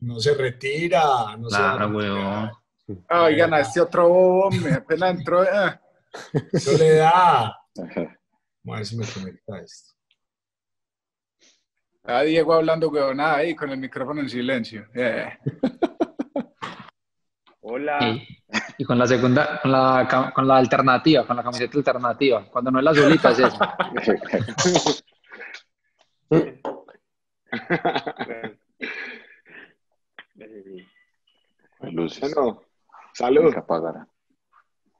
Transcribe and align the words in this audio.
No 0.00 0.18
se 0.18 0.34
retira, 0.34 1.36
no 1.38 1.48
Claro, 1.48 1.88
se 1.88 1.94
weón. 1.94 2.50
Ay, 3.08 3.36
ganaste 3.36 3.80
otro 3.80 4.08
hombre, 4.08 4.74
apenas 4.74 5.18
entró. 5.18 5.42
ah. 5.42 5.80
Soledad. 6.58 7.52
Vamos 7.74 8.16
a 8.66 8.76
ver 8.76 8.86
si 8.86 8.96
me 8.96 9.06
conecta 9.06 9.58
esto. 9.60 9.90
Ah, 12.04 12.22
Diego 12.22 12.54
hablando 12.54 12.88
huevonada 12.88 13.36
ahí 13.36 13.54
con 13.54 13.70
el 13.70 13.78
micrófono 13.78 14.20
en 14.22 14.28
silencio. 14.28 14.86
Eh. 14.94 15.38
Hola. 17.60 17.98
Y, 18.00 18.26
y 18.78 18.84
con 18.84 18.98
la 18.98 19.06
segunda, 19.06 19.60
con 19.60 19.70
la, 19.70 20.32
con 20.34 20.48
la 20.48 20.56
alternativa, 20.56 21.26
con 21.26 21.36
la 21.36 21.42
camiseta 21.42 21.78
alternativa. 21.78 22.44
Cuando 22.50 22.70
no 22.70 22.78
es 22.78 22.84
la 22.84 22.90
azulita, 22.90 23.30
es 23.30 23.38
esa. 23.38 23.76
Eh, 30.40 30.86
Luces. 31.92 32.34
Bueno, 32.34 32.62
salud. 33.12 33.54
Apagara. 33.54 34.08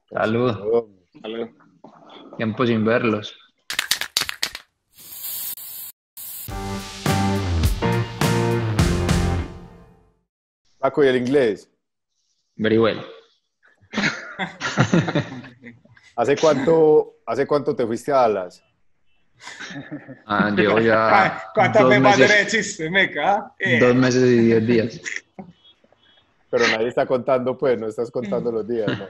Salud. 0.09 0.87
Salud. 1.19 1.49
Tiempo 2.37 2.65
sin 2.65 2.85
verlos. 2.85 3.35
Paco, 10.77 11.03
¿y 11.03 11.07
el 11.07 11.17
inglés? 11.17 11.71
Very 12.55 12.77
well. 12.77 13.01
¿Hace 16.15 16.37
cuánto, 16.37 17.15
¿Hace 17.25 17.47
cuánto 17.47 17.75
te 17.75 17.87
fuiste 17.87 18.11
a 18.11 18.27
Dallas? 18.27 18.63
Ah, 20.25 20.51
llevo 20.55 20.79
ya 20.81 21.43
¿Cuántas 21.53 21.85
memas 21.85 22.17
meses, 22.17 22.37
derechiste, 22.37 22.89
meca? 22.89 23.51
Eh. 23.59 23.79
dos 23.79 23.95
meses 23.95 24.23
y 24.29 24.39
diez 24.39 24.67
días. 24.67 25.01
Pero 26.49 26.67
nadie 26.67 26.89
está 26.89 27.05
contando, 27.05 27.57
pues, 27.57 27.79
no 27.79 27.87
estás 27.87 28.11
contando 28.11 28.51
los 28.51 28.67
días, 28.67 28.87
¿no? 28.87 29.07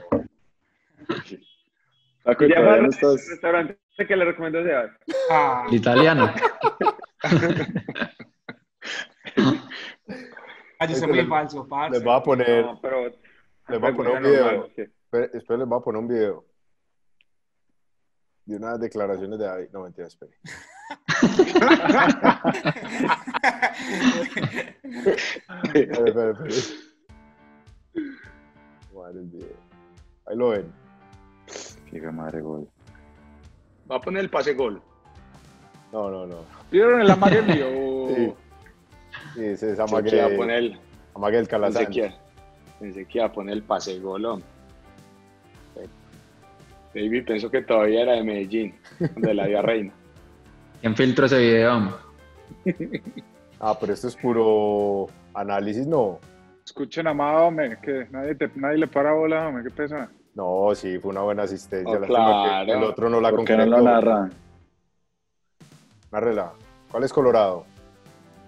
Paco, 2.22 2.46
Ya 2.46 2.60
va 2.60 2.76
no 2.78 2.88
estás. 2.88 3.28
restaurante 3.28 3.76
que 4.06 4.16
le 4.16 4.24
recomiendo 4.24 4.60
a. 4.60 4.88
Ah, 5.30 5.66
italiano. 5.70 6.32
ah, 10.78 10.86
yo 10.86 10.94
soy 10.96 11.08
muy 11.08 11.24
falso, 11.26 11.66
parce. 11.68 11.94
Les 11.96 12.04
voy 12.04 12.14
a 12.16 12.22
poner, 12.22 12.64
No, 12.64 12.80
pero 12.80 13.10
les 13.68 13.80
voy 13.80 13.90
a 13.90 13.94
poner 13.94 14.12
un 14.12 14.22
video. 14.22 14.44
normal, 14.44 14.72
sí. 14.76 14.82
Espera, 14.82 15.24
espera, 15.34 15.58
les 15.58 15.68
voy 15.68 15.78
a 15.78 15.82
poner 15.82 16.00
un 16.00 16.08
video. 16.08 16.44
De 18.52 18.58
unas 18.58 18.78
declaraciones 18.78 19.38
de 19.38 19.46
David. 19.46 19.68
No, 19.72 19.84
mentira, 19.84 20.06
espere. 20.08 20.32
Espere, 25.72 26.08
espere, 26.10 26.30
espere. 26.32 26.54
Madre 28.94 29.20
mía. 29.22 29.46
Ahí 30.26 30.36
lo 30.36 30.50
ven. 30.50 30.70
Qué 31.90 32.00
madre 32.12 32.42
gol. 32.42 32.68
Va 33.90 33.96
a 33.96 34.00
poner 34.02 34.24
el 34.24 34.28
pase 34.28 34.52
gol. 34.52 34.82
No, 35.90 36.10
no, 36.10 36.26
no. 36.26 36.36
¿Vieron 36.70 37.00
el 37.00 37.10
amague 37.10 37.40
mío? 37.40 37.66
Sí. 38.14 38.34
Sí, 39.34 39.44
ese 39.46 39.70
es 39.72 39.78
Pensé 39.78 40.02
que 40.02 40.16
iba 40.16 40.24
a 40.24 40.26
Amague, 40.26 40.36
poner 40.36 40.56
el, 40.58 40.80
Amague 41.14 41.46
Calazán. 41.46 41.86
que, 41.86 42.14
pensé 42.78 43.06
que 43.06 43.18
iba 43.18 43.26
a 43.28 43.32
poner 43.32 43.54
el 43.54 43.62
pase 43.62 43.98
gol. 43.98 44.26
hombre. 44.26 44.46
Baby, 46.94 47.22
pienso 47.22 47.50
que 47.50 47.62
todavía 47.62 48.02
era 48.02 48.12
de 48.12 48.22
Medellín, 48.22 48.74
de 48.98 49.34
la 49.34 49.46
Vía 49.46 49.62
Reina. 49.62 49.92
¿Quién 50.80 50.96
filtró 50.96 51.26
ese 51.26 51.38
video? 51.38 51.98
Ah, 53.64 53.78
pero 53.78 53.92
esto 53.92 54.08
es 54.08 54.16
puro 54.16 55.06
análisis, 55.34 55.86
no. 55.86 56.18
Escuchen, 56.64 57.06
amado, 57.06 57.46
hombre, 57.46 57.78
que 57.80 58.08
nadie, 58.10 58.34
te, 58.34 58.50
nadie 58.56 58.76
le 58.76 58.88
para 58.88 59.12
bola, 59.12 59.46
hombre, 59.46 59.62
qué 59.62 59.70
pesa. 59.70 60.10
No, 60.34 60.74
sí, 60.74 60.98
fue 60.98 61.12
una 61.12 61.20
buena 61.20 61.44
asistencia. 61.44 61.96
Oh, 61.96 62.00
claro. 62.00 62.72
El 62.72 62.82
otro 62.82 63.08
no 63.08 63.20
la 63.20 63.30
¿Por 63.30 63.44
qué 63.44 63.56
no 63.56 63.62
concretó. 63.62 63.78
lo 63.78 63.84
narran? 63.84 64.32
Nárrela. 66.10 66.52
¿Cuál 66.90 67.04
es 67.04 67.12
Colorado? 67.12 67.64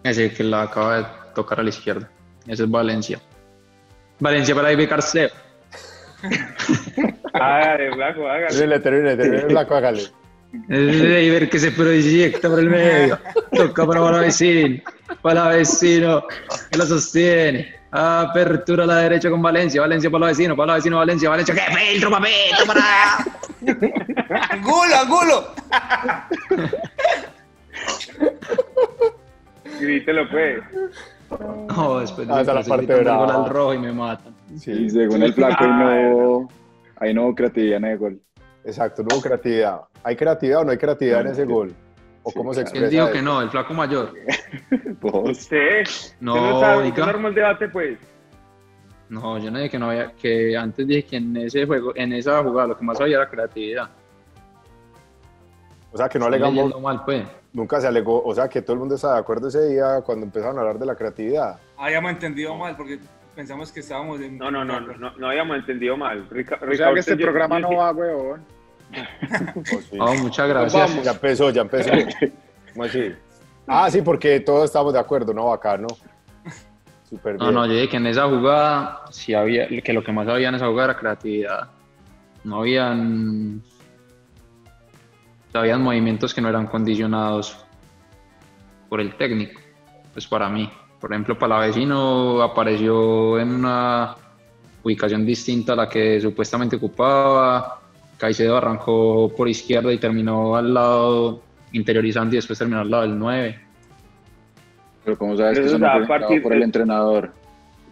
Ese 0.02 0.34
que 0.34 0.42
la 0.42 0.62
acaba 0.62 0.96
de 0.96 1.06
tocar 1.32 1.60
a 1.60 1.62
la 1.62 1.68
izquierda. 1.68 2.10
Ese 2.48 2.64
es 2.64 2.70
Valencia. 2.70 3.20
Valencia 4.18 4.52
para 4.52 4.72
Ivy 4.72 4.88
Carceo. 4.88 5.28
Hágale, 7.34 7.92
flaco, 7.92 8.28
hágale. 8.28 8.48
Termine, 8.56 8.78
termine, 8.80 9.16
termine, 9.16 9.44
Blanco, 9.46 9.74
hágale. 9.74 10.02
Es 10.68 11.02
de 11.02 11.30
ver 11.30 11.50
que 11.50 11.58
se 11.58 11.72
proyecta 11.72 12.48
por 12.48 12.60
el 12.60 12.70
medio. 12.70 13.18
Toca 13.52 13.84
para 13.86 14.00
la 14.00 14.18
vecino. 14.20 14.80
Para 15.20 15.48
vecino. 15.48 16.24
Que 16.70 16.78
lo 16.78 16.86
sostiene. 16.86 17.74
Apertura 17.90 18.84
a 18.84 18.86
la 18.86 18.96
derecha 18.98 19.30
con 19.30 19.42
Valencia. 19.42 19.80
Valencia 19.80 20.08
para 20.10 20.20
la 20.20 20.26
vecino. 20.28 20.54
Para 20.56 20.66
la 20.68 20.74
vecino 20.74 20.98
Valencia. 20.98 21.28
Valencia. 21.28 21.54
¡Qué 21.54 21.60
filtro, 21.74 22.10
papito! 22.10 22.66
Para. 22.68 23.16
¡Angulo, 24.50 24.96
angulo! 25.02 25.54
Grítelo, 29.80 30.28
pues. 30.30 30.62
No, 31.76 31.98
después 32.00 32.28
Ah, 32.30 32.42
esa 32.42 32.60
es 32.60 32.68
la 32.68 32.76
parte 32.76 32.92
el 32.92 33.00
brava. 33.04 33.34
al 33.44 33.50
rojo 33.50 33.74
y 33.74 33.78
me 33.78 33.92
matan. 33.92 34.34
Y 34.54 34.58
Sí, 34.58 34.90
según 34.90 35.22
el 35.22 35.32
flaco, 35.34 35.64
ahí 35.64 35.70
no, 35.70 36.48
ahí 37.04 37.14
no 37.14 37.24
hubo 37.26 37.34
creatividad 37.34 37.76
en 37.78 37.84
el 37.84 37.98
gol. 37.98 38.20
exacto, 38.64 39.02
no 39.02 39.14
hubo 39.14 39.22
creatividad. 39.22 39.80
¿Hay 40.02 40.16
creatividad 40.16 40.60
o 40.60 40.64
no 40.64 40.70
hay 40.72 40.78
creatividad 40.78 41.20
en 41.22 41.26
ese 41.28 41.44
gol? 41.44 41.74
¿O 42.22 42.30
Sí, 42.30 42.36
cómo 42.38 42.54
se 42.54 42.62
expresa? 42.62 42.88
¿Quién 42.88 42.90
dijo 42.90 43.04
eso? 43.04 43.12
que 43.12 43.22
no? 43.22 43.40
El 43.42 43.50
flaco 43.50 43.74
mayor. 43.74 44.12
Vos. 45.00 45.30
Usted. 45.30 45.84
No, 46.20 46.34
usted 46.34 46.50
no 46.50 46.60
sabe, 46.60 46.76
oiga. 46.76 46.88
usted 46.88 47.02
no 47.02 47.08
armó 47.08 47.28
el 47.28 47.34
debate, 47.34 47.68
pues. 47.68 47.98
No, 49.10 49.38
yo 49.38 49.50
no 49.50 49.58
dije 49.58 49.70
que 49.70 49.78
no 49.78 49.90
había, 49.90 50.12
que 50.12 50.56
antes 50.56 50.86
dije 50.86 51.04
que 51.04 51.16
en 51.18 51.36
ese 51.36 51.66
juego, 51.66 51.92
en 51.94 52.12
esa 52.14 52.42
jugada 52.42 52.68
lo 52.68 52.78
que 52.78 52.84
más 52.84 52.98
había 53.00 53.16
era 53.18 53.28
creatividad. 53.28 53.90
O 55.92 55.96
sea, 55.96 56.08
que 56.08 56.18
no 56.18 56.24
alegamos, 56.26 56.80
mal, 56.80 57.02
pues. 57.04 57.24
nunca 57.52 57.80
se 57.80 57.86
alegó, 57.86 58.20
o 58.24 58.34
sea, 58.34 58.48
que 58.48 58.62
todo 58.62 58.72
el 58.72 58.80
mundo 58.80 58.96
estaba 58.96 59.14
de 59.14 59.20
acuerdo 59.20 59.46
ese 59.48 59.68
día 59.68 60.00
cuando 60.04 60.26
empezaron 60.26 60.56
a 60.56 60.60
hablar 60.62 60.78
de 60.78 60.86
la 60.86 60.96
creatividad. 60.96 61.60
Habíamos 61.76 62.10
entendido 62.12 62.56
mal 62.56 62.74
porque 62.76 62.98
pensamos 63.34 63.70
que 63.72 63.80
estábamos 63.80 64.20
en. 64.20 64.38
No, 64.38 64.50
no, 64.50 64.64
no, 64.64 64.80
no, 64.80 64.94
no, 64.96 65.10
no 65.16 65.28
habíamos 65.28 65.56
entendido 65.58 65.96
mal. 65.96 66.26
Rica, 66.30 66.58
O 66.62 66.74
sea 66.74 66.92
que 66.92 67.00
este 67.00 67.16
programa 67.16 67.60
yo- 67.60 67.68
no 67.70 67.76
va, 67.76 67.92
weón. 67.92 68.44
Oh, 69.56 69.62
sí. 69.90 69.98
Oh, 69.98 70.14
muchas 70.14 70.48
gracias. 70.48 71.02
Ya 71.02 71.10
empezó, 71.12 71.50
ya 71.50 71.62
empezó. 71.62 71.90
¿Cómo 72.72 72.84
así? 72.84 73.12
Ah, 73.66 73.90
sí, 73.90 74.02
porque 74.02 74.40
todos 74.40 74.64
estamos 74.66 74.92
de 74.92 74.98
acuerdo, 75.00 75.32
¿no? 75.32 75.46
Bacano. 75.48 75.88
Súper 77.08 77.34
No, 77.36 77.44
bien. 77.46 77.54
no, 77.54 77.66
yo 77.66 77.72
dije 77.72 77.88
que 77.88 77.96
en 77.96 78.06
esa 78.06 78.28
jugada, 78.28 79.02
sí 79.10 79.34
había, 79.34 79.66
que 79.68 79.92
lo 79.92 80.02
que 80.04 80.12
más 80.12 80.28
había 80.28 80.48
en 80.48 80.54
esa 80.56 80.66
jugada 80.68 80.90
era 80.92 80.98
creatividad. 81.00 81.68
No 82.44 82.60
habían. 82.60 83.62
habían 85.52 85.82
movimientos 85.82 86.34
que 86.34 86.40
no 86.40 86.48
eran 86.48 86.66
condicionados 86.66 87.56
por 88.88 89.00
el 89.00 89.14
técnico. 89.16 89.60
Pues 90.12 90.26
para 90.26 90.48
mí. 90.48 90.70
Por 91.04 91.12
ejemplo, 91.12 91.38
Palavecino 91.38 92.40
apareció 92.40 93.38
en 93.38 93.50
una 93.56 94.14
ubicación 94.82 95.26
distinta 95.26 95.74
a 95.74 95.76
la 95.76 95.86
que 95.86 96.18
supuestamente 96.18 96.76
ocupaba. 96.76 97.78
Caicedo 98.16 98.56
arrancó 98.56 99.30
por 99.36 99.46
izquierda 99.46 99.92
y 99.92 99.98
terminó 99.98 100.56
al 100.56 100.72
lado 100.72 101.42
interiorizando 101.72 102.34
y 102.34 102.38
después 102.38 102.58
terminó 102.58 102.80
al 102.80 102.90
lado 102.90 103.02
del 103.02 103.18
9. 103.18 103.60
Pero 105.04 105.18
como 105.18 105.36
sabes 105.36 105.58
que 105.58 105.66
Eso 105.66 105.76
eso 105.76 105.78
no 105.78 105.84
es 105.88 105.90
a 105.90 105.92
fue 105.92 106.00
indicado 106.00 106.20
partir 106.20 106.42
por 106.42 106.52
el 106.54 106.58
de- 106.60 106.64
entrenador. 106.64 107.32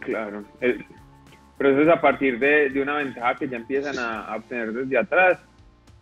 Claro. 0.01 0.45
El- 0.63 0.83
pero 1.59 1.71
eso 1.73 1.83
es 1.83 1.89
a 1.95 2.01
partir 2.01 2.39
de, 2.39 2.71
de 2.71 2.81
una 2.81 2.95
ventaja 2.95 3.35
que 3.35 3.47
ya 3.47 3.59
empiezan 3.59 3.99
a, 3.99 4.23
a 4.25 4.37
obtener 4.37 4.73
desde 4.73 4.97
atrás. 4.97 5.39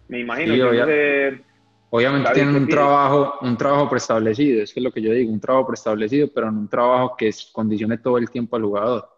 Me 0.07 0.21
imagino 0.21 0.53
Sí, 0.55 0.61
que 0.61 0.65
obvia- 0.65 0.85
eso 0.85 1.43
Obviamente 1.91 2.29
David, 2.29 2.35
tienen 2.35 2.55
¿qué 2.55 2.61
un 2.61 2.69
trabajo, 2.69 3.39
un 3.43 3.57
trabajo 3.57 3.89
preestablecido, 3.89 4.63
es 4.63 4.73
que 4.73 4.81
es 4.81 4.85
lo 4.85 4.93
que 4.93 5.03
yo 5.03 5.13
digo, 5.13 5.33
un 5.33 5.41
trabajo 5.41 5.67
preestablecido, 5.67 6.29
pero 6.33 6.51
no 6.51 6.61
un 6.61 6.69
trabajo 6.69 7.17
que 7.17 7.31
condicione 7.53 7.99
todo 7.99 8.17
el 8.19 8.31
tiempo 8.31 8.57
al 8.57 8.63
jugador. 8.63 9.09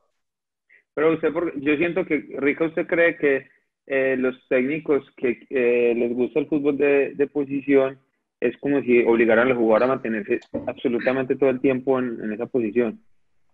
Pero 0.94 1.12
usted, 1.12 1.32
porque 1.32 1.52
yo 1.60 1.76
siento 1.76 2.04
que, 2.04 2.26
Rica, 2.38 2.64
usted 2.66 2.86
cree 2.86 3.16
que 3.16 3.46
eh, 3.86 4.16
los 4.18 4.36
técnicos 4.48 5.04
que 5.16 5.46
eh, 5.50 5.94
les 5.94 6.14
gusta 6.14 6.40
el 6.40 6.46
fútbol 6.48 6.76
de, 6.78 7.14
de 7.14 7.26
posición 7.26 7.98
es 8.40 8.56
como 8.58 8.80
si 8.82 9.04
obligaran 9.04 9.48
al 9.48 9.56
jugador 9.56 9.84
a 9.84 9.86
mantenerse 9.88 10.40
absolutamente 10.66 11.36
todo 11.36 11.50
el 11.50 11.60
tiempo 11.60 11.98
en, 11.98 12.18
en 12.22 12.32
esa 12.32 12.46
posición. 12.46 13.00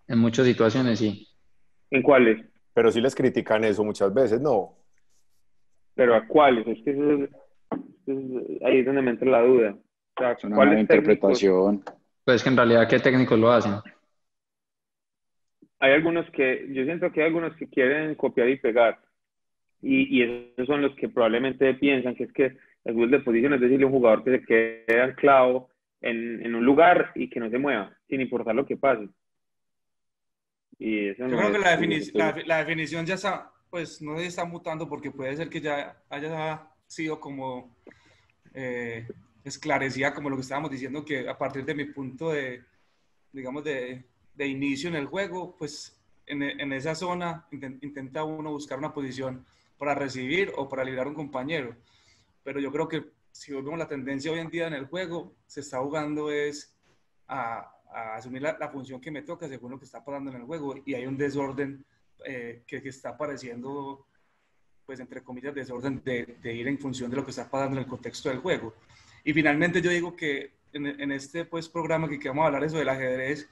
En 0.06 0.19
muchas 0.19 0.47
situaciones 0.47 0.99
sí. 0.99 1.26
¿En 1.91 2.03
cuáles? 2.03 2.44
Pero 2.73 2.91
sí 2.91 3.00
les 3.00 3.14
critican 3.14 3.64
eso 3.64 3.85
muchas 3.85 4.12
veces, 4.14 4.41
¿no? 4.41 4.76
Pero 5.94 6.14
¿a 6.14 6.26
cuáles? 6.26 6.67
Es 6.67 6.82
que 6.85 6.91
eso 6.93 7.12
es- 7.12 7.31
es- 8.08 8.62
ahí 8.62 8.78
es 8.78 8.87
donde 8.87 9.02
me 9.02 9.10
entra 9.10 9.31
la 9.31 9.43
duda. 9.43 9.70
O 10.16 10.20
sea, 10.20 10.32
Es 10.32 10.44
una 10.44 10.56
¿cuáles 10.56 10.75
mala 10.75 10.87
técnicos? 10.88 11.43
interpretación. 11.43 11.82
Pues 12.25 12.37
es 12.37 12.43
que 12.43 12.49
en 12.50 12.56
realidad, 12.56 12.88
¿qué 12.88 12.99
técnicos 12.99 13.38
lo 13.38 13.50
hacen? 13.52 13.75
Hay 15.81 15.93
algunos 15.93 16.28
que, 16.32 16.66
yo 16.72 16.84
siento 16.84 17.12
que 17.12 17.20
hay 17.22 17.26
algunos 17.28 17.55
que 17.56 17.69
quieren 17.69 18.14
copiar 18.16 18.49
y 18.49 18.56
pegar. 18.58 18.99
Y, 19.81 20.19
y 20.22 20.50
esos 20.56 20.66
son 20.66 20.82
los 20.82 20.94
que 20.96 21.08
probablemente 21.08 21.72
piensan 21.75 22.16
que 22.16 22.25
es 22.25 22.32
que 22.32 22.56
el 22.84 22.94
fútbol 22.94 23.10
de 23.12 23.20
posición 23.20 23.55
es 23.55 23.60
decirle 23.60 23.84
a 23.84 23.87
un 23.87 23.93
jugador 23.93 24.25
que 24.25 24.38
se 24.38 24.44
quede 24.44 25.00
anclado 25.00 25.69
en, 26.00 26.44
en 26.44 26.54
un 26.56 26.64
lugar 26.64 27.12
y 27.14 27.31
que 27.31 27.38
no 27.38 27.49
se 27.49 27.58
mueva, 27.58 27.96
sin 28.08 28.20
importar 28.20 28.54
lo 28.56 28.66
que 28.66 28.76
pase. 28.76 29.08
Y 30.81 31.08
eso 31.08 31.22
Yo 31.22 31.28
no 31.28 31.37
creo 31.38 31.50
que 31.52 31.56
es- 31.58 31.62
la, 31.64 31.76
defini- 31.78 32.12
la, 32.14 32.37
la 32.46 32.58
definición 32.64 33.06
ya 33.06 33.14
está, 33.14 33.52
pues 33.70 34.02
no 34.02 34.19
se 34.19 34.26
está 34.26 34.44
mutando 34.44 34.88
porque 34.88 35.11
puede 35.12 35.37
ser 35.37 35.49
que 35.49 35.61
ya 35.61 35.96
haya 36.11 36.66
sido 36.87 37.20
como 37.20 37.76
eh, 38.60 39.06
esclarecida 39.44 40.12
como 40.12 40.28
lo 40.28 40.34
que 40.34 40.43
estábamos 40.43 40.72
diciendo, 40.72 41.05
que 41.05 41.28
a 41.28 41.38
partir 41.38 41.64
de 41.64 41.76
mi 41.76 41.84
punto 41.84 42.31
de, 42.31 42.64
digamos, 43.32 43.62
de, 43.62 44.05
inicio 44.37 44.88
en 44.88 44.96
el 44.96 45.06
juego, 45.06 45.55
pues 45.56 45.96
en, 46.26 46.72
esa 46.72 46.96
zona 46.96 47.46
inten- 47.52 47.78
intenta 47.82 48.25
uno 48.25 48.50
buscar 48.50 48.78
una 48.78 48.93
posición 48.93 49.44
para 49.78 49.94
recibir 49.94 50.52
o 50.56 50.69
para 50.69 50.82
liberar 50.82 51.06
a 51.06 51.10
un 51.10 51.14
compañero. 51.14 51.76
Pero 52.43 52.58
yo 52.58 52.72
creo 52.72 52.88
que 52.88 53.05
si 53.31 53.52
vemos 53.52 53.78
la 53.78 53.87
tendencia 53.87 54.32
hoy 54.32 54.40
en 54.40 54.50
día 54.50 54.66
en 54.66 54.75
el 54.75 54.87
juego, 54.87 55.32
se 55.46 55.61
está 55.61 55.78
jugando 55.78 56.31
es 56.32 56.75
a, 57.28 57.72
asumir 58.16 58.43
la, 58.43 58.69
función 58.70 59.00
que 59.00 59.12
me 59.12 59.22
toca 59.22 59.49
según 59.49 59.70
lo 59.70 59.78
que 59.78 59.84
está 59.84 60.04
pasando 60.04 60.31
en 60.31 60.38
el 60.38 60.43
juego 60.43 60.75
y 60.84 60.94
hay 60.94 61.06
un 61.06 61.16
desorden 61.16 61.84
eh, 62.25 62.62
que 62.66 62.78
está 62.78 63.11
apareciendo, 63.11 64.07
pues 64.88 65.00
entre 65.00 65.20
comillas, 65.20 65.55
desorden 65.55 66.00
de, 66.02 66.38
de 66.40 66.55
ir 66.55 66.67
en 66.67 66.79
función 66.79 67.11
de 67.11 67.17
lo 67.17 67.23
que 67.23 67.31
está 67.31 67.46
pasando 67.46 67.76
en 67.76 67.82
el 67.82 67.87
contexto 67.87 68.31
del 68.31 68.38
juego. 68.38 68.73
Y 69.23 69.35
finalmente 69.35 69.82
yo 69.82 69.90
digo 69.90 70.17
que 70.17 70.52
en, 70.73 70.87
en 70.87 71.12
este 71.12 71.44
pues, 71.44 71.69
programa 71.69 72.08
que, 72.08 72.19
que 72.19 72.31
vamos 72.31 72.44
a 72.44 72.46
hablar 72.46 72.64
eso 72.64 72.79
del 72.79 72.88
ajedrez, 72.88 73.46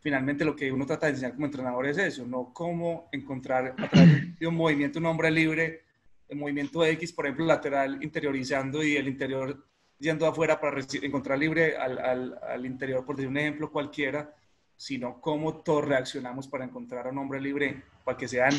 finalmente 0.00 0.44
lo 0.44 0.56
que 0.56 0.72
uno 0.72 0.84
trata 0.84 1.06
de 1.06 1.12
enseñar 1.12 1.34
como 1.34 1.46
entrenador 1.46 1.86
es 1.86 1.98
eso, 1.98 2.26
no 2.26 2.52
cómo 2.52 3.08
encontrar 3.12 3.76
a 3.78 3.88
través 3.88 4.36
de 4.36 4.46
un 4.48 4.56
movimiento 4.56 4.98
un 4.98 5.06
hombre 5.06 5.30
libre, 5.30 5.82
el 6.28 6.38
movimiento 6.38 6.84
X, 6.84 7.12
por 7.12 7.26
ejemplo, 7.26 7.46
lateral 7.46 8.02
interiorizando 8.02 8.82
y 8.82 8.96
el 8.96 9.06
interior 9.06 9.64
yendo 10.00 10.26
afuera 10.26 10.60
para 10.60 10.80
encontrar 11.02 11.38
libre 11.38 11.76
al, 11.76 12.00
al, 12.00 12.38
al 12.42 12.66
interior, 12.66 13.04
por 13.04 13.14
decir 13.14 13.28
un 13.28 13.36
ejemplo 13.36 13.70
cualquiera, 13.70 14.34
sino 14.76 15.20
cómo 15.20 15.58
todos 15.58 15.84
reaccionamos 15.84 16.48
para 16.48 16.64
encontrar 16.64 17.06
a 17.06 17.10
un 17.10 17.18
hombre 17.18 17.40
libre, 17.40 17.84
para 18.04 18.18
que 18.18 18.26
sean 18.26 18.52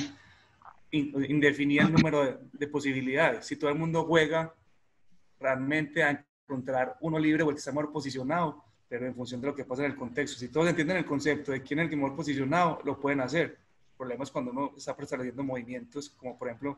in- 0.98 1.26
indefinido 1.30 1.86
el 1.88 1.94
número 1.94 2.24
de, 2.26 2.38
de 2.54 2.68
posibilidades. 2.68 3.46
Si 3.46 3.56
todo 3.56 3.70
el 3.70 3.78
mundo 3.78 4.04
juega 4.06 4.54
realmente 5.40 6.04
a 6.04 6.26
encontrar 6.48 6.98
uno 7.02 7.18
libre 7.20 7.44
o 7.44 7.50
el 7.50 7.56
que 7.56 7.60
está 7.60 7.72
mejor 7.72 7.92
posicionado, 7.92 8.64
pero 8.88 9.06
en 9.06 9.16
función 9.16 9.42
de 9.42 9.48
lo 9.48 9.56
que 9.56 9.66
pasa 9.66 9.84
en 9.84 9.92
el 9.92 9.98
contexto. 9.98 10.38
Si 10.38 10.50
todos 10.50 10.68
entienden 10.70 10.98
el 10.98 11.06
concepto 11.06 11.52
de 11.52 11.62
quién 11.62 11.80
es 11.80 11.84
el 11.86 11.90
que 11.90 11.96
mejor 11.96 12.16
posicionado, 12.16 12.80
lo 12.84 13.00
pueden 13.00 13.20
hacer. 13.22 13.58
El 13.92 13.98
problema 13.98 14.24
es 14.24 14.32
cuando 14.32 14.52
uno 14.52 14.72
está 14.78 14.96
estableciendo 15.00 15.44
movimientos, 15.44 16.10
como 16.10 16.38
por 16.38 16.48
ejemplo, 16.48 16.78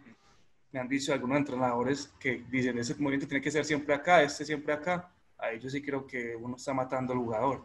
me 0.71 0.79
han 0.79 0.87
dicho 0.87 1.13
algunos 1.13 1.37
entrenadores 1.37 2.13
que 2.19 2.43
dicen, 2.49 2.77
ese 2.77 2.93
movimiento 2.95 3.27
tiene 3.27 3.41
que 3.41 3.51
ser 3.51 3.65
siempre 3.65 3.93
acá, 3.93 4.21
este 4.23 4.45
siempre 4.45 4.73
acá. 4.73 5.11
Ahí 5.37 5.59
yo 5.59 5.69
sí 5.69 5.81
creo 5.81 6.05
que 6.07 6.35
uno 6.35 6.55
está 6.55 6.73
matando 6.73 7.13
al 7.13 7.19
jugador. 7.19 7.63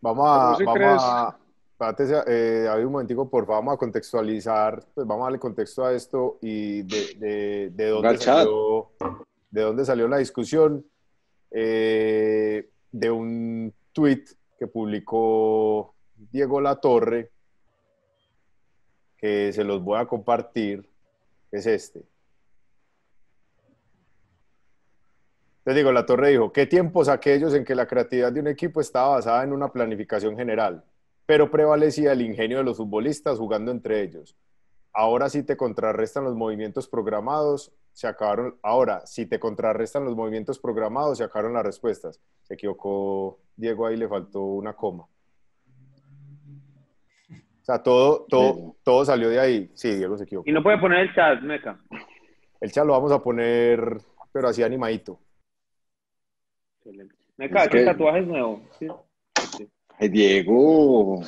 Vamos 0.00 0.26
a, 0.28 0.56
vamos 0.64 0.74
crees- 0.74 1.02
a, 1.02 1.38
espérate, 1.80 2.04
eh, 2.26 2.62
David, 2.64 2.84
un 2.84 2.92
momentico, 2.92 3.30
por 3.30 3.46
favor, 3.46 3.64
vamos 3.64 3.74
a 3.74 3.78
contextualizar, 3.78 4.84
pues 4.94 5.06
vamos 5.06 5.22
a 5.22 5.26
darle 5.26 5.38
contexto 5.38 5.84
a 5.84 5.94
esto 5.94 6.38
y 6.42 6.82
de, 6.82 7.14
de, 7.18 7.70
de 7.70 7.88
dónde 7.88 8.18
salió, 8.18 8.90
de 9.50 9.62
dónde 9.62 9.84
salió 9.86 10.06
la 10.06 10.18
discusión, 10.18 10.84
eh, 11.50 12.68
de 12.92 13.10
un 13.10 13.72
tweet 13.92 14.24
que 14.58 14.66
publicó 14.66 15.94
Diego 16.14 16.60
Latorre, 16.60 17.30
que 19.16 19.52
se 19.52 19.64
los 19.64 19.82
voy 19.82 19.98
a 19.98 20.06
compartir, 20.06 20.86
es 21.50 21.66
este. 21.66 22.04
Entonces 25.58 25.76
digo, 25.76 25.92
la 25.92 26.06
torre 26.06 26.30
dijo, 26.30 26.52
¿qué 26.52 26.66
tiempos 26.66 27.08
aquellos 27.08 27.54
en 27.54 27.64
que 27.64 27.74
la 27.74 27.86
creatividad 27.86 28.32
de 28.32 28.40
un 28.40 28.48
equipo 28.48 28.80
estaba 28.80 29.16
basada 29.16 29.44
en 29.44 29.52
una 29.52 29.70
planificación 29.70 30.36
general, 30.36 30.82
pero 31.30 31.48
prevalecía 31.48 32.10
el 32.10 32.22
ingenio 32.22 32.58
de 32.58 32.64
los 32.64 32.76
futbolistas 32.78 33.38
jugando 33.38 33.70
entre 33.70 34.02
ellos? 34.02 34.36
Ahora 34.92 35.28
si 35.28 35.44
te 35.44 35.56
contrarrestan 35.56 36.24
los 36.24 36.34
movimientos 36.34 36.88
programados, 36.88 37.72
se 37.92 38.08
acabaron. 38.08 38.56
Ahora, 38.64 39.06
si 39.06 39.26
te 39.26 39.38
contrarrestan 39.38 40.04
los 40.04 40.16
movimientos 40.16 40.58
programados, 40.58 41.18
se 41.18 41.22
acabaron 41.24 41.52
las 41.54 41.64
respuestas. 41.64 42.20
Se 42.42 42.54
equivocó 42.54 43.38
Diego, 43.54 43.86
ahí 43.86 43.96
le 43.96 44.08
faltó 44.08 44.40
una 44.42 44.72
coma. 44.72 45.04
O 47.30 47.64
sea, 47.64 47.80
todo, 47.80 48.26
todo, 48.28 48.74
todo 48.82 49.04
salió 49.04 49.28
de 49.28 49.38
ahí. 49.38 49.70
Sí, 49.74 49.94
Diego 49.94 50.18
se 50.18 50.24
equivocó. 50.24 50.50
Y 50.50 50.52
no 50.52 50.64
puede 50.64 50.78
poner 50.78 50.98
el 50.98 51.14
chat, 51.14 51.40
Meca. 51.42 51.80
El 52.60 52.72
chat 52.72 52.84
lo 52.84 52.94
vamos 52.94 53.12
a 53.12 53.22
poner, 53.22 54.00
pero 54.32 54.48
así 54.48 54.64
animadito. 54.64 55.20
Excelente. 56.78 57.14
Meca, 57.36 57.62
Es 57.62 57.68
¿qué 57.68 57.78
que- 57.78 57.84
tatuaje 57.84 58.18
es 58.18 58.26
nuevo? 58.26 58.62
Sí. 58.80 58.88
Ay, 60.00 60.08
Diego. 60.08 61.20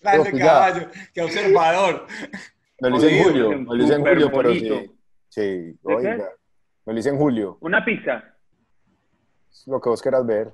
Grande 0.00 0.38
caballo, 0.38 0.88
qué 1.14 1.22
observador. 1.22 2.06
Me 2.80 2.90
lo 2.90 2.98
hice 2.98 3.18
en 3.18 3.24
julio, 3.24 3.50
me 3.50 3.76
lo 3.76 3.84
hice 3.84 3.94
en 3.94 4.02
julio, 4.02 4.30
pero 4.30 4.52
sí. 4.52 4.98
Sí, 5.28 5.78
oiga. 5.82 6.30
Me 6.84 6.92
lo 6.92 6.98
hice 6.98 7.08
en 7.08 7.16
julio. 7.16 7.56
Una 7.60 7.82
pizza. 7.84 8.22
Es 9.50 9.66
lo 9.66 9.80
que 9.80 9.88
vos 9.88 10.02
quieras 10.02 10.26
ver. 10.26 10.52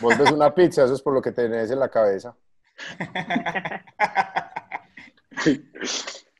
Vos 0.00 0.16
ves 0.16 0.32
una 0.32 0.54
pizza, 0.54 0.84
eso 0.84 0.94
es 0.94 1.02
por 1.02 1.12
lo 1.12 1.20
que 1.20 1.32
tenés 1.32 1.70
en 1.70 1.80
la 1.80 1.90
cabeza. 1.90 2.34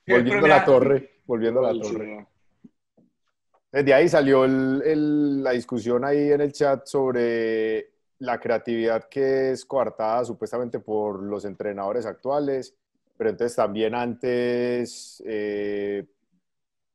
Volviendo 0.07 0.47
a 0.47 0.49
la 0.49 0.65
torre, 0.65 1.21
volviendo 1.27 1.61
a 1.61 1.73
la 1.73 1.81
torre. 1.81 2.27
Desde 3.73 3.95
ahí 3.95 4.07
salió 4.07 4.47
la 4.47 5.53
discusión 5.53 6.05
ahí 6.05 6.31
en 6.31 6.43
el 6.43 6.53
chat 6.53 6.87
sobre 6.87 7.91
la 8.19 8.39
creatividad 8.39 9.09
que 9.09 9.53
es 9.53 9.65
coartada 9.65 10.27
supuestamente 10.27 10.79
por 10.79 11.23
los 11.23 11.47
entrenadores 11.47 12.05
actuales, 12.05 12.77
pero 13.17 13.31
entonces 13.31 13.57
también 13.57 13.95
antes, 13.95 15.23
eh, 15.27 16.05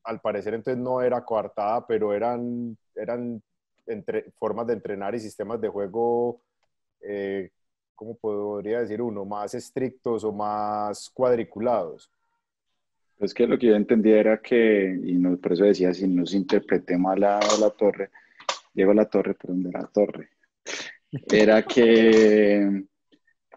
al 0.04 0.22
parecer 0.22 0.54
entonces 0.54 0.82
no 0.82 1.02
era 1.02 1.26
coartada, 1.26 1.86
pero 1.88 2.14
eran, 2.14 2.78
formas 4.38 4.68
de 4.68 4.74
entrenar 4.74 5.16
y 5.16 5.20
sistemas 5.20 5.60
de 5.60 5.70
juego, 5.70 6.42
eh, 7.02 7.50
¿cómo 7.96 8.16
podría 8.16 8.82
decir 8.82 9.02
uno? 9.02 9.26
Más 9.26 9.56
estrictos 9.56 10.24
o 10.24 10.32
más 10.32 11.10
cuadriculados. 11.10 12.12
Es 13.20 13.34
que 13.34 13.48
lo 13.48 13.58
que 13.58 13.68
yo 13.68 13.76
entendía 13.76 14.20
era 14.20 14.42
que, 14.42 15.00
y 15.04 15.14
no, 15.14 15.38
por 15.38 15.54
eso 15.54 15.64
decía, 15.64 15.94
si 15.94 16.08
no 16.08 16.26
se 16.26 16.38
interpreté 16.38 16.98
mal 16.98 17.24
a 17.24 17.40
la 17.60 17.70
torre, 17.72 18.12
Diego 18.74 18.94
la 18.94 19.06
torre, 19.06 19.34
perdón, 19.34 19.64
de 19.64 19.72
la 19.72 19.88
torre, 19.88 20.30
era 21.32 21.64
que 21.64 22.84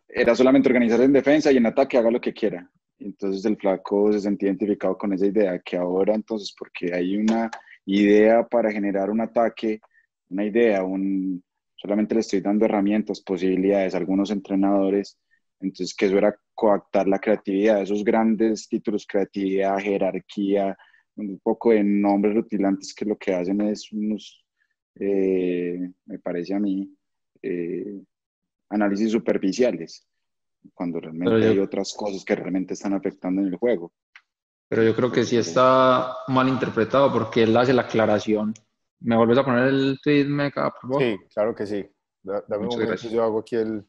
era 0.08 0.34
solamente 0.34 0.68
organizarse 0.68 1.04
en 1.04 1.12
defensa 1.12 1.52
y 1.52 1.58
en 1.58 1.66
ataque 1.66 1.99
haga 1.99 2.11
lo 2.11 2.20
que 2.20 2.32
quiera. 2.32 2.68
Entonces 2.99 3.44
el 3.44 3.56
flaco 3.56 4.12
se 4.12 4.20
sentía 4.20 4.49
identificado 4.49 4.96
con 4.96 5.12
esa 5.12 5.26
idea, 5.26 5.58
que 5.58 5.76
ahora 5.76 6.14
entonces, 6.14 6.54
porque 6.58 6.94
hay 6.94 7.16
una 7.16 7.50
idea 7.87 8.46
para 8.46 8.73
generar 8.73 9.11
un 9.11 9.20
ataque, 9.20 9.80
una 10.28 10.44
idea, 10.44 10.84
un, 10.84 11.42
solamente 11.76 12.14
le 12.14 12.20
estoy 12.20 12.40
dando 12.40 12.64
herramientas, 12.64 13.20
posibilidades 13.20 13.94
algunos 13.94 14.30
entrenadores, 14.30 15.18
entonces 15.60 15.94
que 15.94 16.06
eso 16.06 16.18
era 16.18 16.34
coactar 16.54 17.06
la 17.08 17.18
creatividad, 17.18 17.82
esos 17.82 18.02
grandes 18.04 18.68
títulos, 18.68 19.06
creatividad, 19.06 19.78
jerarquía, 19.78 20.76
un 21.16 21.38
poco 21.40 21.70
de 21.70 21.84
nombres 21.84 22.34
rutilantes 22.34 22.94
que 22.94 23.04
lo 23.04 23.16
que 23.16 23.34
hacen 23.34 23.60
es 23.62 23.90
unos, 23.92 24.44
eh, 24.98 25.78
me 26.06 26.18
parece 26.18 26.54
a 26.54 26.58
mí, 26.60 26.90
eh, 27.42 28.02
análisis 28.70 29.10
superficiales, 29.10 30.06
cuando 30.74 31.00
realmente 31.00 31.40
yo- 31.40 31.50
hay 31.50 31.58
otras 31.58 31.94
cosas 31.94 32.24
que 32.24 32.34
realmente 32.34 32.74
están 32.74 32.92
afectando 32.94 33.40
en 33.42 33.48
el 33.48 33.56
juego. 33.56 33.92
Pero 34.68 34.84
yo 34.84 34.94
creo 34.94 35.10
que 35.10 35.24
sí 35.24 35.36
está 35.36 36.14
mal 36.28 36.48
interpretado 36.48 37.12
porque 37.12 37.42
él 37.42 37.56
hace 37.56 37.72
la 37.72 37.82
aclaración. 37.82 38.54
¿Me 39.00 39.16
vuelves 39.16 39.38
a 39.38 39.44
poner 39.44 39.66
el 39.68 39.98
tweet, 40.02 40.26
Meca, 40.26 40.70
por 40.70 40.80
favor? 40.82 41.02
Sí, 41.02 41.16
claro 41.34 41.54
que 41.54 41.66
sí. 41.66 41.84
Da- 42.22 42.44
Dame 42.46 42.58
un 42.58 42.64
Muchas 42.66 42.76
momento, 42.76 42.92
gracias. 42.92 43.12
yo 43.12 43.22
hago 43.24 43.40
aquí 43.40 43.56
el, 43.56 43.84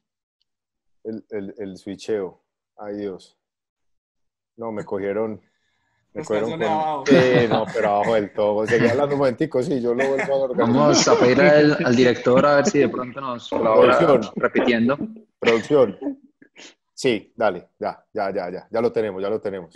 el, 1.04 1.26
el, 1.30 1.56
el 1.58 1.78
switcheo. 1.78 2.42
Ay, 2.78 2.96
Dios. 2.98 3.38
No, 4.58 4.72
me 4.72 4.84
cogieron. 4.84 5.42
Me 6.14 6.24
cogieron 6.24 6.52
con... 6.52 6.64
abajo. 6.64 7.04
Sí, 7.08 7.48
no, 7.50 7.66
pero 7.74 7.90
abajo 7.90 8.16
del 8.16 8.34
todo. 8.34 8.68
Seguía 8.68 8.92
hablando 8.92 9.16
un 9.16 9.20
momentico, 9.20 9.64
sí, 9.64 9.82
yo 9.82 9.94
lo 9.94 10.08
vuelvo 10.08 10.34
a 10.34 10.38
organizar. 10.44 10.76
Vamos 10.76 11.08
a 11.08 11.20
pedir 11.20 11.42
al, 11.42 11.86
al 11.86 11.96
director 11.96 12.46
a 12.46 12.56
ver 12.58 12.66
si 12.66 12.80
de 12.80 12.90
pronto 12.90 13.22
nos 13.22 13.50
colabora 13.50 13.98
Producción. 13.98 14.34
repitiendo. 14.36 14.98
Producción. 15.40 15.98
Sí, 16.94 17.34
dale, 17.36 17.70
ya, 17.80 18.06
ya, 18.14 18.32
ya, 18.32 18.52
ya. 18.52 18.68
Ya 18.70 18.82
lo 18.82 18.92
tenemos, 18.92 19.22
ya 19.22 19.30
lo 19.30 19.42
tenemos. 19.42 19.74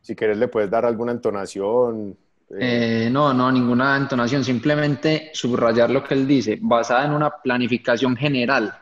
Si 0.00 0.14
quieres 0.14 0.36
le 0.36 0.48
puedes 0.48 0.70
dar 0.70 0.84
alguna 0.84 1.12
entonación. 1.12 2.18
Eh, 2.60 3.08
no, 3.10 3.32
no, 3.34 3.50
ninguna 3.50 3.96
entonación, 3.96 4.44
simplemente 4.44 5.30
subrayar 5.32 5.90
lo 5.90 6.04
que 6.04 6.14
él 6.14 6.26
dice, 6.26 6.58
basada 6.60 7.06
en 7.06 7.12
una 7.12 7.30
planificación 7.30 8.16
general, 8.16 8.72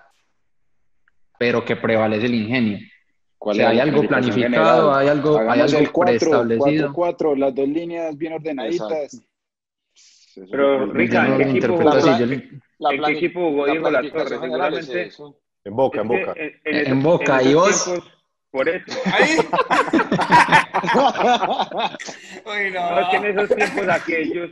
pero 1.38 1.64
que 1.64 1.76
prevalece 1.76 2.26
el 2.26 2.34
ingenio. 2.34 2.78
¿Cuál 3.38 3.54
O 3.54 3.56
sea, 3.56 3.66
es 3.66 3.72
hay 3.72 3.80
algo 3.80 4.06
planificado, 4.06 4.44
general? 4.44 4.98
hay 4.98 5.08
algo, 5.08 5.38
hay 5.38 5.48
Hagamos 5.48 5.74
algo 5.74 5.78
el 5.84 5.92
4, 5.92 6.10
preestablecido. 6.10 6.92
4, 6.92 6.94
4, 6.94 7.36
las 7.36 7.54
dos 7.54 7.68
líneas 7.68 8.16
bien 8.16 8.32
ordenaditas. 8.34 9.20
Pero, 10.50 10.86
Rica, 10.92 11.26
¿en 11.26 11.36
qué 11.36 11.58
equipo 11.58 11.88
así, 11.88 12.08
yo 12.20 12.26
La 12.78 12.94
¿En 12.94 13.02
qué 13.02 13.12
equipo 13.12 13.40
jugó 13.50 13.66
Diego 13.66 13.90
Boca, 15.70 16.00
en 16.00 16.08
Boca. 16.08 16.34
en, 16.64 17.02
Boca, 17.02 17.42
¿y 17.42 17.54
vos? 17.54 17.84
tiempos, 17.84 18.21
por 18.52 18.68
eso. 18.68 18.84
Ahí. 19.06 19.36
Uy, 22.44 22.70
no. 22.72 22.90
No, 22.90 23.00
es 23.00 23.06
que 23.08 23.16
en 23.16 23.24
esos 23.26 23.56
tiempos 23.56 23.88
aquellos, 23.88 24.50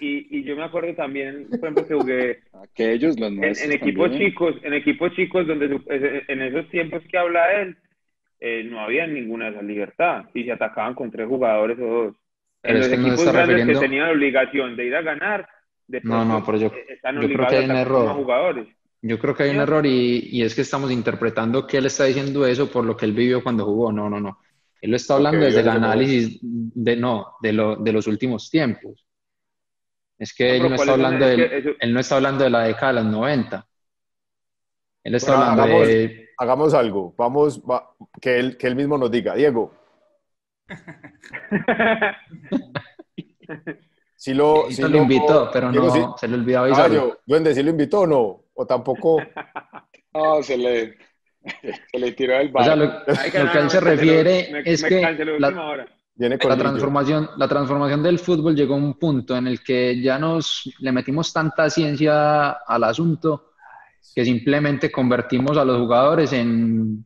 y, 0.00 0.38
y 0.38 0.44
yo 0.44 0.56
me 0.56 0.64
acuerdo 0.64 0.94
también, 0.94 1.46
por 1.48 1.58
ejemplo, 1.60 1.86
que 1.86 1.94
jugué 1.94 2.38
Aquellos, 2.62 3.18
los 3.18 3.28
en, 3.30 3.36
nuestros 3.36 3.64
en 3.68 3.72
equipos 3.72 4.10
también. 4.10 4.30
chicos, 4.30 4.54
en 4.62 4.74
equipos 4.74 5.12
chicos 5.14 5.46
donde 5.46 5.68
su- 5.68 5.84
en 5.88 6.42
esos 6.42 6.68
tiempos 6.70 7.02
que 7.10 7.18
habla 7.18 7.52
él, 7.62 7.76
eh, 8.40 8.64
no 8.64 8.80
había 8.80 9.06
ninguna 9.06 9.46
de 9.46 9.52
esa 9.52 9.62
libertad 9.62 10.24
y 10.34 10.44
se 10.44 10.52
atacaban 10.52 10.94
con 10.94 11.10
tres 11.10 11.26
jugadores 11.28 11.78
o 11.78 11.84
dos. 11.86 12.14
Pero 12.60 12.74
En 12.74 12.80
los 12.80 12.88
no 12.90 12.94
equipos 13.06 13.24
grandes 13.32 13.46
refiriendo- 13.56 13.80
que 13.80 13.86
tenían 13.86 14.06
la 14.06 14.12
obligación 14.12 14.76
de 14.76 14.86
ir 14.86 14.96
a 14.96 15.02
ganar, 15.02 15.48
de 15.86 16.00
No, 16.02 16.24
no, 16.24 16.44
pero 16.44 16.58
yo- 16.58 16.66
eh, 16.68 16.84
están 16.90 17.14
yo 17.14 17.20
creo 17.22 17.26
obligados 17.46 17.52
que 17.52 17.56
hay 17.58 17.64
a 17.64 17.72
un 17.72 17.76
error. 17.80 18.08
jugadores. 18.14 18.66
Yo 19.08 19.18
creo 19.18 19.34
que 19.34 19.44
hay 19.44 19.50
un 19.50 19.60
error 19.60 19.86
y, 19.86 20.28
y 20.32 20.42
es 20.42 20.54
que 20.54 20.62
estamos 20.62 20.90
interpretando 20.90 21.66
que 21.66 21.78
él 21.78 21.86
está 21.86 22.04
diciendo 22.04 22.46
eso 22.46 22.70
por 22.70 22.84
lo 22.84 22.96
que 22.96 23.06
él 23.06 23.12
vivió 23.12 23.42
cuando 23.42 23.64
jugó. 23.64 23.92
No, 23.92 24.10
no, 24.10 24.20
no. 24.20 24.40
Él 24.80 24.90
lo 24.90 24.96
está 24.96 25.14
hablando 25.14 25.44
desde 25.44 25.60
el 25.60 25.68
análisis 25.68 26.38
de, 26.42 26.96
no, 26.96 27.34
de, 27.40 27.52
lo, 27.52 27.76
de 27.76 27.92
los 27.92 28.06
últimos 28.06 28.50
tiempos. 28.50 29.06
Es 30.18 30.34
que 30.34 30.58
No, 30.58 30.64
él 30.64 30.70
no 30.70 30.74
está 30.76 30.92
hablando 30.92 31.24
Es 31.26 31.36
del, 31.36 31.48
que 31.48 31.58
eso- 31.58 31.70
él 31.78 31.92
no 31.92 32.00
está 32.00 32.16
hablando 32.16 32.44
de 32.44 32.50
la 32.50 32.62
década 32.64 32.92
de 32.94 33.02
los 33.02 33.12
90. 33.12 33.66
Él 35.04 35.14
está 35.14 35.32
Bueno, 35.36 35.50
hablando 35.50 35.62
hagamos- 35.74 35.88
de... 35.88 36.26
Hagamos 36.38 36.74
algo. 36.74 37.14
Vamos, 37.16 37.62
va- 37.62 37.94
que, 38.20 38.38
él, 38.38 38.56
que 38.58 38.66
él 38.66 38.76
mismo 38.76 38.98
nos 38.98 39.10
diga. 39.10 39.34
Diego, 39.34 39.72
si 44.16 44.34
lo, 44.34 44.66
Sí, 44.68 44.76
si 44.76 44.82
lo 44.82 44.98
invitó, 44.98 45.50
pero 45.52 45.70
Diego, 45.70 45.86
no, 45.88 46.16
se 46.18 46.28
le 46.28 46.34
olvidó 46.34 46.60
Ah, 46.60 46.64
avisarlo. 46.64 46.94
yo, 46.94 47.18
Duende, 47.26 47.54
¿sí 47.54 47.62
lo 47.62 47.70
invitó 47.70 48.00
o 48.00 48.06
no? 48.06 48.40
O 48.56 48.66
tampoco. 48.66 49.22
No, 50.14 50.42
se 50.42 50.56
le, 50.56 50.96
se 51.92 51.98
le 51.98 52.12
tiró 52.12 52.38
el 52.38 52.50
O 52.54 52.64
sea, 52.64 52.74
lo, 52.74 52.84
Ay, 53.18 53.30
que 53.30 53.38
lo 53.38 53.52
que 53.52 53.58
él 53.58 53.68
se 53.70 53.80
refiere 53.80 54.48
me- 54.50 54.62
es 54.64 54.82
me 54.82 54.88
que 54.88 55.02
la- 55.38 55.50
la 56.48 56.56
transformación, 56.56 57.30
la 57.36 57.48
transformación 57.48 58.02
del 58.02 58.18
fútbol 58.18 58.56
llegó 58.56 58.72
a 58.74 58.78
un 58.78 58.94
punto 58.98 59.36
en 59.36 59.46
el 59.46 59.62
que 59.62 60.00
ya 60.00 60.18
nos 60.18 60.72
le 60.78 60.90
metimos 60.90 61.34
tanta 61.34 61.68
ciencia 61.68 62.50
al 62.52 62.84
asunto 62.84 63.50
que 64.14 64.24
simplemente 64.24 64.90
convertimos 64.90 65.58
a 65.58 65.66
los 65.66 65.76
jugadores 65.78 66.32
en 66.32 67.04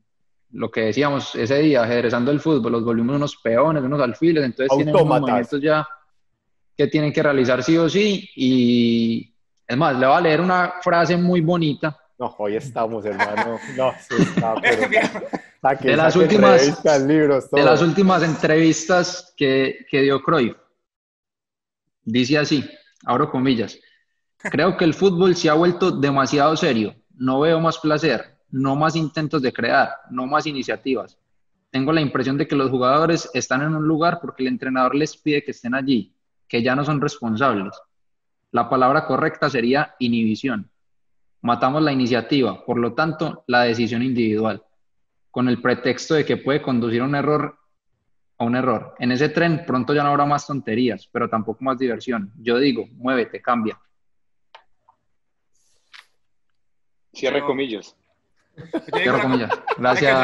lo 0.53 0.71
que 0.71 0.83
decíamos 0.83 1.35
ese 1.35 1.59
día, 1.63 1.83
ajedrezando 1.83 2.31
el 2.31 2.39
fútbol, 2.39 2.71
los 2.71 2.85
volvimos 2.85 3.17
unos 3.17 3.37
peones, 3.39 3.83
unos 3.83 4.01
alfiles, 4.01 4.45
entonces 4.45 4.71
tienen 4.77 4.95
unos 4.95 5.21
movimientos 5.23 5.61
ya 5.61 5.89
que 6.77 6.87
tienen 6.87 7.13
que 7.13 7.23
realizar 7.25 7.61
sí 7.65 7.77
o 7.77 7.89
sí 7.89 8.31
y 8.37 9.30
es 9.71 9.77
más, 9.77 9.97
le 9.97 10.05
voy 10.05 10.17
a 10.17 10.21
leer 10.21 10.41
una 10.41 10.75
frase 10.83 11.17
muy 11.17 11.41
bonita 11.41 11.97
No, 12.19 12.35
hoy 12.39 12.57
estamos, 12.57 13.05
hermano. 13.05 13.57
No, 13.77 13.93
sí 14.01 14.17
está, 14.21 14.55
pero. 14.61 14.83
Saque, 15.63 15.91
De 15.91 15.97
las 15.97 16.17
últimas- 16.17 16.83
libros, 17.07 17.51
de 17.51 17.63
las 17.63 17.81
últimas 17.81 18.23
entrevistas 18.25 19.33
que, 19.37 19.87
que 19.89 20.03
dio 20.03 20.21
Cruyff. 20.21 20.57
Dice 22.03 22.37
así, 22.39 22.69
abro 23.07 23.31
comillas, 23.31 23.79
creo 24.39 24.77
que 24.77 24.85
el 24.85 24.95
fútbol 24.95 25.37
se 25.37 25.49
ha 25.51 25.55
vuelto 25.55 25.93
demasiado 25.93 26.57
serio, 26.57 26.97
no 27.15 27.39
veo 27.41 27.61
más 27.61 27.79
placer, 27.79 28.39
no 28.51 28.75
más 28.75 28.97
intentos 28.97 29.41
de 29.43 29.53
crear, 29.53 29.91
no 30.11 30.27
más 30.27 30.47
iniciativas. 30.47 31.17
Tengo 31.71 31.93
la 31.93 32.01
impresión 32.01 32.37
de 32.37 32.49
que 32.49 32.57
los 32.57 32.71
jugadores 32.71 33.31
están 33.35 33.63
en 33.63 33.77
un 33.77 33.87
lugar 33.87 34.19
porque 34.21 34.43
el 34.43 34.49
entrenador 34.49 34.97
les 34.97 35.17
pide 35.17 35.45
que 35.45 35.53
estén 35.53 35.75
allí, 35.75 36.13
que 36.49 36.61
ya 36.63 36.75
no 36.75 36.85
son 36.85 37.01
responsables. 37.01 37.73
La 38.53 38.69
palabra 38.69 39.07
correcta 39.07 39.49
sería 39.49 39.95
inhibición. 39.99 40.71
Matamos 41.43 41.83
la 41.83 41.93
iniciativa, 41.93 42.65
por 42.65 42.79
lo 42.79 42.93
tanto, 42.95 43.45
la 43.47 43.63
decisión 43.63 44.03
individual 44.03 44.63
con 45.31 45.49
el 45.49 45.63
pretexto 45.63 46.15
de 46.15 46.25
que 46.25 46.37
puede 46.37 46.61
conducir 46.61 47.01
a 47.03 47.05
un 47.05 47.15
error 47.15 47.57
a 48.39 48.45
un 48.45 48.57
error. 48.57 48.95
En 48.99 49.13
ese 49.13 49.29
tren 49.29 49.65
pronto 49.67 49.93
ya 49.95 50.03
no 50.03 50.09
habrá 50.09 50.25
más 50.25 50.47
tonterías, 50.47 51.07
pero 51.13 51.29
tampoco 51.29 51.63
más 51.63 51.79
diversión. 51.79 52.33
Yo 52.39 52.59
digo, 52.59 52.87
muévete, 52.95 53.41
cambia. 53.43 53.79
Cierre 57.13 57.43
comillas. 57.45 57.97
Una- 58.57 59.23
comillas. 59.23 59.51
Gracias. 59.77 60.19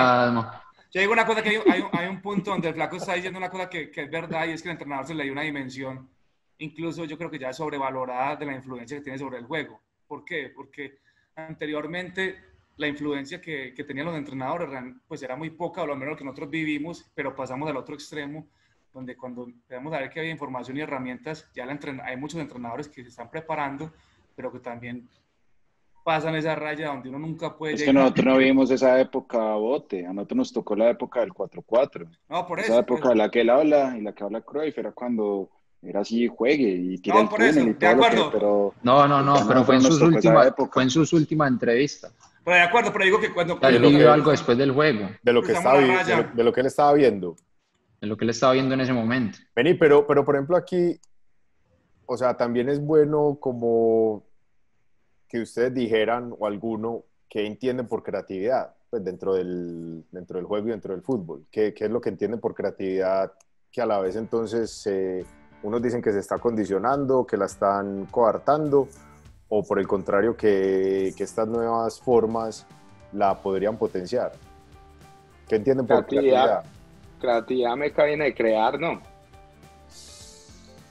Yo 0.93 1.01
digo 1.01 1.13
una 1.13 1.27
cosa 1.27 1.43
que 1.43 1.51
hay, 1.51 1.57
hay 1.71 1.81
un- 1.83 1.91
hay 1.93 2.07
un 2.09 2.23
punto 2.23 2.51
donde 2.53 2.69
el 2.69 2.75
flaco 2.75 2.97
está 2.97 3.15
diciendo 3.15 3.39
una 3.39 3.51
cosa 3.51 3.69
que, 3.69 3.91
que 3.91 4.03
es 4.05 4.11
verdad 4.11 4.47
y 4.47 4.53
es 4.53 4.63
que 4.63 4.69
el 4.69 4.73
entrenador 4.73 5.07
se 5.07 5.15
le 5.15 5.25
dio 5.25 5.33
una 5.33 5.43
dimensión, 5.43 6.09
incluso 6.59 7.05
yo 7.05 7.17
creo 7.19 7.31
que 7.31 7.39
ya 7.39 7.53
sobrevalorada 7.53 8.37
de 8.37 8.47
la 8.47 8.55
influencia 8.55 8.97
que 8.97 9.03
tiene 9.05 9.19
sobre 9.19 9.39
el 9.39 9.45
juego. 9.47 9.81
¿Por 10.07 10.25
qué? 10.25 10.53
Porque 10.55 10.99
anteriormente 11.35 12.37
la 12.77 12.87
influencia 12.89 13.41
que, 13.41 13.73
que 13.75 13.85
tenían 13.85 14.07
los 14.07 14.17
entrenadores 14.17 14.69
pues 15.09 15.23
era 15.23 15.37
muy 15.37 15.51
poca, 15.51 15.83
o 15.83 15.87
lo 15.87 15.97
menos 15.97 16.13
lo 16.13 16.19
que 16.19 16.25
nosotros 16.25 16.51
vivimos, 16.51 17.11
pero 17.15 17.35
pasamos 17.35 17.69
al 17.69 17.77
otro 17.77 17.95
extremo, 17.95 18.47
donde 18.93 19.17
cuando 19.17 19.45
empezamos 19.45 19.93
a 19.93 19.99
ver 20.01 20.11
que 20.11 20.21
había 20.21 20.33
información 20.33 20.77
y 20.77 20.81
herramientas, 20.81 21.51
ya 21.55 21.67
la 21.67 21.79
hay 22.05 22.17
muchos 22.17 22.41
entrenadores 22.41 22.89
que 22.89 23.03
se 23.03 23.09
están 23.09 23.31
preparando, 23.31 23.93
pero 24.35 24.53
que 24.53 24.61
también 24.61 25.09
pasan 26.05 26.37
esa 26.37 26.55
raya 26.55 26.89
donde 26.89 27.09
uno 27.09 27.19
nunca 27.19 27.57
puede 27.57 27.75
Es 27.75 27.81
que 27.81 27.87
llegar. 27.87 28.05
nosotros 28.05 28.27
no 28.27 28.37
vivimos 28.39 28.71
esa 28.71 29.01
época 29.01 29.39
bote, 29.57 30.07
a 30.07 30.13
nosotros 30.13 30.37
nos 30.37 30.53
tocó 30.53 30.77
la 30.77 30.91
época 30.91 31.21
del 31.21 31.31
4-4. 31.33 32.09
No, 32.29 32.47
por 32.47 32.61
Esa 32.61 32.75
eso. 32.75 32.81
época 32.81 33.01
pues. 33.03 33.11
de 33.11 33.17
la 33.17 33.31
que 33.31 33.41
él 33.41 33.51
habla 33.51 33.97
y 33.99 34.03
la 34.03 34.15
que 34.15 34.23
habla 34.23 34.41
Cruyff 34.43 34.79
era 34.79 34.93
cuando 34.93 35.51
era 35.91 36.01
así, 36.01 36.27
juegue 36.29 36.69
y 36.69 36.99
tira 36.99 37.17
No, 37.17 37.23
el 37.23 37.29
por 37.29 37.39
túnel 37.39 37.51
eso, 37.51 37.61
y 37.61 37.67
de 37.67 37.75
todo 37.75 37.95
lo 37.95 38.03
que, 38.11 38.29
pero 38.33 38.75
No, 38.83 39.09
no, 39.09 39.23
no, 39.23 39.47
pero 39.47 39.65
fue 39.65 39.77
en 39.77 39.83
sus 39.83 40.01
últimas, 40.01 40.47
época. 40.49 40.71
fue 40.73 40.83
en 40.85 40.91
sus 40.91 41.13
últimas 41.13 41.49
entrevistas. 41.51 42.13
Pero 42.45 42.57
de 42.57 42.63
acuerdo, 42.63 42.93
pero 42.93 43.05
digo 43.05 43.19
que 43.21 43.33
cuando... 43.33 43.55
O 43.55 43.59
sea, 43.59 43.69
él 43.71 43.83
lo 43.83 43.89
vivió 43.89 44.07
que- 44.07 44.13
algo 44.13 44.31
después 44.31 44.57
del 44.59 44.73
juego, 44.73 45.09
De 45.23 45.33
lo, 45.33 45.43
que 45.43 45.53
estaba, 45.53 45.81
de, 45.81 45.87
lo, 46.17 46.23
de 46.35 46.45
lo 46.45 46.53
que 46.53 46.61
él 46.61 46.67
estaba 46.67 46.93
viendo. 46.95 47.37
de 48.01 48.07
lo 48.07 48.17
que 48.17 48.25
él 48.25 48.31
estaba 48.31 48.53
viendo 48.53 48.75
en 48.75 48.81
ese 48.81 48.93
momento. 48.93 49.39
Vení, 49.55 49.75
pero, 49.75 50.07
pero 50.07 50.25
por 50.25 50.37
ejemplo 50.37 50.57
aquí, 50.57 50.99
o 52.07 52.17
sea, 52.17 52.37
también 52.37 52.69
es 52.69 52.81
bueno 52.81 53.37
como 53.41 54.23
que 55.29 55.41
ustedes 55.41 55.75
dijeran, 55.75 56.33
o 56.39 56.47
alguno, 56.47 57.03
que 57.29 57.45
entienden 57.45 57.89
por 57.89 58.05
creatividad, 58.05 58.75
pues 58.89 59.03
dentro 59.05 59.35
del, 59.35 60.05
dentro 60.13 60.37
del 60.39 60.47
juego 60.47 60.69
y 60.69 60.71
dentro 60.71 60.93
del 60.95 61.03
fútbol. 61.03 61.47
¿Qué, 61.51 61.75
qué 61.75 61.87
es 61.87 61.91
lo 61.91 62.01
que 62.01 62.11
entienden 62.11 62.39
por 62.39 62.55
creatividad? 62.55 63.33
Que 63.73 63.83
a 63.83 63.87
la 63.87 63.99
vez 63.99 64.15
entonces 64.15 64.87
eh, 64.87 65.25
unos 65.63 65.83
dicen 65.83 66.03
que 66.03 66.13
se 66.13 66.21
está 66.21 66.39
condicionando, 66.39 67.27
que 67.27 67.37
la 67.37 67.47
están 67.47 68.07
coartando, 68.07 68.89
o 69.49 69.63
por 69.65 69.79
el 69.79 69.87
contrario, 69.87 70.37
que, 70.37 71.13
que 71.17 71.25
estas 71.25 71.49
nuevas 71.49 72.01
formas 72.01 72.67
la 73.13 73.35
podrían 73.41 73.77
potenciar. 73.77 74.33
¿Qué 75.49 75.57
entienden 75.57 75.87
por 75.87 76.05
Creatividad. 76.07 76.45
creatividad? 76.45 76.65
Creatividad 77.21 77.77
me 77.77 77.91
viene 77.91 78.25
de 78.25 78.35
crear, 78.35 78.79
¿no? 78.79 79.01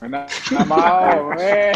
Hombre. 0.02 1.72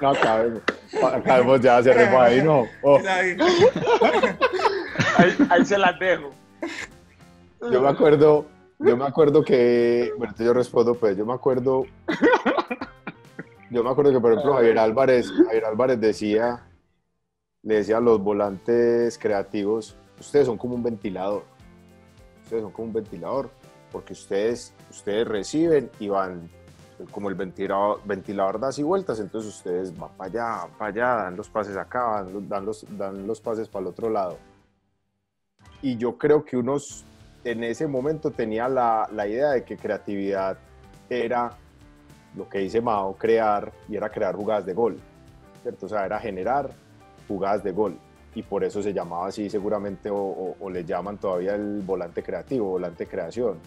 No, 0.00 0.10
acabemos. 0.10 0.62
Acabemos 1.00 1.60
ya, 1.60 1.82
cerremos 1.82 2.20
ahí, 2.20 2.42
no. 2.42 2.66
Oh, 2.82 2.98
ahí 5.50 5.64
se 5.64 5.78
las 5.78 5.98
dejo. 5.98 6.30
yo 7.70 7.80
me 7.80 7.88
acuerdo, 7.88 8.46
yo 8.84 8.96
me 8.96 9.04
acuerdo 9.04 9.44
que, 9.44 10.12
bueno, 10.18 10.34
yo 10.38 10.52
respondo, 10.52 10.94
pues, 10.94 11.16
yo 11.16 11.24
me 11.24 11.32
acuerdo, 11.32 11.84
yo 13.70 13.84
me 13.84 13.90
acuerdo 13.90 14.12
que, 14.12 14.20
por 14.20 14.32
ejemplo, 14.32 14.54
Javier 14.54 14.78
Álvarez, 14.78 15.30
Javier 15.30 15.64
Álvarez 15.64 16.00
decía, 16.00 16.66
le 17.62 17.76
decía 17.76 17.98
a 17.98 18.00
los 18.00 18.20
volantes 18.20 19.18
creativos, 19.18 19.96
ustedes 20.18 20.46
son 20.46 20.58
como 20.58 20.74
un 20.74 20.82
ventilador, 20.82 21.44
ustedes 22.42 22.62
son 22.62 22.72
como 22.72 22.88
un 22.88 22.94
ventilador, 22.94 23.50
porque 23.90 24.14
ustedes, 24.14 24.74
ustedes 24.90 25.26
reciben 25.28 25.90
y 26.00 26.08
van, 26.08 26.50
como 27.10 27.28
el 27.28 27.34
ventilador, 27.34 28.00
ventilador 28.04 28.58
da 28.58 28.68
así 28.68 28.82
vueltas, 28.82 29.20
entonces 29.20 29.54
ustedes 29.54 29.96
van 29.96 30.10
para 30.16 30.30
allá, 30.30 30.68
para 30.78 30.90
allá, 30.90 31.22
dan 31.24 31.36
los 31.36 31.48
pases 31.48 31.76
acá, 31.76 32.26
dan 32.48 32.66
los, 32.66 32.86
dan 32.96 33.26
los 33.26 33.40
pases 33.40 33.68
para 33.68 33.84
el 33.84 33.88
otro 33.88 34.10
lado. 34.10 34.38
Y 35.80 35.96
yo 35.96 36.16
creo 36.16 36.44
que 36.44 36.56
unos 36.56 37.04
en 37.44 37.64
ese 37.64 37.86
momento 37.86 38.30
tenía 38.30 38.68
la, 38.68 39.08
la 39.12 39.26
idea 39.26 39.50
de 39.50 39.64
que 39.64 39.76
creatividad 39.76 40.56
era 41.10 41.50
lo 42.36 42.48
que 42.48 42.58
dice 42.58 42.80
Mao, 42.80 43.14
crear, 43.16 43.72
y 43.88 43.96
era 43.96 44.08
crear 44.08 44.34
jugadas 44.34 44.64
de 44.64 44.72
gol, 44.74 44.98
¿cierto? 45.62 45.86
O 45.86 45.88
sea, 45.88 46.06
era 46.06 46.18
generar 46.18 46.70
jugadas 47.28 47.62
de 47.62 47.72
gol. 47.72 47.96
Y 48.34 48.42
por 48.42 48.64
eso 48.64 48.82
se 48.82 48.94
llamaba 48.94 49.26
así 49.26 49.50
seguramente, 49.50 50.08
o, 50.08 50.56
o- 50.58 50.70
le 50.70 50.84
llaman 50.84 51.18
todavía 51.18 51.54
el 51.54 51.82
volante 51.82 52.22
creativo, 52.22 52.70
volante 52.70 53.06
creación. 53.06 53.58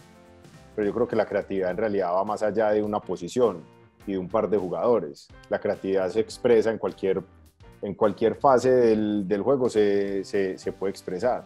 Pero 0.76 0.88
yo 0.88 0.94
creo 0.94 1.08
que 1.08 1.16
la 1.16 1.26
creatividad 1.28 1.70
en 1.72 1.78
realidad 1.78 2.12
va 2.14 2.24
más 2.24 2.42
allá 2.42 2.72
de 2.72 2.82
una 2.82 3.00
posición 3.00 3.60
y 4.08 4.14
de 4.14 4.18
un 4.18 4.28
par 4.28 4.50
de 4.50 4.58
jugadores. 4.58 5.28
La 5.50 5.60
creatividad 5.60 6.10
se 6.10 6.20
expresa 6.20 6.72
en 6.72 6.80
cualquier, 6.80 7.22
en 7.84 7.94
cualquier 7.94 8.36
fase 8.36 8.72
del, 8.72 9.28
del 9.28 9.42
juego, 9.44 9.70
se, 9.70 10.24
se 10.24 10.72
puede 10.72 10.90
expresar. 10.90 11.46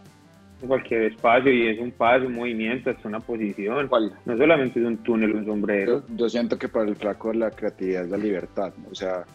En 0.61 0.67
cualquier 0.67 1.03
espacio 1.03 1.51
y 1.51 1.67
es 1.67 1.79
un 1.79 1.91
paso, 1.91 2.25
un 2.25 2.35
movimiento, 2.35 2.89
es 2.89 3.03
una 3.05 3.19
posición. 3.19 3.87
¿Cuál? 3.87 4.13
No 4.25 4.37
solamente 4.37 4.79
es 4.79 4.85
un 4.85 4.97
túnel, 4.97 5.35
un 5.35 5.45
sombrero. 5.45 6.03
Yo, 6.07 6.15
yo 6.15 6.29
siento 6.29 6.57
que 6.57 6.67
para 6.67 6.89
el 6.89 6.95
flaco 6.95 7.33
la 7.33 7.51
creatividad 7.51 8.05
es 8.05 8.09
la 8.09 8.17
libertad. 8.17 8.73
O 8.89 8.95
sea, 8.95 9.25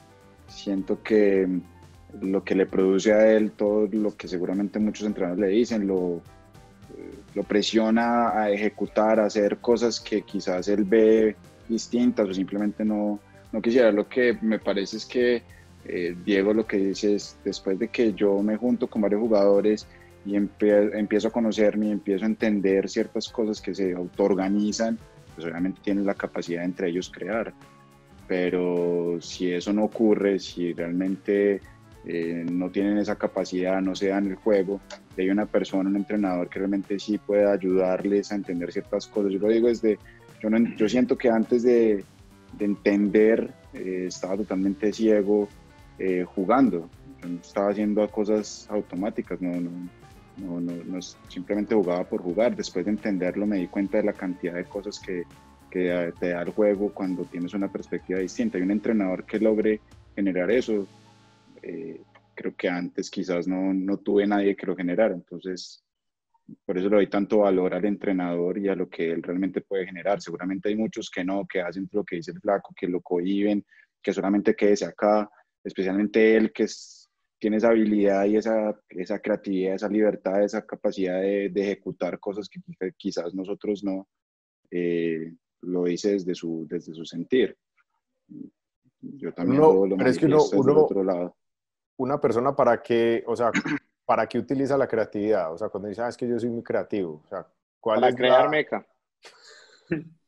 siento 0.46 1.02
que 1.02 1.48
lo 2.20 2.44
que 2.44 2.54
le 2.54 2.66
produce 2.66 3.12
a 3.12 3.32
él, 3.32 3.52
todo 3.52 3.88
lo 3.90 4.16
que 4.16 4.28
seguramente 4.28 4.78
muchos 4.78 5.06
entrenadores 5.06 5.50
le 5.50 5.56
dicen, 5.56 5.86
lo, 5.86 6.22
lo 7.34 7.42
presiona 7.42 8.30
a 8.30 8.50
ejecutar, 8.50 9.18
a 9.18 9.26
hacer 9.26 9.58
cosas 9.58 10.00
que 10.00 10.22
quizás 10.22 10.68
él 10.68 10.84
ve 10.84 11.36
distintas 11.68 12.28
o 12.28 12.34
simplemente 12.34 12.84
no, 12.84 13.18
no 13.52 13.62
quisiera. 13.62 13.90
Lo 13.90 14.08
que 14.08 14.38
me 14.42 14.58
parece 14.58 14.98
es 14.98 15.06
que 15.06 15.42
eh, 15.86 16.16
Diego 16.24 16.54
lo 16.54 16.66
que 16.66 16.78
dice 16.78 17.16
es, 17.16 17.36
después 17.44 17.78
de 17.78 17.88
que 17.88 18.12
yo 18.14 18.42
me 18.42 18.56
junto 18.56 18.86
con 18.86 19.02
varios 19.02 19.20
jugadores 19.20 19.86
y 20.24 20.32
empie- 20.32 20.90
empiezo 20.94 21.28
a 21.28 21.32
conocerme 21.32 21.88
y 21.88 21.92
empiezo 21.92 22.24
a 22.24 22.28
entender 22.28 22.88
ciertas 22.88 23.28
cosas 23.28 23.60
que 23.60 23.74
se 23.74 23.92
autoorganizan, 23.92 24.98
pues 25.34 25.46
obviamente 25.46 25.80
tienen 25.82 26.06
la 26.06 26.14
capacidad 26.14 26.64
entre 26.64 26.88
ellos 26.88 27.10
crear. 27.10 27.52
Pero 28.26 29.18
si 29.20 29.52
eso 29.52 29.72
no 29.72 29.84
ocurre, 29.84 30.38
si 30.38 30.72
realmente 30.72 31.60
eh, 32.06 32.44
no 32.50 32.70
tienen 32.70 32.98
esa 32.98 33.16
capacidad, 33.16 33.80
no 33.82 33.94
se 33.94 34.08
dan 34.08 34.26
el 34.28 34.36
juego, 34.36 34.80
hay 35.16 35.28
una 35.30 35.46
persona, 35.46 35.90
un 35.90 35.96
entrenador 35.96 36.48
que 36.48 36.58
realmente 36.58 36.98
sí 36.98 37.18
pueda 37.18 37.52
ayudarles 37.52 38.32
a 38.32 38.36
entender 38.36 38.72
ciertas 38.72 39.06
cosas. 39.06 39.32
Yo 39.32 39.38
lo 39.40 39.48
digo 39.48 39.68
desde, 39.68 39.98
yo, 40.42 40.50
no, 40.50 40.58
yo 40.76 40.88
siento 40.88 41.16
que 41.18 41.28
antes 41.28 41.62
de, 41.62 42.04
de 42.58 42.64
entender 42.64 43.50
eh, 43.74 44.06
estaba 44.08 44.36
totalmente 44.36 44.92
ciego 44.92 45.48
eh, 45.98 46.24
jugando. 46.24 46.88
Yo 47.22 47.28
estaba 47.40 47.70
haciendo 47.70 48.08
cosas 48.10 48.66
automáticas, 48.70 49.40
no, 49.40 49.60
no, 49.60 49.70
no, 50.36 50.60
no, 50.60 51.00
simplemente 51.28 51.74
jugaba 51.74 52.08
por 52.08 52.22
jugar. 52.22 52.56
Después 52.56 52.84
de 52.84 52.92
entenderlo 52.92 53.46
me 53.46 53.58
di 53.58 53.68
cuenta 53.68 53.98
de 53.98 54.04
la 54.04 54.14
cantidad 54.14 54.54
de 54.54 54.66
cosas 54.66 55.00
que, 55.04 55.24
que 55.70 56.12
te 56.18 56.30
da 56.30 56.42
el 56.42 56.50
juego 56.50 56.92
cuando 56.92 57.26
tienes 57.26 57.54
una 57.54 57.68
perspectiva 57.70 58.18
distinta. 58.20 58.58
Hay 58.58 58.64
un 58.64 58.70
entrenador 58.72 59.24
que 59.26 59.38
logre 59.38 59.82
generar 60.14 60.50
eso. 60.50 60.88
eh, 61.62 62.02
creo 62.34 62.54
que 62.56 62.68
antes 62.68 63.10
quizás 63.10 63.46
no, 63.46 63.72
no 63.72 63.98
tuve 63.98 64.26
nadie 64.26 64.56
que 64.56 64.66
lo 64.66 64.74
generara. 64.76 65.14
Entonces, 65.14 65.84
por 66.64 66.76
eso 66.76 66.88
le 66.88 66.96
doy 66.96 67.08
tanto 67.08 67.38
valor 67.38 67.74
al 67.74 67.84
entrenador 67.84 68.58
y 68.58 68.68
a 68.68 68.74
lo 68.74 68.88
que 68.88 69.10
él 69.10 69.22
realmente 69.22 69.60
puede 69.62 69.86
generar. 69.86 70.20
Seguramente 70.20 70.68
hay 70.68 70.76
muchos 70.76 71.10
que 71.10 71.24
no, 71.24 71.46
que 71.46 71.60
hacen 71.60 71.88
lo 71.92 72.04
que 72.04 72.16
dice 72.16 72.32
el 72.32 72.40
flaco, 72.40 72.74
que 72.76 72.88
lo 72.88 73.00
cohiben, 73.00 73.64
que 74.02 74.12
solamente 74.12 74.54
quédese 74.54 74.84
acá, 74.84 75.28
especialmente 75.62 76.36
él 76.36 76.52
que 76.52 76.64
es- 76.64 77.03
tiene 77.38 77.56
esa 77.58 77.68
habilidad 77.68 78.24
y 78.24 78.36
esa, 78.36 78.78
esa 78.88 79.18
creatividad, 79.18 79.74
esa 79.74 79.88
libertad, 79.88 80.42
esa 80.42 80.64
capacidad 80.64 81.20
de, 81.20 81.48
de 81.50 81.62
ejecutar 81.62 82.18
cosas 82.18 82.48
que 82.48 82.60
quizá- 82.60 82.92
quizás 82.96 83.34
nosotros 83.34 83.84
no, 83.84 84.08
eh, 84.70 85.34
lo 85.62 85.84
dice 85.84 86.12
desde 86.12 86.34
su, 86.34 86.66
desde 86.68 86.94
su 86.94 87.04
sentir. 87.04 87.56
Yo 89.00 89.32
también 89.34 89.60
Uno- 89.62 89.86
lo, 89.86 89.96
pero 89.96 90.10
es 90.10 90.18
que 90.18 90.26
uno- 90.26 90.44
uno- 90.54 90.84
otro 90.84 91.04
lado. 91.04 91.36
Una 91.96 92.20
persona 92.20 92.56
para 92.56 92.82
qué, 92.82 93.22
o 93.26 93.36
sea, 93.36 93.52
para 94.04 94.26
qué 94.26 94.38
utiliza 94.38 94.76
la 94.76 94.88
creatividad, 94.88 95.52
o 95.52 95.58
sea, 95.58 95.68
cuando 95.68 95.88
dice, 95.88 96.02
ah, 96.02 96.08
es 96.08 96.16
que 96.16 96.26
yo 96.28 96.38
soy 96.38 96.50
muy 96.50 96.62
creativo, 96.62 97.22
o 97.24 97.28
sea, 97.28 97.46
¿cuál 97.80 98.00
Para 98.00 98.08
es 98.10 98.16
crear 98.16 98.44
la- 98.44 98.50
meca. 98.50 98.86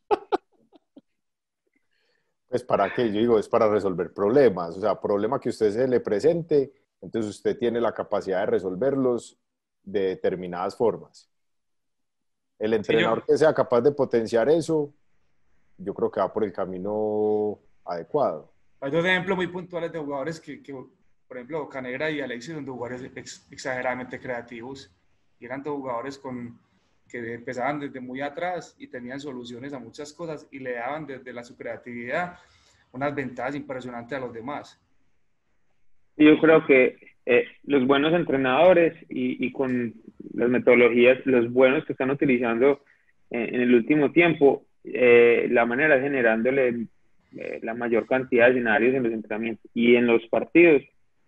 Pues 2.49 2.63
para 2.63 2.95
qué, 2.95 3.13
yo 3.13 3.19
digo, 3.19 3.39
es 3.41 3.49
para 3.49 3.69
resolver 3.69 4.13
problemas, 4.15 4.77
o 4.77 4.81
sea, 4.81 4.99
problema 5.01 5.41
que 5.41 5.49
usted 5.49 5.73
se 5.73 5.89
le 5.89 5.99
presente, 6.01 6.73
entonces 7.00 7.31
usted 7.31 7.57
tiene 7.59 7.81
la 7.81 7.93
capacidad 7.93 8.41
de 8.41 8.47
resolverlos 8.47 9.38
de 9.83 10.00
determinadas 10.09 10.76
formas. 10.76 11.29
El 12.59 12.75
entrenador 12.75 13.25
que 13.25 13.37
sea 13.37 13.53
capaz 13.53 13.83
de 13.83 13.93
potenciar 13.93 14.49
eso, 14.49 14.93
yo 15.79 15.93
creo 15.93 16.11
que 16.11 16.21
va 16.21 16.33
por 16.33 16.43
el 16.43 16.53
camino 16.53 17.59
adecuado. 17.85 18.50
Hay 18.81 18.91
dos 18.91 19.05
ejemplos 19.05 19.37
muy 19.37 19.47
puntuales 19.47 19.93
de 19.93 19.99
jugadores 19.99 20.41
que, 20.41 20.62
que, 20.62 20.73
por 20.73 21.37
ejemplo, 21.37 21.69
Canegra 21.69 22.11
y 22.11 22.21
Alexis 22.21 22.54
son 22.54 22.65
dos 22.65 22.75
jugadores 22.75 23.11
ex- 23.15 23.47
exageradamente 23.50 24.19
creativos. 24.19 24.91
Y 25.39 25.45
eran 25.45 25.63
dos 25.63 25.76
jugadores 25.76 26.19
con, 26.19 26.59
que 27.06 27.35
empezaban 27.35 27.78
desde 27.78 28.00
muy 28.00 28.23
atrás 28.23 28.75
y 28.78 28.87
tenían 28.89 29.21
soluciones 29.21 29.73
a 29.75 29.78
muchas 29.78 30.13
cosas 30.15 30.47
y 30.50 30.59
le 30.59 30.75
daban 30.75 31.06
desde 31.06 31.32
la, 31.32 31.45
su 31.45 31.56
creatividad 31.56 32.39
unas 32.93 33.15
ventajas 33.15 33.54
impresionantes 33.54 34.17
a 34.17 34.21
los 34.21 34.32
demás. 34.32 34.80
Yo 36.17 36.39
creo 36.39 36.65
que 36.67 36.97
eh, 37.26 37.45
los 37.65 37.87
buenos 37.87 38.15
entrenadores 38.15 38.95
y, 39.09 39.45
y 39.45 39.52
con 39.52 39.95
las 40.35 40.49
metodologías, 40.49 41.25
los 41.26 41.52
buenos 41.52 41.85
que 41.85 41.93
están 41.93 42.11
utilizando 42.11 42.81
en, 43.31 43.55
en 43.55 43.61
el 43.61 43.75
último 43.75 44.13
tiempo, 44.13 44.65
eh, 44.85 45.49
la 45.50 45.67
manera 45.67 45.97
es 45.97 46.02
generándole 46.02 46.87
eh, 47.37 47.61
la 47.63 47.75
mayor 47.75 48.07
cantidad 48.07 48.47
de 48.47 48.52
escenarios 48.52 48.95
en 48.95 49.02
los 49.02 49.13
entrenamientos 49.13 49.71
y 49.75 49.97
en 49.97 50.07
los 50.07 50.26
partidos 50.29 50.83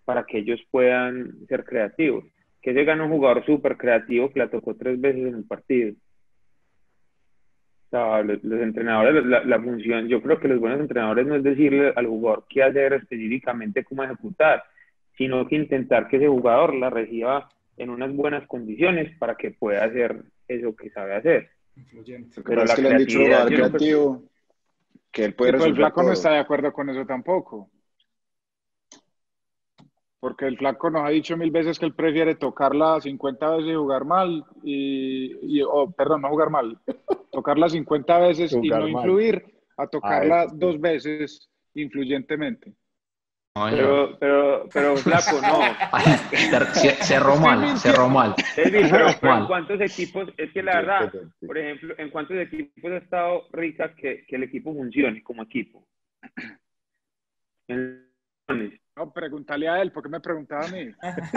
para 0.05 0.23
que 0.23 0.39
ellos 0.39 0.59
puedan 0.71 1.45
ser 1.47 1.63
creativos. 1.63 2.25
Que 2.61 2.73
se 2.73 2.83
gana 2.83 3.03
un 3.03 3.11
jugador 3.11 3.45
súper 3.45 3.77
creativo 3.77 4.31
que 4.31 4.39
la 4.39 4.49
tocó 4.49 4.75
tres 4.75 4.99
veces 4.99 5.27
en 5.27 5.35
el 5.35 5.43
partido. 5.43 5.93
O 7.87 7.89
sea, 7.89 8.21
los, 8.23 8.43
los 8.43 8.61
entrenadores, 8.61 9.25
la, 9.25 9.43
la 9.43 9.61
función, 9.61 10.07
yo 10.07 10.21
creo 10.21 10.39
que 10.39 10.47
los 10.47 10.59
buenos 10.59 10.79
entrenadores 10.79 11.27
no 11.27 11.35
es 11.35 11.43
decirle 11.43 11.91
al 11.95 12.07
jugador 12.07 12.45
qué 12.49 12.63
hacer 12.63 12.93
específicamente, 12.93 13.83
cómo 13.83 14.03
ejecutar, 14.03 14.63
sino 15.19 15.45
que 15.45 15.57
intentar 15.57 16.07
que 16.07 16.15
ese 16.15 16.29
jugador 16.29 16.73
la 16.73 16.89
reciba 16.89 17.49
en 17.75 17.89
unas 17.89 18.15
buenas 18.15 18.47
condiciones 18.47 19.13
para 19.17 19.35
que 19.35 19.51
pueda 19.51 19.83
hacer 19.83 20.23
eso 20.47 20.73
que 20.73 20.89
sabe 20.91 21.13
hacer. 21.13 21.49
Influyente. 21.75 22.41
Pero 22.41 22.63
es 22.63 22.69
la 22.69 22.75
que 22.75 22.81
le 22.81 22.89
han 22.89 22.97
dicho 22.99 23.19
jugador 23.19 23.53
creativo 23.53 24.23
que 25.11 25.25
él 25.25 25.33
puede 25.33 25.51
Sí, 25.51 25.57
pero 25.57 25.65
el 25.65 25.71
resolver 25.71 25.75
flaco 25.75 26.03
no 26.03 26.13
está 26.13 26.31
de 26.31 26.39
acuerdo 26.39 26.71
con 26.71 26.89
eso 26.89 27.05
tampoco. 27.05 27.69
Porque 30.21 30.45
el 30.47 30.57
flaco 30.57 30.89
nos 30.89 31.03
ha 31.03 31.09
dicho 31.09 31.35
mil 31.35 31.51
veces 31.51 31.77
que 31.77 31.85
él 31.85 31.93
prefiere 31.93 32.35
tocarla 32.35 33.01
50 33.01 33.57
veces 33.57 33.71
y 33.71 33.75
jugar 33.75 34.05
mal, 34.05 34.45
y, 34.63 35.61
perdón, 35.97 36.21
no 36.21 36.29
jugar 36.29 36.49
mal, 36.49 36.79
tocarla 37.33 37.67
50 37.67 38.19
veces 38.19 38.53
y 38.53 38.69
no 38.69 38.79
mal. 38.79 38.89
influir, 38.89 39.43
a 39.75 39.85
tocarla 39.85 40.43
eso 40.43 40.53
sí. 40.53 40.59
dos 40.59 40.79
veces 40.79 41.49
influyentemente. 41.73 42.73
Pero, 43.53 44.17
pero, 44.19 44.69
pero 44.71 44.95
flaco, 44.97 45.41
no. 45.41 45.59
Cerró 47.01 47.35
mal, 47.37 47.77
cerró 47.77 48.07
mal. 48.07 48.35
Elvis, 48.55 48.89
pero, 48.89 49.07
pero 49.19 49.37
en 49.37 49.45
cuántos 49.47 49.81
equipos, 49.81 50.29
es 50.37 50.51
que 50.53 50.63
la 50.63 50.75
verdad, 50.77 51.11
por 51.45 51.57
ejemplo, 51.57 51.93
en 51.97 52.09
cuántos 52.09 52.37
equipos 52.37 52.91
ha 52.91 52.97
estado 52.97 53.43
rica 53.51 53.93
que, 53.95 54.25
que 54.27 54.35
el 54.35 54.43
equipo 54.43 54.73
funcione 54.73 55.21
como 55.23 55.43
equipo. 55.43 55.85
No, 58.95 59.13
pregúntale 59.13 59.67
a 59.67 59.81
él, 59.81 59.91
¿por 59.91 60.03
qué 60.03 60.09
me 60.09 60.19
preguntaba 60.19 60.65
a 60.65 60.69
mí? 60.69 60.91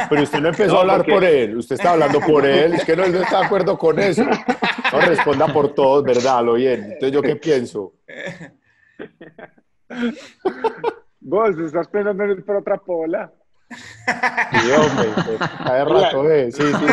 Pero 0.09 0.23
usted 0.23 0.41
no 0.41 0.49
empezó 0.49 0.73
No, 0.73 0.79
a 0.79 0.81
hablar 0.83 0.97
porque- 0.99 1.13
por 1.13 1.25
él, 1.25 1.57
usted 1.57 1.75
está 1.77 1.93
hablando 1.93 2.21
por 2.21 2.47
él, 2.47 2.75
es 2.75 2.85
que 2.85 2.97
no, 2.97 3.05
él 3.05 3.13
no 3.13 3.23
está 3.23 3.41
de 3.41 3.47
acuerdo 3.47 3.79
con 3.79 3.99
eso. 3.99 4.25
No 4.25 5.01
responda 5.01 5.47
por 5.49 5.75
todos, 5.75 6.05
¿verdad? 6.05 6.45
Lo 6.45 6.55
bien. 6.55 6.85
Entonces, 6.85 7.13
¿yo 7.13 7.23
qué 7.23 7.37
pienso? 7.37 7.95
Vos 11.25 11.57
estás 11.59 11.89
pensando 11.89 12.25
en 12.25 12.31
ir 12.31 12.45
por 12.45 12.57
otra 12.57 12.77
pola. 12.79 13.33
Sí, 13.71 14.71
hombre, 14.73 15.09
pues, 15.25 15.39
cada 15.39 15.85
rato 15.87 16.31
es. 16.31 16.55
Sí, 16.57 16.63
sí. 16.63 16.87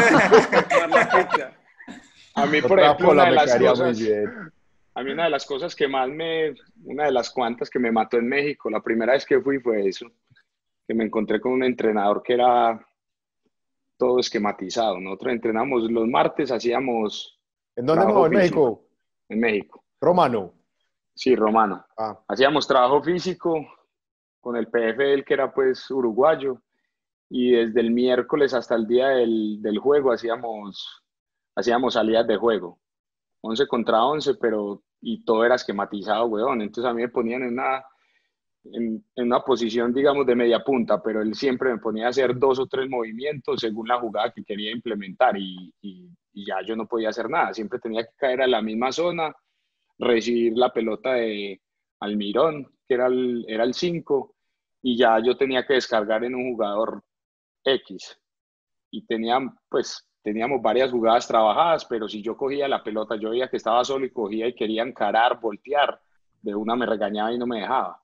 A 2.35 2.45
mí, 2.45 2.61
por 2.61 2.71
Otra 2.73 2.85
ejemplo, 2.85 3.07
pola 3.07 3.23
una 3.23 3.29
de 3.31 3.35
las 3.35 3.57
cosas, 3.57 3.99
a 4.95 5.03
mí 5.03 5.11
una 5.11 5.23
de 5.25 5.29
las 5.29 5.45
cosas 5.45 5.75
que 5.75 5.87
más 5.87 6.09
me, 6.09 6.53
una 6.85 7.05
de 7.05 7.11
las 7.11 7.29
cuantas 7.31 7.69
que 7.69 7.79
me 7.79 7.91
mató 7.91 8.17
en 8.17 8.27
México, 8.27 8.69
la 8.69 8.81
primera 8.81 9.13
vez 9.13 9.25
que 9.25 9.41
fui 9.41 9.59
fue 9.59 9.87
eso, 9.87 10.07
que 10.87 10.93
me 10.93 11.03
encontré 11.05 11.39
con 11.41 11.53
un 11.53 11.63
entrenador 11.63 12.21
que 12.23 12.33
era 12.33 12.79
todo 13.97 14.19
esquematizado. 14.19 14.99
Nosotros 14.99 15.33
entrenamos 15.33 15.89
los 15.91 16.07
martes, 16.07 16.51
hacíamos 16.51 17.39
¿En 17.75 17.85
dónde 17.85 18.05
no? 18.05 18.25
¿En. 18.25 18.31
México? 18.33 18.85
en 19.29 19.39
México, 19.39 19.83
Romano. 19.99 20.53
sí, 21.13 21.35
romano. 21.35 21.85
Ah, 21.97 22.17
Hacíamos 22.27 22.67
trabajo 22.67 23.01
físico 23.03 23.65
con 24.41 24.55
el 24.57 24.67
PFL, 24.67 25.23
que 25.23 25.33
era 25.33 25.53
pues 25.53 25.89
uruguayo, 25.91 26.61
y 27.29 27.51
desde 27.51 27.81
el 27.81 27.91
miércoles 27.91 28.53
hasta 28.53 28.75
el 28.75 28.87
día 28.87 29.09
del, 29.09 29.61
del 29.61 29.79
juego 29.79 30.11
hacíamos, 30.11 31.03
hacíamos 31.55 31.93
salidas 31.95 32.27
de 32.27 32.37
juego, 32.37 32.79
11 33.41 33.67
contra 33.67 34.05
11, 34.05 34.35
pero 34.35 34.83
y 35.01 35.23
todo 35.25 35.45
era 35.45 35.55
esquematizado, 35.55 36.25
weón. 36.27 36.61
Entonces 36.61 36.89
a 36.89 36.93
mí 36.93 37.01
me 37.03 37.09
ponían 37.09 37.43
en 37.43 37.53
una, 37.53 37.83
en, 38.65 39.03
una 39.17 39.41
posición, 39.41 39.93
digamos, 39.93 40.25
de 40.25 40.35
media 40.35 40.63
punta, 40.63 41.01
pero 41.01 41.21
él 41.21 41.33
siempre 41.33 41.71
me 41.71 41.79
ponía 41.79 42.07
a 42.07 42.09
hacer 42.09 42.37
dos 42.37 42.59
o 42.59 42.67
tres 42.67 42.89
movimientos 42.89 43.61
según 43.61 43.87
la 43.87 43.99
jugada 43.99 44.31
que 44.31 44.43
quería 44.43 44.71
implementar 44.71 45.37
y, 45.37 45.73
y- 45.81 46.09
y 46.33 46.45
ya 46.45 46.61
yo 46.65 46.75
no 46.75 46.87
podía 46.87 47.09
hacer 47.09 47.29
nada. 47.29 47.53
Siempre 47.53 47.79
tenía 47.79 48.03
que 48.03 48.11
caer 48.15 48.41
a 48.41 48.47
la 48.47 48.61
misma 48.61 48.91
zona, 48.91 49.33
recibir 49.99 50.57
la 50.57 50.71
pelota 50.73 51.13
de 51.13 51.61
Almirón, 52.01 52.67
que 52.89 52.95
era 52.95 53.05
el, 53.05 53.45
era 53.47 53.63
el 53.63 53.75
5, 53.75 54.35
y 54.81 54.97
ya 54.97 55.19
yo 55.23 55.37
tenía 55.37 55.65
que 55.65 55.75
descargar 55.75 56.23
en 56.23 56.33
un 56.33 56.53
jugador 56.53 57.03
X. 57.63 58.19
Y 58.89 59.05
tenía, 59.05 59.37
pues, 59.69 60.09
teníamos 60.23 60.59
varias 60.59 60.89
jugadas 60.89 61.27
trabajadas, 61.27 61.85
pero 61.85 62.09
si 62.09 62.23
yo 62.23 62.35
cogía 62.35 62.67
la 62.67 62.83
pelota, 62.83 63.15
yo 63.15 63.29
veía 63.29 63.47
que 63.47 63.57
estaba 63.57 63.85
solo 63.85 64.05
y 64.05 64.11
cogía 64.11 64.47
y 64.47 64.55
quería 64.55 64.81
encarar, 64.81 65.39
voltear, 65.39 66.01
de 66.41 66.55
una 66.55 66.75
me 66.75 66.87
regañaba 66.87 67.31
y 67.31 67.37
no 67.37 67.45
me 67.45 67.59
dejaba. 67.59 68.01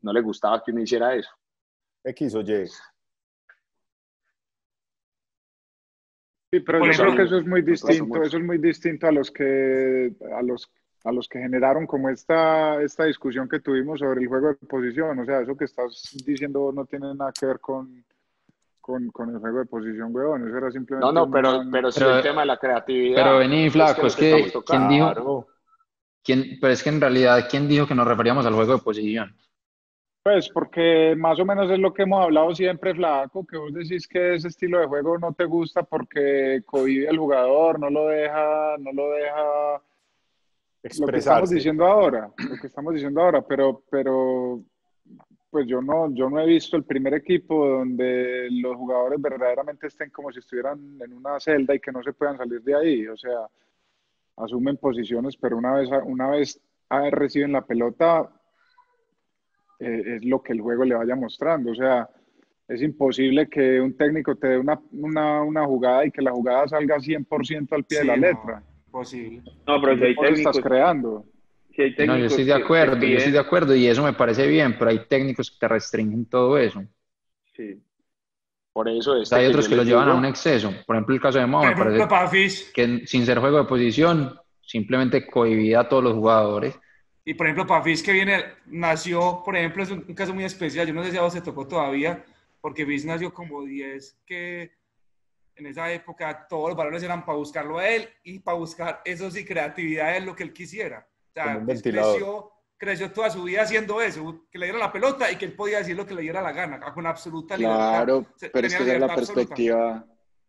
No 0.00 0.12
le 0.12 0.20
gustaba 0.20 0.60
que 0.64 0.72
uno 0.72 0.82
hiciera 0.82 1.14
eso. 1.14 1.30
X 2.02 2.34
o 2.34 2.40
Y. 2.40 2.66
Sí, 6.50 6.60
pero 6.60 6.80
Por 6.80 6.92
yo 6.92 7.02
creo 7.04 7.16
que 7.16 7.22
eso 7.22 7.38
es 7.38 7.46
muy 7.46 7.62
distinto, 7.62 8.22
eso 8.22 8.36
es 8.36 8.42
muy 8.42 8.58
distinto 8.58 9.06
a 9.06 9.12
los 9.12 9.30
que 9.30 10.12
a 10.36 10.42
los 10.42 10.70
a 11.04 11.12
los 11.12 11.28
que 11.28 11.40
generaron 11.40 11.86
como 11.86 12.08
esta 12.08 12.80
esta 12.82 13.04
discusión 13.04 13.48
que 13.48 13.60
tuvimos 13.60 13.98
sobre 13.98 14.20
el 14.22 14.28
juego 14.28 14.48
de 14.48 14.54
posición, 14.54 15.18
o 15.18 15.24
sea, 15.24 15.40
eso 15.40 15.56
que 15.56 15.64
estás 15.64 16.12
diciendo 16.24 16.70
no 16.74 16.84
tiene 16.86 17.14
nada 17.14 17.32
que 17.38 17.46
ver 17.46 17.60
con 17.60 18.04
con, 18.80 19.08
con 19.10 19.30
el 19.30 19.38
juego 19.38 19.60
de 19.60 19.66
posición, 19.66 20.14
weón, 20.14 20.48
eso 20.48 20.56
era 20.58 20.70
simplemente 20.72 21.06
No, 21.06 21.12
no, 21.12 21.24
un- 21.24 21.30
pero, 21.30 21.62
pero 21.70 21.92
sí 21.92 22.02
el 22.04 22.20
tema 22.22 22.40
de 22.40 22.46
la 22.48 22.56
creatividad. 22.56 23.22
Pero 23.22 23.38
vení, 23.38 23.70
flaco, 23.70 24.06
es 24.06 24.16
que, 24.16 24.30
estamos 24.30 24.52
tocando. 24.52 24.88
¿quién 24.88 25.14
dijo? 25.14 25.46
¿Quién, 26.24 26.58
pero 26.60 26.72
es 26.72 26.82
que 26.82 26.90
en 26.90 27.00
realidad, 27.00 27.46
¿quién 27.48 27.68
dijo 27.68 27.86
que 27.86 27.94
nos 27.94 28.06
referíamos 28.06 28.44
al 28.44 28.54
juego 28.54 28.74
de 28.76 28.82
posición? 28.82 29.36
Pues 30.24 30.48
porque 30.50 31.14
más 31.16 31.38
o 31.40 31.44
menos 31.44 31.70
es 31.70 31.78
lo 31.80 31.92
que 31.92 32.02
hemos 32.02 32.22
hablado 32.24 32.54
siempre, 32.54 32.94
Flaco, 32.94 33.44
que 33.44 33.56
vos 33.56 33.72
decís 33.72 34.06
que 34.06 34.34
ese 34.34 34.48
estilo 34.48 34.78
de 34.78 34.86
juego 34.86 35.18
no 35.18 35.32
te 35.32 35.44
gusta 35.44 35.82
porque 35.82 36.62
cohibe 36.64 37.08
al 37.08 37.18
jugador, 37.18 37.80
no 37.80 37.90
lo 37.90 38.06
deja, 38.06 38.76
no 38.78 38.92
lo 38.92 39.10
deja 39.10 39.82
lo 40.98 41.06
que 41.06 41.18
estamos 41.18 41.50
diciendo 41.50 41.86
ahora, 41.86 42.30
lo 42.36 42.56
que 42.56 42.66
estamos 42.66 42.94
diciendo 42.94 43.20
ahora, 43.22 43.42
pero, 43.42 43.82
pero 43.90 44.62
pues 45.50 45.66
yo 45.66 45.82
no, 45.82 46.12
yo 46.14 46.30
no 46.30 46.40
he 46.40 46.46
visto 46.46 46.76
el 46.76 46.84
primer 46.84 47.14
equipo 47.14 47.68
donde 47.68 48.48
los 48.50 48.74
jugadores 48.74 49.20
verdaderamente 49.20 49.86
estén 49.86 50.10
como 50.10 50.32
si 50.32 50.38
estuvieran 50.38 50.98
en 51.00 51.12
una 51.12 51.38
celda 51.38 51.74
y 51.74 51.80
que 51.80 51.92
no 51.92 52.02
se 52.02 52.14
puedan 52.14 52.38
salir 52.38 52.62
de 52.62 52.74
ahí. 52.74 53.06
O 53.06 53.16
sea, 53.16 53.46
asumen 54.38 54.78
posiciones, 54.78 55.36
pero 55.36 55.58
una 55.58 55.74
vez, 55.74 55.90
una 56.06 56.30
vez 56.30 56.58
reciben 57.10 57.52
la 57.52 57.66
pelota, 57.66 58.30
eh, 59.78 60.16
es 60.16 60.24
lo 60.24 60.42
que 60.42 60.54
el 60.54 60.62
juego 60.62 60.84
le 60.84 60.94
vaya 60.94 61.14
mostrando. 61.14 61.72
O 61.72 61.74
sea, 61.74 62.08
es 62.66 62.80
imposible 62.80 63.48
que 63.48 63.78
un 63.78 63.94
técnico 63.94 64.36
te 64.36 64.48
dé 64.48 64.58
una, 64.58 64.80
una, 64.92 65.42
una 65.42 65.66
jugada 65.66 66.06
y 66.06 66.10
que 66.10 66.22
la 66.22 66.32
jugada 66.32 66.68
salga 66.68 66.96
100% 66.96 67.72
al 67.72 67.84
pie 67.84 67.98
de 67.98 68.04
la 68.06 68.16
letra. 68.16 68.62
Posible. 68.92 69.44
No, 69.66 69.80
pero 69.82 69.98
si 69.98 70.04
hay 70.04 70.14
Vos 70.14 70.30
estás 70.30 70.60
técnicos, 70.60 70.60
creando. 70.60 71.26
si 71.70 71.82
hay 71.82 71.94
No, 72.04 72.16
yo 72.18 72.28
técnicos 72.28 72.32
estoy 72.32 72.44
de 72.44 72.54
acuerdo, 72.54 73.06
yo 73.06 73.18
estoy 73.18 73.32
de 73.32 73.40
acuerdo 73.40 73.74
y 73.76 73.86
eso 73.88 74.04
me 74.04 74.14
parece 74.14 74.46
bien, 74.46 74.76
pero 74.78 74.90
hay 74.90 75.06
técnicos 75.08 75.50
que 75.50 75.58
te 75.58 75.68
restringen 75.68 76.26
todo 76.26 76.58
eso. 76.58 76.84
Sí. 77.56 77.82
Por 78.72 78.88
eso 78.88 79.16
este 79.20 79.38
hay 79.38 79.46
otros 79.46 79.68
que 79.68 79.76
lo 79.76 79.82
llevan 79.84 80.08
a 80.10 80.14
un 80.14 80.24
exceso. 80.24 80.72
Por 80.86 80.96
ejemplo, 80.96 81.14
el 81.14 81.20
caso 81.20 81.38
de 81.38 81.46
Mao 81.46 81.62
Por 81.62 81.68
me 81.68 81.72
ejemplo, 81.72 82.08
parece 82.08 82.72
que 82.72 83.06
sin 83.06 83.26
ser 83.26 83.38
juego 83.38 83.58
de 83.58 83.64
posición, 83.64 84.38
simplemente 84.60 85.26
cohibía 85.26 85.80
a 85.80 85.88
todos 85.88 86.04
los 86.04 86.14
jugadores. 86.14 86.78
y 87.24 87.34
por 87.34 87.46
ejemplo, 87.46 87.66
Pafis 87.66 88.02
que 88.02 88.12
viene, 88.12 88.44
nació, 88.66 89.42
por 89.44 89.56
ejemplo, 89.56 89.82
es 89.82 89.90
un, 89.90 90.04
un 90.08 90.14
caso 90.14 90.34
muy 90.34 90.44
especial, 90.44 90.86
yo 90.88 90.94
no 90.94 91.04
sé 91.04 91.10
si 91.12 91.16
a 91.18 91.22
vos 91.22 91.32
se 91.32 91.42
tocó 91.42 91.66
todavía, 91.68 92.24
porque 92.60 92.86
Fis 92.86 93.04
nació 93.04 93.32
como 93.32 93.62
10, 93.64 94.20
que 94.26 94.72
en 95.56 95.66
esa 95.66 95.90
época 95.92 96.46
todos 96.48 96.68
los 96.70 96.76
balones 96.76 97.02
eran 97.02 97.24
para 97.24 97.38
buscarlo 97.38 97.78
a 97.78 97.88
él 97.88 98.08
y 98.24 98.38
para 98.38 98.56
buscar, 98.58 99.00
eso 99.04 99.30
sí, 99.30 99.44
creatividad 99.44 100.16
es 100.16 100.24
lo 100.24 100.34
que 100.34 100.42
él 100.42 100.52
quisiera. 100.52 101.06
O 101.28 101.32
sea, 101.32 101.56
ventilador. 101.58 102.14
creció, 102.14 102.52
creció 102.76 103.12
toda 103.12 103.30
su 103.30 103.42
vida 103.44 103.62
haciendo 103.62 104.00
eso, 104.02 104.46
que 104.50 104.58
le 104.58 104.66
dieran 104.66 104.80
la 104.80 104.92
pelota 104.92 105.30
y 105.30 105.36
que 105.36 105.44
él 105.44 105.54
podía 105.54 105.78
decir 105.78 105.96
lo 105.96 106.06
que 106.06 106.14
le 106.14 106.22
diera 106.22 106.42
la 106.42 106.52
gana, 106.52 106.80
con 106.92 107.06
absoluta 107.06 107.56
libertad. 107.56 108.04
Claro, 108.04 108.26
pero 108.52 108.66
es 108.66 108.74
que 108.74 108.82
esa 108.82 108.92
es 108.94 109.00
la 109.00 109.06
absoluta. 109.06 109.34
perspectiva, 109.34 110.06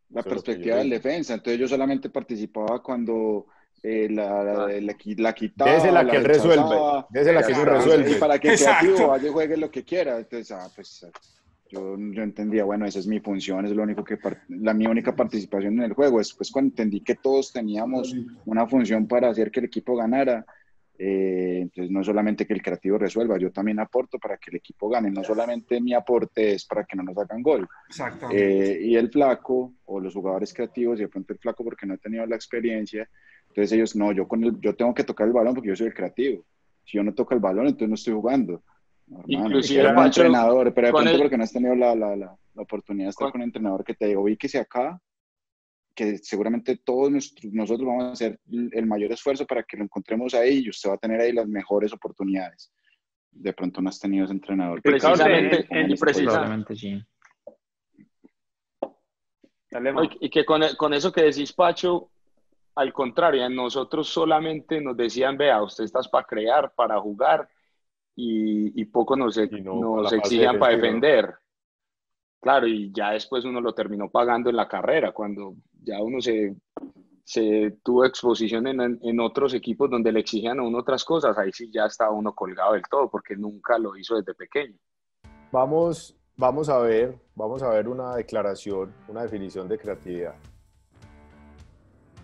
la 0.10 0.20
Eso 0.20 0.30
perspectiva 0.30 0.76
del 0.78 0.90
defensa. 0.90 1.34
Entonces 1.34 1.60
yo 1.60 1.68
solamente 1.68 2.10
participaba 2.10 2.82
cuando 2.84 3.48
eh, 3.82 4.08
la, 4.10 4.44
la, 4.44 4.54
la, 4.68 4.94
la 5.18 5.34
quitaba. 5.34 5.74
Désela 5.74 6.10
que 6.10 6.18
él 6.18 6.26
resuelve. 6.26 6.64
rechazaba. 6.64 7.08
Désela 7.10 7.44
que 7.44 7.52
Exacto. 7.52 7.74
resuelve. 7.74 8.12
Y 8.12 8.16
para 8.16 8.40
que 8.40 8.50
el 8.50 8.58
creativo 8.60 9.08
vaya 9.08 9.28
y 9.28 9.32
juegue 9.32 9.58
lo 9.58 9.72
que 9.72 9.84
quiera. 9.84 10.18
Entonces, 10.18 10.52
ah, 10.52 10.70
pues 10.76 11.06
yo, 11.74 11.98
yo 11.98 12.24
entendía, 12.24 12.64
bueno, 12.64 12.86
esa 12.86 13.00
es 13.00 13.08
mi 13.08 13.20
función, 13.20 13.66
es 13.66 13.72
lo 13.72 13.84
único 13.84 14.04
que 14.04 14.18
la 14.50 14.74
mi 14.74 14.86
única 14.86 15.16
participación 15.16 15.74
en 15.76 15.84
el 15.84 15.94
juego. 15.94 16.20
Después 16.20 16.52
cuando 16.52 16.70
entendí 16.70 17.02
que 17.02 17.16
todos 17.16 17.52
teníamos 17.52 18.16
una 18.46 18.68
función 18.68 19.08
para 19.08 19.30
hacer 19.30 19.50
que 19.50 19.60
el 19.60 19.66
equipo 19.66 19.96
ganara, 19.96 20.46
eh, 20.98 21.60
entonces 21.62 21.92
no 21.92 22.04
solamente 22.04 22.46
que 22.46 22.54
el 22.54 22.62
creativo 22.62 23.00
resuelva, 23.00 23.40
yo 23.40 23.52
también 23.52 23.80
aporto 23.80 24.20
para 24.20 24.38
que 24.38 24.52
el 24.52 24.58
equipo 24.58 24.88
gane. 24.90 25.10
No 25.10 25.24
solamente 25.24 25.82
mi 25.82 25.94
aporte 25.94 26.54
es 26.54 26.66
para 26.66 26.84
que 26.84 26.96
no 26.96 27.04
nos 27.04 27.18
hagan 27.18 27.42
gol. 27.42 27.68
Exactamente. 27.90 28.76
Eh, 28.76 28.86
y 28.86 28.96
el 28.96 29.10
flaco 29.10 29.74
o 29.86 30.00
los 30.00 30.14
jugadores 30.14 30.54
creativos, 30.54 31.00
y 31.00 31.04
de 31.04 31.10
pronto 31.10 31.34
el 31.34 31.40
flaco 31.40 31.64
porque 31.64 31.88
no 31.88 31.96
he 31.96 31.98
tenido 31.98 32.26
la 32.26 32.36
experiencia, 32.36 33.10
entonces 33.48 33.72
ellos, 33.72 33.96
no, 33.96 34.12
yo, 34.12 34.28
con 34.28 34.44
el, 34.44 34.60
yo 34.60 34.76
tengo 34.76 34.94
que 34.94 35.04
tocar 35.04 35.28
el 35.28 35.34
balón 35.34 35.56
porque 35.56 35.70
yo 35.70 35.76
soy 35.76 35.88
el 35.88 35.94
creativo. 35.94 36.46
Si 36.86 36.98
yo 36.98 37.04
no 37.04 37.14
toco 37.14 37.34
el 37.34 37.40
balón, 37.40 37.66
entonces 37.68 37.90
no 37.90 37.96
estoy 37.96 38.14
jugando. 38.14 38.64
No, 39.14 39.20
hermano, 39.20 39.48
Inclusive, 39.48 39.80
era 39.82 39.92
un 39.98 40.06
entrenador, 40.06 40.74
pero 40.74 40.88
de 40.88 40.94
pronto 40.94 41.10
el- 41.12 41.20
porque 41.22 41.38
no 41.38 41.44
has 41.44 41.54
tenido 41.54 41.76
la, 41.76 41.96
la, 41.96 42.16
la, 42.16 42.36
la 42.56 42.62
oportunidad 42.62 43.06
de 43.06 43.10
estar 43.12 43.26
Con- 43.26 43.32
con 43.34 43.42
un 43.42 43.46
entrenador 43.48 43.84
que 43.84 43.94
te 43.94 44.08
diga, 44.08 44.20
ubíquese 44.20 44.60
acá, 44.60 45.00
que 45.96 46.18
seguramente 46.18 46.78
todos 46.78 47.12
nuestros- 47.12 47.54
nosotros 47.54 47.86
vamos 47.88 48.04
a 48.06 48.12
hacer 48.14 48.40
el 48.48 48.86
mayor 48.88 49.12
esfuerzo 49.12 49.46
para 49.46 49.62
que 49.64 49.78
lo 49.78 49.84
encontremos 49.84 50.34
ahí 50.34 50.64
y 50.66 50.70
usted 50.70 50.90
va 50.90 50.96
a 50.96 50.98
tener 50.98 51.22
ahí 51.22 51.32
las 51.32 51.48
mejores 51.48 51.94
oportunidades. 51.94 52.72
De 53.32 53.54
pronto 53.54 53.82
no 53.82 53.90
has 53.90 54.00
tenido 54.00 54.26
ese 54.26 54.34
entrenador. 54.34 54.82
que 54.82 54.90
Precisamente, 54.90 55.64
"Pongan 55.66 55.90
y 55.90 55.94
esta 55.94 56.06
precisa- 56.06 56.32
Probablemente 56.32 56.76
sí. 56.76 57.04
Y- 59.72 60.26
y 60.26 60.30
que 60.30 60.46
con, 60.46 60.62
con 60.78 60.94
eso 60.94 61.12
que 61.12 61.22
decís, 61.24 61.52
Pacho, 61.54 62.10
al 62.76 62.94
contrario, 62.94 63.44
a 63.44 63.50
nosotros 63.50 64.08
solamente 64.08 64.80
nos 64.82 64.96
decían, 64.98 65.36
vea, 65.38 65.62
usted 65.64 65.84
estás 65.84 66.08
para 66.08 66.26
crear, 66.26 66.72
para 66.76 67.00
jugar, 67.00 67.48
y, 68.16 68.82
y 68.82 68.86
poco 68.86 69.16
nos, 69.16 69.38
Y 69.38 69.62
no 69.62 69.80
nos 69.80 70.14
exigían 70.14 70.60
para 70.60 70.76
defender. 70.76 71.36
Claro, 72.42 72.68
y 72.68 72.92
ya 72.92 73.12
después 73.12 73.46
uno 73.46 73.62
lo 73.62 73.74
terminó 73.74 74.10
pagando 74.10 74.50
en 74.50 74.58
la 74.58 74.68
carrera, 74.68 75.14
cuando 75.14 75.56
ya 75.82 76.02
uno 76.02 76.20
se, 76.20 76.56
se 77.24 77.78
tuvo 77.84 78.04
exposición 78.04 78.68
en, 78.68 79.00
en 79.02 79.20
otros 79.22 79.54
equipos 79.54 79.90
donde 79.90 80.12
le 80.12 80.20
exigían 80.20 80.60
a 80.60 80.64
uno 80.64 80.80
otras 80.80 81.06
cosas, 81.06 81.38
ahí 81.38 81.52
sí 81.54 81.72
ya 81.74 81.86
estaba 81.86 82.12
uno 82.12 82.36
colgado 82.36 82.74
del 82.74 82.84
todo, 82.90 83.10
porque 83.10 83.38
nunca 83.38 83.78
lo 83.78 83.96
hizo 83.96 84.18
desde 84.18 84.34
pequeño. 84.34 84.78
Vamos, 85.52 86.18
vamos 86.36 86.68
a 86.68 86.80
ver, 86.80 87.18
vamos 87.34 87.64
a 87.64 87.70
ver 87.70 87.88
una 87.88 88.16
declaración, 88.16 88.94
una 89.08 89.24
definición 89.24 89.70
de 89.70 89.78
creatividad. 89.78 90.36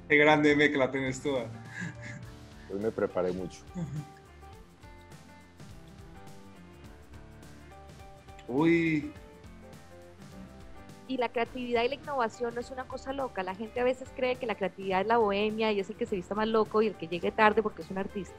Qué 0.09 0.17
grande 0.17 0.55
me 0.55 0.69
que 0.69 0.77
la 0.77 0.91
tenés 0.91 1.21
toda. 1.21 1.45
Hoy 2.71 2.79
me 2.79 2.91
preparé 2.91 3.31
mucho. 3.31 3.61
Uy, 8.49 9.13
Y 11.07 11.17
la 11.17 11.29
creatividad 11.29 11.83
y 11.83 11.89
la 11.89 11.95
innovación 11.95 12.53
no 12.53 12.59
es 12.59 12.71
una 12.71 12.83
cosa 12.85 13.13
loca. 13.13 13.43
La 13.43 13.55
gente 13.55 13.79
a 13.79 13.83
veces 13.83 14.09
cree 14.15 14.35
que 14.35 14.45
la 14.45 14.55
creatividad 14.55 15.01
es 15.01 15.07
la 15.07 15.17
bohemia 15.17 15.71
y 15.71 15.79
es 15.79 15.89
el 15.89 15.95
que 15.95 16.05
se 16.05 16.15
vista 16.15 16.35
más 16.35 16.47
loco 16.47 16.81
y 16.81 16.87
el 16.87 16.95
que 16.95 17.07
llegue 17.07 17.31
tarde 17.31 17.63
porque 17.63 17.83
es 17.83 17.89
un 17.91 17.99
artista. 17.99 18.35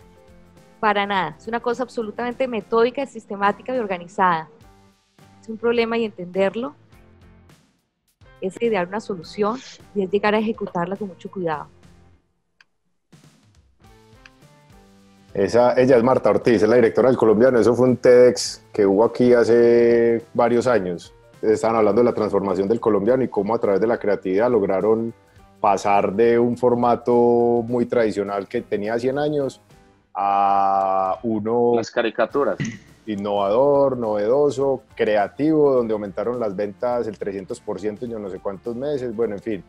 Para 0.78 1.06
nada. 1.06 1.36
Es 1.38 1.46
una 1.46 1.60
cosa 1.60 1.84
absolutamente 1.84 2.46
metódica, 2.46 3.06
sistemática 3.06 3.74
y 3.74 3.78
organizada. 3.78 4.48
Es 5.40 5.48
un 5.48 5.56
problema 5.56 5.96
y 5.96 6.04
entenderlo 6.04 6.74
es 8.40 8.60
idear 8.60 8.88
una 8.88 9.00
solución 9.00 9.58
y 9.94 10.02
es 10.02 10.10
llegar 10.10 10.34
a 10.34 10.38
ejecutarla 10.38 10.96
con 10.96 11.08
mucho 11.08 11.30
cuidado. 11.30 11.68
Esa, 15.32 15.80
ella 15.80 15.96
es 15.96 16.02
Marta 16.02 16.30
Ortiz, 16.30 16.62
es 16.62 16.68
la 16.68 16.76
directora 16.76 17.08
del 17.08 17.16
colombiano. 17.16 17.58
Eso 17.58 17.74
fue 17.74 17.88
un 17.88 17.96
TEDx 17.96 18.62
que 18.72 18.84
hubo 18.84 19.04
aquí 19.04 19.32
hace 19.32 20.22
varios 20.34 20.66
años. 20.66 21.14
Estaban 21.40 21.76
hablando 21.76 22.00
de 22.00 22.04
la 22.06 22.14
transformación 22.14 22.68
del 22.68 22.80
colombiano 22.80 23.22
y 23.22 23.28
cómo 23.28 23.54
a 23.54 23.58
través 23.58 23.80
de 23.80 23.86
la 23.86 23.98
creatividad 23.98 24.50
lograron 24.50 25.14
pasar 25.60 26.12
de 26.14 26.38
un 26.38 26.56
formato 26.56 27.12
muy 27.66 27.86
tradicional 27.86 28.48
que 28.48 28.62
tenía 28.62 28.98
100 28.98 29.18
años 29.18 29.60
a 30.14 31.18
uno 31.22 31.74
Las 31.76 31.90
caricaturas. 31.90 32.58
innovador, 33.06 33.96
novedoso, 33.96 34.82
creativo, 34.94 35.72
donde 35.72 35.92
aumentaron 35.92 36.40
las 36.40 36.56
ventas 36.56 37.06
el 37.06 37.18
300% 37.18 38.02
en 38.02 38.10
yo 38.10 38.18
no 38.18 38.28
sé 38.30 38.38
cuántos 38.38 38.74
meses, 38.74 39.14
bueno, 39.14 39.36
en 39.36 39.42
fin. 39.42 39.64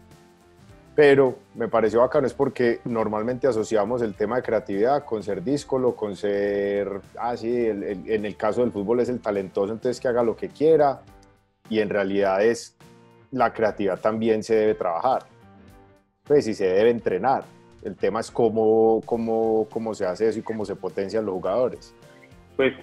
Pero 1.02 1.40
me 1.56 1.68
pareció 1.68 2.02
bacano 2.02 2.28
es 2.28 2.34
porque 2.36 2.80
normalmente 2.86 3.48
asociamos 3.48 4.04
el 4.04 4.14
tema 4.14 4.36
de 4.36 4.44
creatividad 4.44 5.04
con 5.04 5.24
ser 5.24 5.44
díscolo, 5.44 5.96
con 5.96 6.16
ser, 6.16 7.02
ah, 7.18 7.36
sí, 7.36 7.66
el- 7.66 7.82
el- 7.82 8.12
en 8.12 8.24
el 8.24 8.38
caso 8.38 8.62
del 8.62 8.72
fútbol 8.72 9.00
es 9.00 9.10
el 9.10 9.20
talentoso, 9.20 9.74
entonces 9.74 10.00
que 10.00 10.08
haga 10.08 10.22
lo 10.22 10.36
que 10.36 10.50
quiera, 10.50 11.02
y 11.72 11.80
en 11.80 11.90
realidad 11.90 12.46
es, 12.46 12.78
la 13.32 13.52
creatividad 13.52 14.00
también 14.00 14.44
se 14.44 14.54
debe 14.54 14.76
trabajar, 14.76 15.24
pues 16.24 16.48
y 16.48 16.54
se 16.54 16.68
debe 16.68 16.92
entrenar. 16.92 17.46
El 17.82 17.96
tema 17.96 18.20
es 18.20 18.30
cómo, 18.30 19.02
cómo, 19.04 19.68
cómo 19.72 19.96
se 19.96 20.06
hace 20.06 20.28
eso 20.28 20.38
y 20.38 20.44
cómo 20.44 20.66
se 20.66 20.76
potencian 20.76 21.26
los 21.26 21.34
jugadores. 21.34 21.96
Pues 22.56 22.74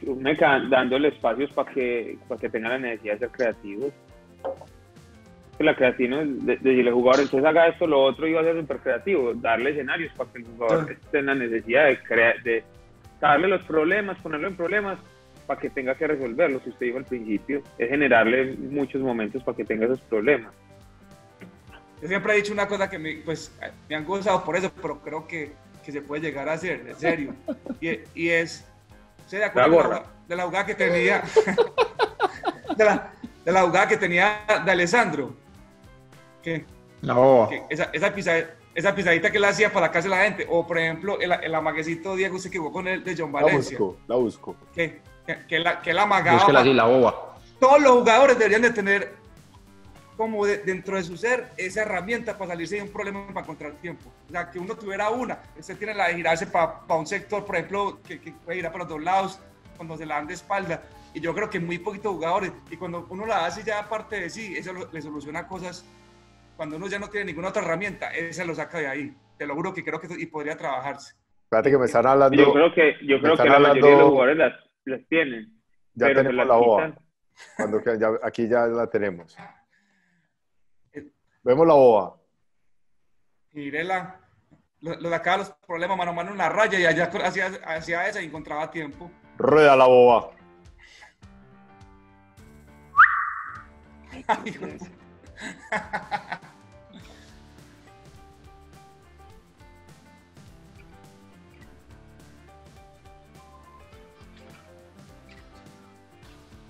dándole 0.69 1.11
espacios 1.11 1.53
para 1.53 1.71
que, 1.73 2.19
para 2.27 2.41
que 2.41 2.49
tengan 2.49 2.73
la 2.73 2.79
necesidad 2.81 3.13
de 3.13 3.19
ser 3.21 3.31
creativos. 3.31 3.93
Que 5.59 5.65
la 5.65 5.75
creatina 5.77 6.23
es 6.23 6.47
de- 6.47 6.57
decirle 6.57 6.89
al 6.89 6.95
jugador, 6.95 7.23
entonces 7.23 7.47
haga 7.49 7.67
esto, 7.69 7.87
lo 7.87 8.01
otro, 8.03 8.27
y 8.27 8.33
va 8.33 8.41
a 8.41 8.45
ser 8.45 8.61
súper 8.61 8.79
creativo, 8.79 9.35
darle 9.35 9.71
escenarios 9.71 10.13
para 10.17 10.31
que 10.33 10.39
el 10.39 10.45
jugador 10.47 10.91
esté 10.93 11.19
en 11.19 11.27
la 11.27 11.35
necesidad 11.35 11.87
de, 11.87 11.99
crea- 12.03 12.35
de 12.45 12.63
darle 13.21 13.49
los 13.49 13.63
problemas, 13.65 14.17
ponerlo 14.19 14.47
en 14.49 14.57
problemas 14.57 14.99
para 15.47 15.59
que 15.61 15.69
tenga 15.71 15.95
que 15.97 16.07
resolverlos, 16.07 16.63
que 16.63 16.71
usted 16.71 16.87
dijo 16.87 16.99
al 16.99 17.05
principio, 17.05 17.63
es 17.79 17.89
generarle 17.89 18.55
muchos 18.57 19.01
momentos 19.03 19.43
para 19.43 19.57
que 19.57 19.65
tenga 19.65 19.87
esos 19.87 20.01
problemas. 20.03 20.53
Yo 22.01 22.07
siempre 22.07 22.33
he 22.33 22.37
dicho 22.37 22.53
una 22.53 22.69
cosa 22.69 22.89
que 22.89 22.99
me, 22.99 23.17
pues, 23.25 23.53
me 23.89 23.97
han 23.97 24.05
gozado 24.05 24.45
por 24.45 24.55
eso, 24.57 24.71
pero 24.81 25.01
creo 25.01 25.27
que, 25.27 25.51
que 25.85 25.91
se 25.91 26.01
puede 26.03 26.23
llegar 26.23 26.49
a 26.49 26.53
hacer, 26.53 26.85
en 26.87 26.95
serio. 26.97 27.35
Y, 27.81 27.99
y 28.15 28.29
es, 28.31 28.65
¿se 29.27 29.39
de 29.39 29.45
acuerdo 29.45 29.71
La 29.71 29.85
de 29.85 29.89
la, 29.91 30.05
de 30.29 30.37
la 30.37 30.43
jugada 30.45 30.67
que 30.67 30.75
tenía? 30.75 31.23
de, 32.77 32.85
la, 32.85 33.13
de 33.45 33.53
la 33.53 33.63
jugada 33.63 33.89
que 33.89 33.97
tenía 33.97 34.41
de 34.65 34.71
Alessandro. 34.71 35.35
Que, 36.49 36.65
La 37.03 37.15
boba. 37.15 37.49
que 37.49 37.63
esa, 37.71 37.91
esa, 37.93 38.13
esa 38.75 38.95
pisadita 38.95 39.31
que 39.31 39.37
él 39.39 39.45
hacía 39.45 39.73
para 39.73 39.87
la 39.87 39.93
casa 39.93 40.09
de 40.09 40.15
la 40.17 40.23
gente. 40.25 40.47
O, 40.49 40.67
por 40.67 40.79
ejemplo, 40.79 41.21
el, 41.21 41.33
el 41.33 41.55
amaguecito 41.55 42.17
Diego, 42.17 42.39
que 42.51 42.59
jugó 42.59 42.73
con 42.73 42.89
él 42.89 43.05
de 43.05 43.15
John 43.17 43.33
La 43.33 43.43
Valencia. 43.43 43.79
busco, 43.79 44.01
la 44.07 44.17
busco. 44.17 44.57
Que, 44.75 45.01
que, 45.27 45.47
que 45.47 45.59
la, 45.59 45.81
que 45.83 45.91
él 45.91 45.99
amagaba. 45.99 46.39
Búsquela 46.39 46.61
así, 46.61 46.73
la 46.73 46.85
boba. 46.85 47.37
todos 47.61 47.81
los 47.81 47.93
jugadores 47.99 48.39
deberían 48.39 48.63
de 48.63 48.71
tener 48.71 49.19
como 50.17 50.45
de- 50.47 50.59
dentro 50.59 50.97
de 50.97 51.05
su 51.05 51.17
ser 51.17 51.53
esa 51.57 51.83
herramienta 51.83 52.37
para 52.37 52.51
salirse 52.53 52.77
de 52.77 52.83
un 52.83 52.89
problema 52.89 53.27
para 53.29 53.41
encontrar 53.43 53.73
tiempo. 53.75 54.11
O 54.29 54.33
sea, 54.33 54.51
que 54.51 54.59
uno 54.59 54.75
tuviera 54.75 55.11
una. 55.11 55.39
Usted 55.59 55.77
tiene 55.77 55.95
la 55.95 56.09
de 56.09 56.15
girarse 56.17 56.47
para 56.47 56.81
un 56.89 57.07
sector, 57.07 57.45
por 57.45 57.55
ejemplo, 57.57 58.01
que, 58.07 58.21
que 58.21 58.33
puede 58.33 58.57
girar 58.59 58.73
para 58.73 58.85
los 58.85 58.95
dos 58.95 59.03
lados 59.03 59.39
cuando 59.77 59.97
se 59.97 60.05
la 60.07 60.17
dan 60.17 60.27
de 60.27 60.35
espalda. 60.35 60.83
Y 61.15 61.21
yo 61.21 61.33
creo 61.35 61.49
que 61.49 61.61
muy 61.61 61.79
poquitos 61.79 62.13
jugadores. 62.13 62.51
Y 62.71 62.77
cuando 62.77 63.07
uno 63.11 63.27
la 63.27 63.47
hace 63.47 63.63
ya 63.63 63.79
aparte 63.79 64.21
de 64.21 64.29
sí, 64.31 64.55
eso 64.57 64.73
lo- 64.73 64.91
le 64.91 65.01
soluciona 65.03 65.47
cosas. 65.47 65.85
Cuando 66.59 66.75
uno 66.77 66.89
ya 66.89 66.99
no 66.99 67.09
tiene 67.09 67.27
ninguna 67.27 67.51
otra 67.51 67.63
herramienta, 67.63 68.11
esa 68.11 68.45
lo 68.45 68.53
saca 68.53 68.79
de 68.81 68.89
ahí. 68.89 69.17
Te 69.39 69.47
lo 69.47 69.55
juro 69.55 69.73
que 69.73 69.85
creo 69.85 70.01
que 70.01 70.09
y 70.19 70.27
podría 70.27 70.57
trabajarse. 70.57 71.15
Espérate 71.45 71.71
que 71.71 71.79
me 71.79 71.85
están 71.85 72.05
hablando. 72.05 72.37
Yo 72.37 72.53
creo 72.53 72.75
que, 72.75 72.95
yo 73.07 73.21
creo 73.21 73.37
que 73.37 73.45
la 73.45 73.59
mayoría 73.61 73.83
de 73.83 73.87
hablando- 73.93 74.01
los 74.01 74.09
jugadores 74.11 74.37
las, 74.39 74.53
las 74.87 75.01
tienen. 75.09 75.63
ya 75.95 76.07
pero 76.07 76.23
tenemos 76.23 76.37
las 76.37 76.47
la 76.49 76.57
boba. 76.57 76.95
Cuando 77.57 77.81
que 77.81 77.97
ya- 77.97 78.19
aquí 78.25 78.49
ya 78.49 78.67
la 78.67 78.91
tenemos. 78.91 79.37
Eh. 80.95 81.07
Vemos 81.45 81.65
la 81.65 81.75
boba. 81.75 82.17
Girela, 83.53 84.21
lo, 84.81 84.97
lo 85.01 85.11
sacaba 85.11 85.37
los 85.39 85.51
problemas 85.65 85.97
mano 85.97 86.11
a 86.11 86.15
mano 86.15 86.33
en 86.33 86.39
la 86.39 86.49
raya 86.49 86.81
y 86.81 86.87
allá 86.87 87.05
hacía, 87.25 87.47
hacía 87.67 88.09
esa 88.09 88.21
y 88.21 88.27
encontraba 88.27 88.69
tiempo. 88.69 89.09
Rueda 89.37 89.77
la 89.77 89.87
boba. 89.87 90.33
Ay, 94.27 94.59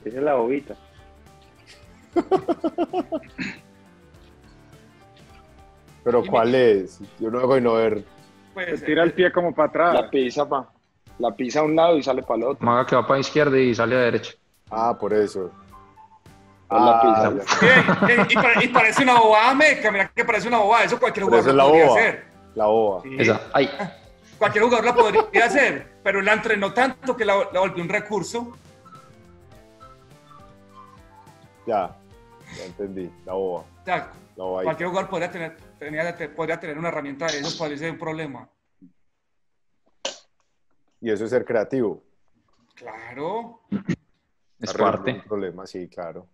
es 0.08 0.22
la 0.22 0.34
bobita. 0.34 0.74
Pero 6.04 6.22
¿cuál 6.24 6.54
es? 6.54 7.00
Yo 7.18 7.30
no 7.30 7.40
dejo 7.40 7.60
no 7.60 7.74
ver. 7.74 8.04
Pues, 8.54 8.84
Tira 8.84 9.02
el 9.02 9.12
pie 9.12 9.30
como 9.32 9.54
para 9.54 9.68
atrás. 9.68 9.94
La 9.94 10.10
pisa, 10.10 10.48
pa. 10.48 10.70
La 11.18 11.34
pisa 11.34 11.60
a 11.60 11.64
un 11.64 11.76
lado 11.76 11.96
y 11.98 12.02
sale 12.02 12.22
para 12.22 12.36
el 12.38 12.44
otro. 12.44 12.64
Maga 12.64 12.86
que 12.86 12.96
va 12.96 13.06
para 13.06 13.20
izquierda 13.20 13.58
y 13.58 13.74
sale 13.74 13.96
a 13.96 14.00
derecha. 14.00 14.32
Ah, 14.70 14.96
por 14.98 15.12
eso. 15.12 15.46
Es 16.70 16.70
la 16.70 17.00
Ah, 17.00 17.30
pizza. 17.32 18.26
y, 18.30 18.34
pare- 18.34 18.64
y 18.64 18.68
parece 18.68 19.02
una 19.02 19.18
bobada 19.18 19.54
meca, 19.54 19.90
mira 19.90 20.10
que 20.14 20.24
parece 20.24 20.48
una 20.48 20.58
bobada, 20.58 20.84
eso 20.84 20.98
cualquier 21.00 21.24
jugador 21.24 21.40
esa 21.40 21.50
es 21.50 21.56
lo 21.56 21.62
la 21.62 21.68
podría 21.68 21.86
boba. 21.88 21.98
hacer. 22.00 22.24
La 22.54 22.66
boba. 22.66 23.02
Sí, 23.02 23.16
Esa. 23.18 23.40
Ay. 23.54 23.70
Cualquier 24.38 24.64
jugador 24.64 24.84
la 24.84 24.94
podría 24.94 25.44
hacer, 25.46 25.86
pero 26.04 26.20
la 26.22 26.34
entrenó 26.34 26.72
tanto 26.72 27.16
que 27.16 27.24
la, 27.24 27.48
la 27.52 27.60
volvió 27.60 27.82
un 27.82 27.88
recurso. 27.88 28.56
Ya. 31.68 31.94
Ya 32.56 32.64
entendí. 32.64 33.12
La 33.26 33.34
boba. 33.34 33.64
Sea, 33.84 34.10
La 34.36 34.44
boba 34.44 34.62
cualquier 34.62 34.88
jugador 34.88 35.10
podría 35.10 35.30
tener, 35.30 35.56
tenía- 35.78 36.34
podría 36.34 36.58
tener 36.58 36.78
una 36.78 36.88
herramienta 36.88 37.26
de 37.26 37.40
eso, 37.40 37.58
podría 37.58 37.76
ser 37.76 37.90
un 37.92 37.98
problema. 37.98 38.48
Y 41.00 41.10
eso 41.10 41.24
es 41.24 41.30
ser 41.30 41.44
creativo. 41.44 42.02
Claro. 42.74 43.60
Es 44.58 44.70
Arreglar 44.70 44.94
parte. 44.96 45.12
Un 45.12 45.22
problema, 45.22 45.66
sí, 45.66 45.88
claro. 45.88 46.26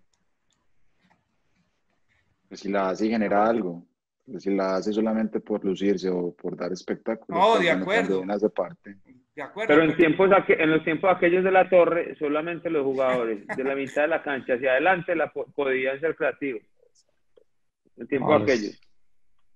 Pues 2.49 2.61
si 2.61 2.69
la 2.69 2.91
hace 2.91 3.07
y 3.07 3.11
genera 3.11 3.45
algo. 3.47 3.83
Pero 4.25 4.39
si 4.41 4.55
la 4.55 4.77
hace 4.77 4.93
solamente 4.93 5.41
por 5.41 5.65
lucirse 5.65 6.09
o 6.09 6.33
por 6.33 6.57
dar 6.57 6.73
espectáculo. 6.73 7.37
No, 7.39 7.51
pues 7.55 7.63
de 7.63 7.71
acuerdo. 7.73 8.23
hace 8.31 8.49
parte. 8.51 8.97
De 9.37 9.43
acuerdo. 9.43 9.69
Pero 9.69 9.83
en, 9.85 9.97
tiempos 9.97 10.31
en 10.49 10.71
los 10.71 10.85
tiempos 10.85 11.11
aquellos 11.15 11.43
de 11.43 11.51
la 11.51 11.69
torre, 11.69 12.15
solamente 12.17 12.71
los 12.71 12.85
jugadores 12.85 13.45
de 13.49 13.65
la 13.65 13.75
mitad 13.75 14.03
de 14.03 14.09
la 14.09 14.23
cancha 14.23 14.55
hacia 14.55 14.73
adelante 14.73 15.17
la 15.17 15.33
po- 15.33 15.47
podían 15.55 15.99
ser 15.99 16.15
creativos. 16.15 16.63
En 17.97 18.07
tiempos 18.07 18.33
Ah, 18.33 18.43
aquellos. 18.43 18.81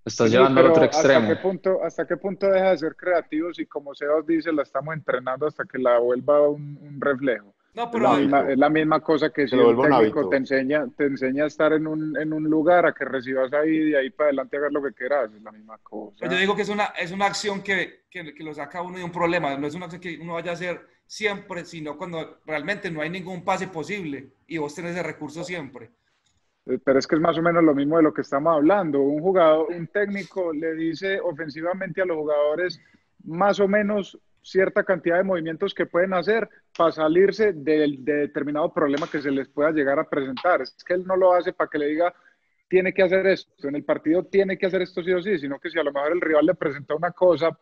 Estás 0.04 0.30
Sí, 0.30 0.36
llevando 0.36 0.60
al 0.60 0.66
otro 0.70 0.82
¿hasta 0.84 0.96
extremo. 0.98 1.28
qué, 1.28 1.36
punto, 1.36 1.84
¿Hasta 1.84 2.06
qué 2.06 2.16
punto 2.16 2.48
deja 2.50 2.70
de 2.70 2.78
ser 2.78 2.96
creativos? 2.96 3.58
Y 3.58 3.66
como 3.66 3.94
Sebas 3.94 4.26
dice, 4.26 4.52
la 4.52 4.62
estamos 4.62 4.94
entrenando 4.94 5.46
hasta 5.46 5.64
que 5.64 5.78
la 5.78 5.98
vuelva 5.98 6.48
un, 6.48 6.78
un 6.80 7.00
reflejo. 7.00 7.54
No, 7.78 7.84
Es 7.84 7.90
pero 7.92 8.02
la, 8.02 8.16
misma, 8.18 8.50
es 8.50 8.58
la 8.58 8.68
misma 8.70 9.00
cosa 9.00 9.30
que 9.30 9.46
si 9.46 9.54
un 9.54 9.80
técnico 9.80 10.28
te 10.28 10.36
enseña, 10.36 10.88
te 10.96 11.04
enseña 11.04 11.44
a 11.44 11.46
estar 11.46 11.72
en 11.72 11.86
un, 11.86 12.18
en 12.18 12.32
un 12.32 12.42
lugar, 12.42 12.84
a 12.86 12.92
que 12.92 13.04
recibas 13.04 13.52
ahí 13.52 13.70
y 13.70 13.90
de 13.90 13.98
ahí 13.98 14.10
para 14.10 14.30
adelante 14.30 14.56
hagas 14.56 14.72
lo 14.72 14.82
que 14.82 14.92
quieras. 14.92 15.32
Es 15.32 15.40
la 15.42 15.52
misma 15.52 15.78
cosa. 15.78 16.16
Pero 16.18 16.32
yo 16.32 16.38
digo 16.40 16.56
que 16.56 16.62
es 16.62 16.68
una, 16.70 16.86
es 16.98 17.12
una 17.12 17.26
acción 17.26 17.62
que, 17.62 18.00
que, 18.10 18.34
que 18.34 18.42
lo 18.42 18.52
saca 18.52 18.80
a 18.80 18.82
uno 18.82 18.98
de 18.98 19.04
un 19.04 19.12
problema. 19.12 19.56
No 19.56 19.68
es 19.68 19.76
una 19.76 19.84
acción 19.84 20.00
que 20.02 20.18
uno 20.20 20.34
vaya 20.34 20.50
a 20.50 20.54
hacer 20.54 20.80
siempre, 21.06 21.64
sino 21.64 21.96
cuando 21.96 22.40
realmente 22.44 22.90
no 22.90 23.00
hay 23.00 23.10
ningún 23.10 23.44
pase 23.44 23.68
posible 23.68 24.32
y 24.48 24.58
vos 24.58 24.74
tenés 24.74 24.96
ese 24.96 25.04
recurso 25.04 25.44
siempre. 25.44 25.90
Eh, 26.66 26.80
Pero 26.84 26.98
es 26.98 27.06
que 27.06 27.14
es 27.14 27.20
más 27.20 27.38
o 27.38 27.42
menos 27.42 27.62
lo 27.62 27.76
mismo 27.76 27.98
de 27.98 28.02
lo 28.02 28.12
que 28.12 28.22
estamos 28.22 28.56
hablando. 28.56 29.00
Un 29.00 29.22
jugador, 29.22 29.68
un 29.70 29.86
técnico 29.86 30.52
le 30.52 30.74
dice 30.74 31.20
ofensivamente 31.20 32.02
a 32.02 32.06
los 32.06 32.16
jugadores 32.16 32.80
más 33.22 33.60
o 33.60 33.68
menos 33.68 34.18
cierta 34.50 34.84
cantidad 34.84 35.16
de 35.18 35.24
movimientos 35.24 35.74
que 35.74 35.86
pueden 35.86 36.14
hacer 36.14 36.48
para 36.76 36.92
salirse 36.92 37.52
del- 37.52 38.04
de, 38.04 38.14
determinado 38.14 38.72
problema 38.72 39.06
que 39.10 39.20
se 39.20 39.30
les 39.30 39.48
pueda 39.48 39.70
llegar 39.70 39.98
a 39.98 40.08
presentar. 40.08 40.62
Es 40.62 40.74
que 40.84 40.94
él 40.94 41.04
no 41.06 41.16
lo 41.16 41.32
hace 41.32 41.52
para 41.52 41.68
que 41.70 41.78
le 41.78 41.86
diga 41.88 42.14
tiene 42.68 42.92
que 42.92 43.02
hacer 43.02 43.26
esto, 43.26 43.68
en 43.68 43.76
el 43.76 43.84
partido 43.84 44.24
tiene 44.24 44.58
que 44.58 44.66
hacer 44.66 44.82
esto 44.82 45.02
sí 45.02 45.10
o 45.12 45.22
sí, 45.22 45.38
sino 45.38 45.58
que 45.58 45.70
si 45.70 45.78
a 45.78 45.82
lo 45.82 45.90
mejor 45.92 46.12
el 46.12 46.20
rival 46.20 46.44
le 46.44 46.54
presenta 46.54 46.94
una 46.94 47.12
cosa, 47.12 47.58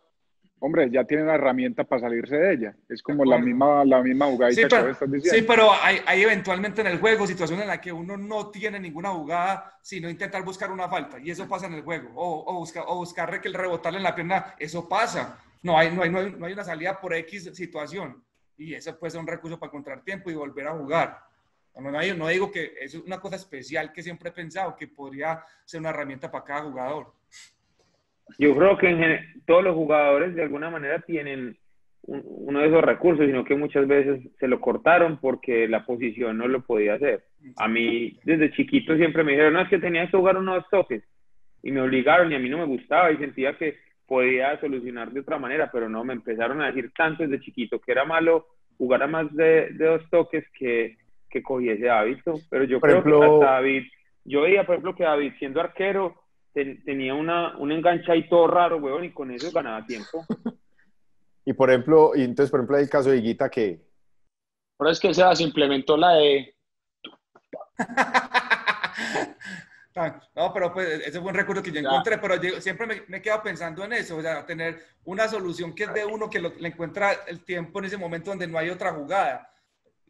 hombre, 0.59 0.90
ya 0.90 1.05
tiene 1.05 1.22
una 1.22 1.35
herramienta 1.37 1.85
para 1.85 2.01
salirse 2.01 2.37
de 2.37 2.53
ella. 2.55 2.77
Es 2.88 3.03
como 3.03 3.25
la 3.25 3.38
misma, 3.38 3.85
la 3.85 4.03
misma 4.03 4.27
jugadita 4.27 4.62
Sí, 4.62 4.66
que 4.66 4.68
pero, 4.68 4.83
vos 4.83 4.92
estás 4.92 5.12
diciendo. 5.12 5.38
sí, 5.38 5.44
pero 5.46 5.70
hay, 5.81 5.99
hay 6.07 6.22
eventualmente 6.22 6.81
en 6.81 6.88
el 6.88 6.99
juego 6.99 7.25
situaciones 7.25 7.62
en 7.62 7.68
las 7.68 7.79
que 7.79 7.92
uno 7.92 8.16
no 8.16 8.51
tiene 8.51 8.81
ninguna 8.81 9.11
jugada, 9.11 9.79
sino 9.81 10.11
intentar 10.11 10.42
buscar 10.44 10.72
una 10.72 10.88
falta. 10.88 11.20
Y 11.20 11.31
eso 11.31 11.46
pasa 11.49 11.66
en 11.66 11.75
el 11.75 11.83
juego. 11.83 12.11
O, 12.16 12.53
o, 12.53 12.59
buscar, 12.59 12.83
o 12.88 12.96
buscar 12.96 13.40
que 13.40 13.46
el 13.46 13.55
rebotarle 13.55 13.99
en 13.99 14.03
la 14.05 14.14
pierna, 14.14 14.55
eso 14.59 14.88
pasa. 14.88 15.38
No 15.66 15.76
hay, 15.76 15.90
no, 15.90 16.02
hay, 16.02 16.11
no, 16.11 16.18
hay, 16.20 16.31
no 16.38 16.46
hay 16.46 16.52
una 16.52 16.62
salida 16.62 17.00
por 17.00 17.12
X 17.12 17.50
situación. 17.55 18.22
Y 18.57 18.72
eso 18.74 18.96
puede 18.98 19.11
ser 19.11 19.20
un 19.20 19.26
recurso 19.26 19.59
para 19.59 19.68
encontrar 19.70 20.02
tiempo 20.05 20.31
y 20.31 20.35
volver 20.35 20.68
a 20.68 20.72
jugar. 20.72 21.18
No, 21.74 21.90
no, 21.90 22.14
no 22.14 22.29
digo 22.29 22.52
que 22.52 22.72
es 22.81 22.94
una 22.94 23.18
cosa 23.18 23.35
especial 23.35 23.92
que 23.92 24.02
siempre 24.02 24.31
he 24.31 24.33
pensado, 24.33 24.76
que 24.76 24.87
podría 24.87 25.42
ser 25.64 25.81
una 25.81 25.90
herramienta 25.90 26.31
para 26.31 26.44
cada 26.44 26.62
jugador. 26.62 27.12
Yo 28.38 28.57
creo 28.57 28.79
que 28.79 28.88
en 28.90 29.42
todos 29.44 29.64
los 29.64 29.74
jugadores 29.74 30.35
de 30.37 30.42
alguna 30.44 30.70
manera 30.70 31.00
tienen 31.00 31.59
un- 32.02 32.22
uno 32.24 32.61
de 32.61 32.68
esos 32.68 32.83
recursos, 32.83 33.26
sino 33.26 33.44
que 33.44 33.57
muchas 33.57 33.88
veces 33.88 34.20
se 34.38 34.46
lo 34.46 34.61
cortaron 34.61 35.18
porque 35.20 35.66
la 35.68 35.85
posición 35.85 36.38
no 36.38 36.46
lo 36.46 36.64
podía 36.64 36.94
hacer. 36.94 37.24
A 37.57 37.66
mí, 37.66 38.18
desde 38.24 38.52
chiquito 38.52 38.96
siempre 38.96 39.24
me 39.24 39.33
dijeron, 39.33 39.55
no, 39.55 39.62
es 39.62 39.68
que 39.68 39.79
tenías 39.79 40.11
que 40.11 40.16
jugar 40.16 40.37
unos 40.38 40.64
toques. 40.70 41.02
Y 41.62 41.72
me 41.72 41.81
obligaron 41.81 42.31
y 42.31 42.37
a 42.37 42.38
mí 42.38 42.48
no 42.48 42.59
me 42.59 42.64
gustaba 42.66 43.11
y 43.11 43.16
sentía 43.16 43.59
que 43.59 43.76
podía 44.07 44.59
solucionar 44.61 45.11
de 45.11 45.21
otra 45.21 45.38
manera, 45.38 45.71
pero 45.73 45.88
no, 45.88 46.05
me 46.05 46.12
empezaron 46.14 46.61
a 46.62 46.66
decir 46.66 46.92
tanto 46.97 47.23
desde 47.25 47.40
chiquito 47.40 47.81
que 47.81 47.92
era 47.92 48.05
malo 48.05 48.47
jugar 48.79 49.03
a 49.03 49.07
más 49.07 49.35
de, 49.35 49.71
de 49.73 49.87
dos 49.87 50.03
toques 50.11 50.45
que, 50.59 50.97
que 51.29 51.42
cogí 51.42 51.69
ese 51.71 51.90
hábito. 51.90 52.35
Pero 52.51 52.64
yo 52.64 52.79
Por 52.81 52.88
creo 52.90 53.01
ejemplo- 53.01 53.21
que 53.21 53.27
hasta 53.27 53.53
David, 53.55 53.83
yo 54.25 54.42
veía, 54.42 54.64
por 54.64 54.75
ejemplo, 54.77 54.95
que 54.95 55.05
David 55.05 55.33
siendo 55.38 55.61
arquero 55.61 56.14
ten- 56.53 56.83
tenía 56.85 57.14
una, 57.14 57.57
un 57.59 57.73
enganche 57.73 58.11
ahí 58.12 58.29
todo 58.29 58.47
raro, 58.47 58.77
weón, 58.79 59.05
y 59.05 59.12
con 59.12 59.31
eso 59.31 59.51
ganaba 59.53 59.85
tiempo. 59.87 60.25
Y 61.49 61.53
por 61.53 61.71
ejemplo, 61.71 62.11
y 62.16 62.23
entonces, 62.25 62.51
por 62.51 62.59
ejemplo, 62.59 62.77
hay 62.77 62.83
el 62.83 62.90
caso 62.90 63.09
de 63.09 63.19
Higuita 63.19 63.49
que 63.49 63.81
Pero 64.77 64.90
es 64.90 64.99
que 64.99 65.14
Sebas 65.14 65.40
implementó 65.40 65.97
la 65.97 66.14
de 66.14 66.57
No, 70.35 70.52
pero 70.52 70.72
pues 70.72 70.88
ese 71.06 71.20
fue 71.20 71.30
un 71.30 71.35
recurso 71.35 71.62
que 71.62 71.72
yo 71.72 71.80
encontré, 71.80 72.18
pero 72.18 72.40
yo 72.42 72.61
siempre 72.61 72.87
me, 72.87 73.02
me 73.09 73.16
he 73.16 73.22
quedado 73.22 73.42
pensando 73.42 73.82
en 73.85 73.94
eso, 73.94 74.16
o 74.16 74.22
sea, 74.22 74.44
tener 74.44 74.85
una 75.04 75.26
solución 75.26 75.74
que 75.74 75.85
es 75.85 75.94
de 75.94 76.04
uno 76.04 76.28
que 76.28 76.38
lo- 76.38 76.52
le 76.59 76.68
encuentra 76.68 77.12
el 77.26 77.44
tiempo 77.44 77.78
en 77.78 77.87
ese 77.87 77.96
momento 77.96 78.30
donde 78.30 78.46
no 78.46 78.59
hay 78.59 78.68
otra 78.70 78.92
jugada. 78.92 79.50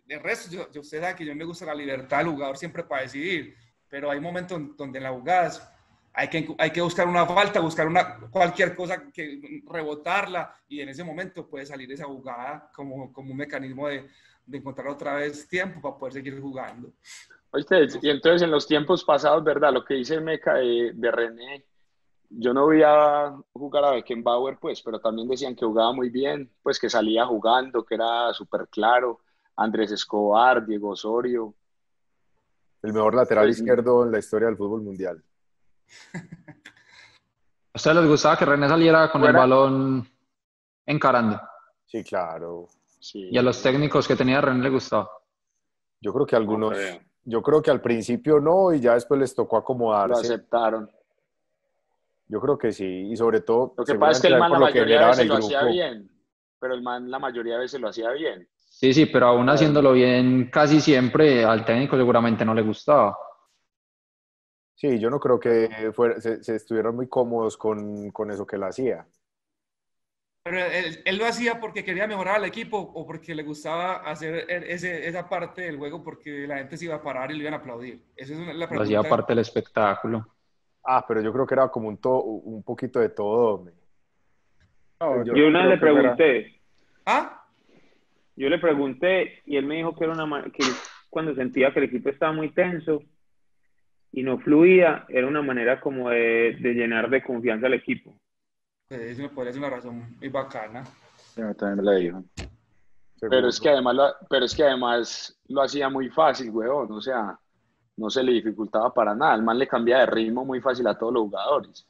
De 0.05 0.18
resto, 0.18 0.51
yo, 0.51 0.70
yo- 0.72 0.81
usted 0.81 1.01
sabe 1.01 1.14
que 1.14 1.25
yo 1.25 1.35
me 1.35 1.44
gusta 1.44 1.64
la 1.66 1.75
libertad 1.75 2.18
del 2.18 2.29
jugador 2.29 2.57
siempre 2.59 2.83
para 2.85 3.03
decidir. 3.03 3.57
pero 3.88 4.11
hay 4.11 4.18
momentos 4.20 4.61
donde 4.77 4.99
en 4.99 5.05
las 5.05 5.12
jugadas 5.12 5.70
hay 6.18 6.29
que, 6.29 6.55
hay 6.57 6.70
que 6.70 6.81
buscar 6.81 7.07
una 7.07 7.26
falta, 7.26 7.61
buscar 7.61 7.87
una, 7.87 8.18
cualquier 8.31 8.74
cosa 8.74 9.11
que 9.12 9.62
rebotarla 9.66 10.50
y 10.66 10.81
en 10.81 10.88
ese 10.88 11.05
momento 11.05 11.46
puede 11.46 11.66
salir 11.66 11.92
esa 11.92 12.07
jugada 12.07 12.70
como, 12.74 13.12
como 13.12 13.33
un 13.33 13.37
mecanismo 13.37 13.87
de, 13.87 14.09
de 14.46 14.59
encontrar 14.59 14.88
otra 14.88 15.16
vez 15.16 15.46
tiempo 15.46 15.83
para 15.83 15.98
poder 15.98 16.14
seguir 16.14 16.40
jugando. 16.40 16.90
Oíste, 17.50 17.87
y 18.00 18.09
entonces 18.09 18.40
en 18.42 18.50
los 18.50 18.66
tiempos 18.66 19.05
pasados, 19.05 19.44
¿verdad? 19.44 19.74
Lo 19.74 19.85
que 19.85 19.92
dice 19.92 20.18
Meca 20.18 20.55
de, 20.55 20.92
de 20.94 21.11
René, 21.11 21.66
yo 22.31 22.55
no 22.55 22.68
veía 22.68 23.35
jugar 23.52 23.85
a 23.85 23.90
Beckenbauer, 23.90 24.59
pues, 24.59 24.81
pero 24.81 24.98
también 24.98 25.29
decían 25.29 25.55
que 25.55 25.66
jugaba 25.66 25.92
muy 25.92 26.09
bien, 26.09 26.50
pues 26.62 26.81
que 26.81 26.88
salía 26.88 27.26
jugando, 27.26 27.85
que 27.85 27.94
era 27.94 28.33
súper 28.33 28.68
claro. 28.68 29.20
Andrés 29.55 29.92
Escobar, 29.92 30.64
Diego 30.64 30.90
Osorio. 30.90 31.55
El 32.83 32.94
mejor 32.94 33.14
lateral 33.14 33.44
Pues, 33.44 33.59
izquierdo 33.59 34.05
en 34.05 34.12
la 34.12 34.18
historia 34.18 34.48
del 34.48 34.57
fútbol 34.57 34.81
mundial. 34.83 35.22
¿A 37.72 37.77
ustedes 37.77 37.96
les 37.96 38.07
gustaba 38.09 38.37
que 38.38 38.44
René 38.44 38.68
saliera 38.68 39.11
con 39.11 39.20
el 39.22 39.27
Fuera. 39.29 39.40
balón 39.40 40.09
encarando? 40.87 41.40
Sí, 41.85 42.03
claro. 42.03 42.68
Sí. 43.01 43.29
Y 43.31 43.38
a 43.38 43.42
los 43.42 43.62
técnicos 43.62 44.09
que 44.09 44.16
tenía 44.16 44.40
René 44.40 44.62
les 44.62 44.72
gustaba. 44.72 45.11
Yo 46.01 46.12
creo 46.12 46.27
que 46.27 46.37
algunos, 46.37 46.72
creo. 46.72 47.01
yo 47.25 47.42
creo 47.42 47.62
que 47.62 47.70
al 47.70 47.81
principio 47.81 48.40
no 48.40 48.72
y 48.72 48.81
ya 48.81 48.94
después 48.94 49.20
les 49.20 49.35
tocó 49.35 49.57
Lo 49.57 49.61
acomodarse. 49.61 50.27
aceptaron. 50.27 50.90
Yo 52.29 52.40
creo 52.40 52.59
que 52.59 52.72
sí, 52.72 53.09
y 53.11 53.16
sobre 53.16 53.40
todo 53.40 53.75
Lo 53.77 53.85
que 53.85 53.94
pasa 53.94 54.12
es 54.12 54.20
que 54.22 54.27
el 54.29 54.38
man 54.38 54.51
la 54.53 54.59
lo 54.59 54.64
mayoría 54.64 55.01
de 55.01 55.07
veces 55.07 55.20
el 55.20 55.29
lo 55.29 55.35
hacía 55.37 55.62
bien, 55.64 56.11
pero 56.59 56.75
el 56.75 56.83
man 56.83 57.09
la 57.11 57.18
mayoría 57.20 57.55
de 57.55 57.61
veces 57.61 57.81
lo 57.81 57.88
hacía 57.88 58.11
bien. 58.11 58.49
Sí, 58.57 58.92
sí, 58.92 59.07
pero 59.07 59.29
aún 59.29 59.49
haciéndolo 59.49 59.92
bien 59.92 60.51
casi 60.51 60.81
siempre 60.81 61.44
al 61.44 61.64
técnico 61.64 61.96
seguramente 61.96 62.44
no 62.44 62.53
le 62.53 62.62
gustaba. 62.62 63.16
Sí, 64.77 64.99
yo 65.01 65.09
no 65.11 65.19
creo 65.19 65.41
que 65.41 65.91
fuera- 65.95 66.21
se, 66.21 66.45
se 66.45 66.55
estuvieran 66.55 66.95
muy 66.95 67.09
cómodos 67.09 67.57
con, 67.57 68.11
con 68.11 68.31
eso 68.31 68.47
que 68.47 68.57
él 68.57 68.62
hacía. 68.62 69.07
Pero 70.45 70.59
él, 70.59 71.03
él 71.05 71.17
lo 71.19 71.25
hacía 71.27 71.59
porque 71.61 71.83
quería 71.83 72.07
mejorar 72.07 72.37
al 72.37 72.45
equipo 72.45 72.79
o 72.79 73.05
porque 73.07 73.35
le 73.35 73.43
gustaba 73.43 73.97
hacer 73.97 74.45
e- 74.49 74.73
ese, 74.73 75.09
esa 75.09 75.29
parte 75.29 75.62
del 75.62 75.79
juego 75.79 76.05
porque 76.05 76.47
la 76.47 76.59
gente 76.59 76.77
se 76.77 76.85
iba 76.85 76.95
a 76.95 77.03
parar 77.03 77.31
y 77.33 77.35
le 77.35 77.41
iban 77.41 77.55
a 77.55 77.57
aplaudir. 77.57 78.01
Esa 78.15 78.35
es 78.35 78.39
la 78.39 78.53
Lo 78.53 78.65
hacía 78.83 79.01
pregunta. 79.01 79.09
parte 79.09 79.33
del 79.33 79.41
espectáculo. 79.41 80.35
Ah, 80.85 81.05
pero 81.09 81.21
yo 81.23 81.33
creo 81.33 81.47
que 81.47 81.55
era 81.55 81.69
como 81.69 81.89
un, 81.89 81.97
to- 81.97 82.23
un 82.23 82.62
poquito 82.62 83.01
de 83.01 83.09
todo. 83.09 83.65
No, 85.01 85.25
Yo 85.25 85.35
Yo 85.35 85.49
una 85.49 85.65
le 85.67 85.73
era- 85.73 85.81
pregunté, 85.81 86.61
¿Ah? 87.07 87.45
yo 88.37 88.49
le 88.49 88.59
pregunté 88.59 89.43
y 89.47 89.57
él 89.57 89.65
me 89.67 89.77
dijo 89.77 89.97
que 89.97 90.05
era 90.05 90.12
una 90.12 90.45
que 90.53 90.62
cuando 91.11 91.35
sentía 91.35 91.73
que 91.73 91.79
el 91.81 91.87
equipo 91.87 92.11
estaba 92.11 92.33
muy 92.33 92.53
tenso 92.53 93.03
y 94.12 94.23
no 94.23 94.38
fluía, 94.38 95.05
era 95.09 95.27
una 95.27 95.42
manera 95.42 95.81
como 95.81 96.11
de, 96.11 96.57
de 96.61 96.75
llenar 96.75 97.11
de 97.11 97.23
confianza 97.23 97.66
al 97.66 97.75
equipo. 97.75 98.14
Pues 98.88 99.01
eso 99.01 99.23
me 99.23 99.45
ser 99.45 99.59
una 99.59 99.71
razón 99.71 100.16
muy 100.19 100.29
bacana. 100.29 100.85
Yo 101.37 101.55
también 101.55 101.77
me 101.77 101.83
lo 101.83 101.99
dijo. 101.99 102.25
Pero 103.21 103.49
es 103.49 103.61
que 103.61 103.71
además 103.71 103.95
lo, 103.95 104.05
pero 104.29 104.45
es 104.45 104.55
que 104.55 104.62
además 104.62 105.38
lo 105.49 105.62
hacía 105.62 105.88
muy 105.88 106.09
fácil, 106.11 106.51
huevón. 106.51 106.92
O 106.92 107.01
sea, 107.01 107.38
no 107.97 108.11
se 108.11 108.23
le 108.23 108.33
dificultaba 108.33 108.92
para 108.92 109.14
nada. 109.14 109.35
El 109.35 109.42
man 109.42 109.59
le 109.59 109.66
cambia 109.66 109.99
de 109.99 110.07
ritmo 110.07 110.45
muy 110.45 110.61
fácil 110.61 110.87
a 110.87 110.97
todos 110.97 111.12
los 111.12 111.23
jugadores. 111.25 111.87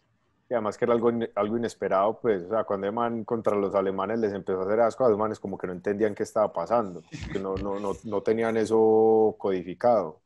Y 0.48 0.55
además 0.55 0.79
que 0.79 0.85
era 0.85 0.94
algo, 0.94 1.11
algo 1.35 1.57
inesperado, 1.57 2.20
pues, 2.20 2.44
o 2.44 2.48
sea, 2.50 2.62
cuando 2.62 2.87
el 2.87 2.92
man 2.92 3.24
contra 3.24 3.57
los 3.57 3.74
alemanes 3.74 4.20
les 4.20 4.33
empezó 4.33 4.61
a 4.61 4.64
hacer 4.64 4.81
asco, 4.81 5.05
a 5.05 5.09
los 5.09 5.18
manes 5.18 5.40
como 5.40 5.59
que 5.59 5.66
no 5.66 5.72
entendían 5.72 6.14
qué 6.14 6.22
estaba 6.22 6.52
pasando, 6.52 7.02
que 7.33 7.40
no, 7.40 7.57
no, 7.57 7.81
no, 7.81 7.92
no 8.05 8.20
tenían 8.20 8.57
eso 8.57 9.35
codificado, 9.38 10.20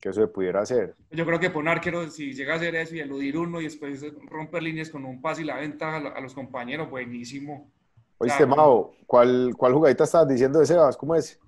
que 0.00 0.10
eso 0.10 0.20
se 0.20 0.28
pudiera 0.28 0.60
hacer. 0.60 0.94
Yo 1.10 1.24
creo 1.26 1.40
que 1.40 1.50
poner 1.50 1.74
arquero, 1.74 2.08
si 2.10 2.32
llega 2.34 2.54
a 2.54 2.56
hacer 2.56 2.74
eso 2.76 2.94
y 2.94 3.00
eludir 3.00 3.36
uno 3.38 3.60
y 3.60 3.64
después 3.64 4.04
romper 4.28 4.62
líneas 4.62 4.90
con 4.90 5.04
un 5.04 5.20
pase 5.22 5.42
y 5.42 5.44
la 5.46 5.56
ventaja 5.56 5.96
a 5.96 6.00
lo- 6.00 6.16
a 6.16 6.20
los 6.20 6.34
compañeros, 6.34 6.88
buenísimo. 6.90 7.70
Oíste, 8.18 8.44
Claro. 8.44 8.56
Mao, 8.56 8.94
¿cuál, 9.06 9.52
¿cuál 9.56 9.72
jugadita 9.74 10.04
estabas 10.04 10.28
diciendo 10.28 10.58
de 10.58 10.66
Sebas? 10.66 10.96
¿Cómo 10.96 11.14
es? 11.14 11.38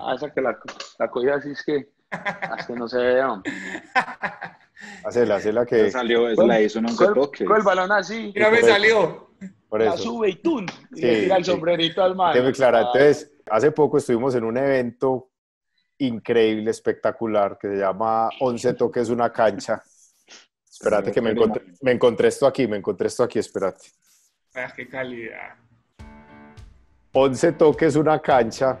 Ah, 0.00 0.14
esa 0.14 0.32
que 0.32 0.40
la, 0.40 0.58
la 0.98 1.10
cogía 1.10 1.34
así 1.34 1.50
es 1.50 1.62
que, 1.64 1.88
ah, 2.10 2.56
es 2.58 2.66
que 2.66 2.72
no 2.74 2.86
se 2.88 2.98
ve. 2.98 3.22
hombre. 3.24 3.52
Hacela, 5.04 5.36
hacela 5.36 5.64
que... 5.66 5.90
salió, 5.90 6.28
esa 6.28 6.44
la 6.44 6.60
hizo 6.60 6.78
en 6.80 6.86
11 6.86 6.96
Coge 7.04 7.14
toques. 7.20 7.46
coge 7.48 7.58
el 7.60 7.64
balón 7.64 7.92
así, 7.92 8.32
Mira, 8.34 8.50
me 8.50 8.56
por 8.58 8.64
eso. 8.64 8.68
salió. 8.72 9.30
Por 9.68 9.80
la 9.80 9.94
eso. 9.94 10.02
sube 10.02 10.28
y 10.30 10.34
¡tun! 10.36 10.66
Y 10.92 10.96
Sí, 10.96 11.02
le 11.06 11.20
tira 11.22 11.36
el 11.36 11.44
sí. 11.44 11.50
sombrerito 11.50 12.02
al 12.02 12.14
clara. 12.52 12.78
Ah, 12.78 12.82
Entonces, 12.92 13.32
hace 13.50 13.70
poco 13.72 13.98
estuvimos 13.98 14.34
en 14.34 14.44
un 14.44 14.56
evento 14.56 15.30
increíble, 15.98 16.70
espectacular, 16.70 17.58
que 17.58 17.68
se 17.68 17.76
llama 17.76 18.30
11 18.40 18.74
toques 18.74 19.08
una 19.08 19.32
cancha. 19.32 19.82
Espérate 20.68 21.12
que 21.12 21.20
me 21.20 21.30
encontré, 21.30 21.62
me 21.82 21.92
encontré 21.92 22.28
esto 22.28 22.46
aquí, 22.46 22.66
me 22.66 22.76
encontré 22.78 23.08
esto 23.08 23.22
aquí, 23.22 23.38
espérate. 23.38 23.86
Ah, 24.54 24.72
qué 24.74 24.88
calidad. 24.88 25.54
11 27.12 27.52
toques 27.52 27.94
una 27.96 28.18
cancha. 28.20 28.78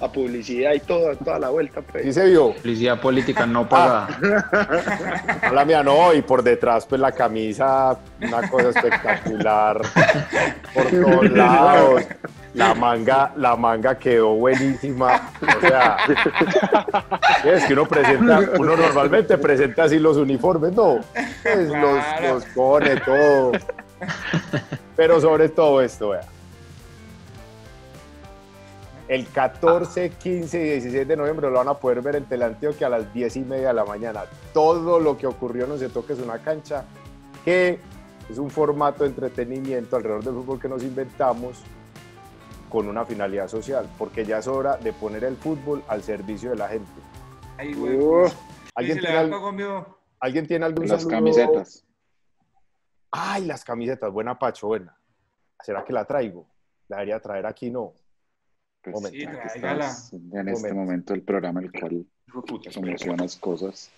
La 0.00 0.10
publicidad 0.10 0.72
y 0.72 0.80
todo, 0.80 1.14
toda 1.16 1.38
la 1.38 1.50
vuelta. 1.50 1.82
Pues. 1.82 2.04
¿Sí 2.04 2.12
se 2.14 2.26
vio? 2.26 2.54
Publicidad 2.54 3.00
política 3.00 3.44
no 3.46 3.68
pagada. 3.68 4.08
La 5.52 5.64
mía 5.66 5.82
no, 5.82 6.14
y 6.14 6.22
por 6.22 6.42
detrás 6.42 6.86
pues 6.86 7.00
la 7.00 7.12
camisa, 7.12 7.98
una 8.20 8.48
cosa 8.48 8.70
espectacular 8.70 9.82
por 10.72 10.86
todos 10.90 11.30
lados. 11.30 12.02
La 12.54 12.74
manga, 12.74 13.32
la 13.36 13.54
manga 13.54 13.96
quedó 13.96 14.34
buenísima. 14.34 15.30
O 15.40 15.60
sea, 15.60 15.96
es 17.44 17.64
que 17.64 17.72
uno 17.72 17.86
presenta, 17.86 18.40
uno 18.58 18.76
normalmente 18.76 19.38
presenta 19.38 19.84
así 19.84 19.98
los 19.98 20.16
uniformes, 20.16 20.72
no, 20.72 20.98
pues 21.42 21.68
los, 21.68 22.04
los 22.22 22.44
pone 22.46 22.96
todo. 23.00 23.52
Pero 24.96 25.20
sobre 25.20 25.48
todo 25.48 25.80
esto, 25.80 26.10
vea. 26.10 26.22
El 29.06 29.26
14, 29.26 30.10
15 30.10 30.60
y 30.60 30.62
16 30.62 31.08
de 31.08 31.16
noviembre 31.16 31.50
lo 31.50 31.56
van 31.56 31.68
a 31.68 31.74
poder 31.74 32.00
ver 32.00 32.16
en 32.16 32.26
Teleantioquia 32.26 32.86
a 32.86 32.90
las 32.90 33.12
10 33.12 33.36
y 33.36 33.40
media 33.40 33.68
de 33.68 33.74
la 33.74 33.84
mañana. 33.84 34.22
Todo 34.52 35.00
lo 35.00 35.16
que 35.16 35.26
ocurrió 35.26 35.66
no 35.66 35.78
se 35.78 35.88
toque 35.88 36.12
es 36.12 36.20
una 36.20 36.38
cancha 36.38 36.84
que 37.44 37.80
es 38.28 38.38
un 38.38 38.50
formato 38.50 39.02
de 39.02 39.10
entretenimiento 39.10 39.96
alrededor 39.96 40.22
del 40.22 40.34
fútbol 40.34 40.60
que 40.60 40.68
nos 40.68 40.82
inventamos 40.82 41.62
con 42.70 42.88
una 42.88 43.04
finalidad 43.04 43.48
social, 43.48 43.86
porque 43.98 44.24
ya 44.24 44.38
es 44.38 44.46
hora 44.46 44.76
de 44.78 44.92
poner 44.94 45.24
el 45.24 45.36
fútbol 45.36 45.82
al 45.88 46.02
servicio 46.02 46.48
de 46.50 46.56
la 46.56 46.68
gente. 46.68 46.90
Ahí, 47.58 47.74
güey. 47.74 47.96
Uf, 47.98 48.32
¿Alguien 48.74 48.98
tiene, 49.00 49.16
al- 49.18 49.32
el. 49.32 49.84
¿alguien 50.20 50.46
tiene 50.46 50.64
algún 50.64 50.88
Las 50.88 51.02
saludo? 51.02 51.16
camisetas. 51.18 51.84
Ay, 53.10 53.44
las 53.44 53.64
camisetas, 53.64 54.10
buena 54.10 54.38
Pacho, 54.38 54.68
buena. 54.68 54.96
¿Será 55.62 55.84
que 55.84 55.92
la 55.92 56.04
traigo? 56.06 56.46
La 56.88 56.96
debería 56.98 57.20
traer 57.20 57.44
aquí, 57.44 57.70
no. 57.70 57.92
Pues, 58.82 58.94
Momento. 58.94 59.18
Sí, 59.18 59.26
que 59.26 59.46
estás 59.58 60.12
en 60.12 60.48
este 60.48 60.72
Momento. 60.72 61.12
del 61.12 61.22
programa, 61.22 61.60
el 61.60 61.70
cual 61.72 62.06
promocionas 62.72 63.36
cosas. 63.36 63.90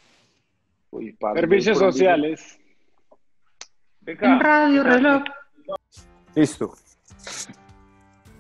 Uy, 0.91 1.13
parce, 1.13 1.41
servicios 1.41 1.79
sociales. 1.79 2.59
Venga, 4.01 4.39
Radio 4.41 4.83
reloj. 4.83 5.23
Listo. 6.35 6.75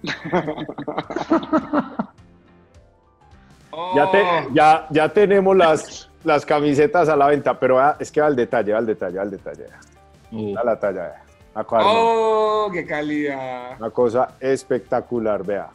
Ya, 3.94 4.10
te- 4.10 4.22
Oh, 4.22 4.48
ya, 4.52 4.86
ya 4.90 5.08
tenemos 5.08 5.56
las, 5.56 6.10
las 6.24 6.44
camisetas 6.44 7.08
a 7.08 7.16
la 7.16 7.26
venta, 7.28 7.58
pero 7.58 7.78
ah, 7.80 7.96
es 7.98 8.12
que 8.12 8.20
va 8.20 8.26
al 8.26 8.36
detalle, 8.36 8.72
va 8.72 8.78
al 8.78 8.86
detalle, 8.86 9.16
va 9.16 9.22
al 9.22 9.30
detalle. 9.30 9.64
Uh, 10.30 10.58
A 10.58 10.64
la 10.64 10.78
talla, 10.78 11.02
vea. 11.02 11.24
Oh, 11.64 12.68
qué 12.72 12.84
calidad. 12.84 13.76
una 13.78 13.90
cosa 13.90 14.34
espectacular, 14.40 15.42
vea. 15.44 15.68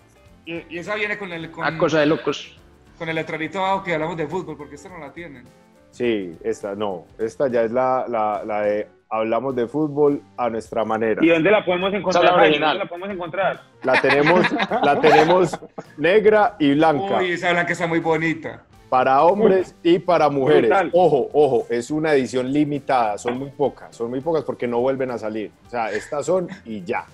Y, 0.46 0.76
y 0.76 0.80
esa 0.80 0.94
viene 0.96 1.18
con 1.18 1.32
el, 1.34 1.50
con, 1.52 1.66
una 1.66 1.78
cosa 1.78 2.00
de 2.00 2.06
locos. 2.06 2.56
con 3.00 3.10
el 3.10 3.16
letrerito 3.16 3.60
abajo 3.66 3.84
que 3.84 3.94
hablamos 3.96 4.18
de 4.18 4.28
fútbol, 4.28 4.56
porque 4.58 4.76
esta 4.76 4.90
no 4.90 5.00
la 5.00 5.12
tienen. 5.12 5.44
Sí, 5.92 6.38
esta 6.44 6.76
no. 6.76 7.06
Esta 7.18 7.48
ya 7.48 7.64
es 7.64 7.72
la, 7.72 8.06
la, 8.08 8.44
la 8.46 8.62
de 8.62 8.88
hablamos 9.10 9.56
de 9.56 9.68
fútbol 9.68 10.22
a 10.38 10.50
nuestra 10.50 10.84
manera. 10.84 11.24
¿y 11.24 11.30
dónde 11.30 11.52
la 11.52 11.64
podemos 11.66 11.94
encontrar? 11.94 12.24
Esa 12.24 12.34
es 12.34 12.38
la 12.38 12.44
original. 12.44 12.70
¿Dónde 12.70 12.84
la 12.84 12.90
podemos 12.90 13.10
encontrar? 13.10 13.62
La 13.84 14.02
tenemos, 14.02 14.46
la 14.84 15.00
tenemos 15.00 15.60
negra 15.98 16.56
y 16.60 16.74
blanca. 16.74 17.20
Uy, 17.20 17.32
esa 17.32 17.52
blanca 17.52 17.72
está 17.72 17.88
muy 17.88 18.00
bonita. 18.00 18.64
Para 18.90 19.22
hombres 19.22 19.76
y 19.84 20.00
para 20.00 20.30
mujeres. 20.30 20.70
Brutal. 20.70 20.90
Ojo, 20.94 21.30
ojo, 21.34 21.66
es 21.70 21.92
una 21.92 22.14
edición 22.14 22.52
limitada, 22.54 23.18
son 23.18 23.38
muy 23.38 23.50
pocas, 23.50 23.94
son 23.94 24.10
muy 24.10 24.22
pocas 24.22 24.46
porque 24.46 24.66
no 24.66 24.80
vuelven 24.80 25.12
a 25.12 25.18
salir. 25.18 25.52
O 25.66 25.70
sea, 25.70 25.92
estas 25.92 26.26
son 26.26 26.48
y 26.64 26.84
ya. 26.84 27.06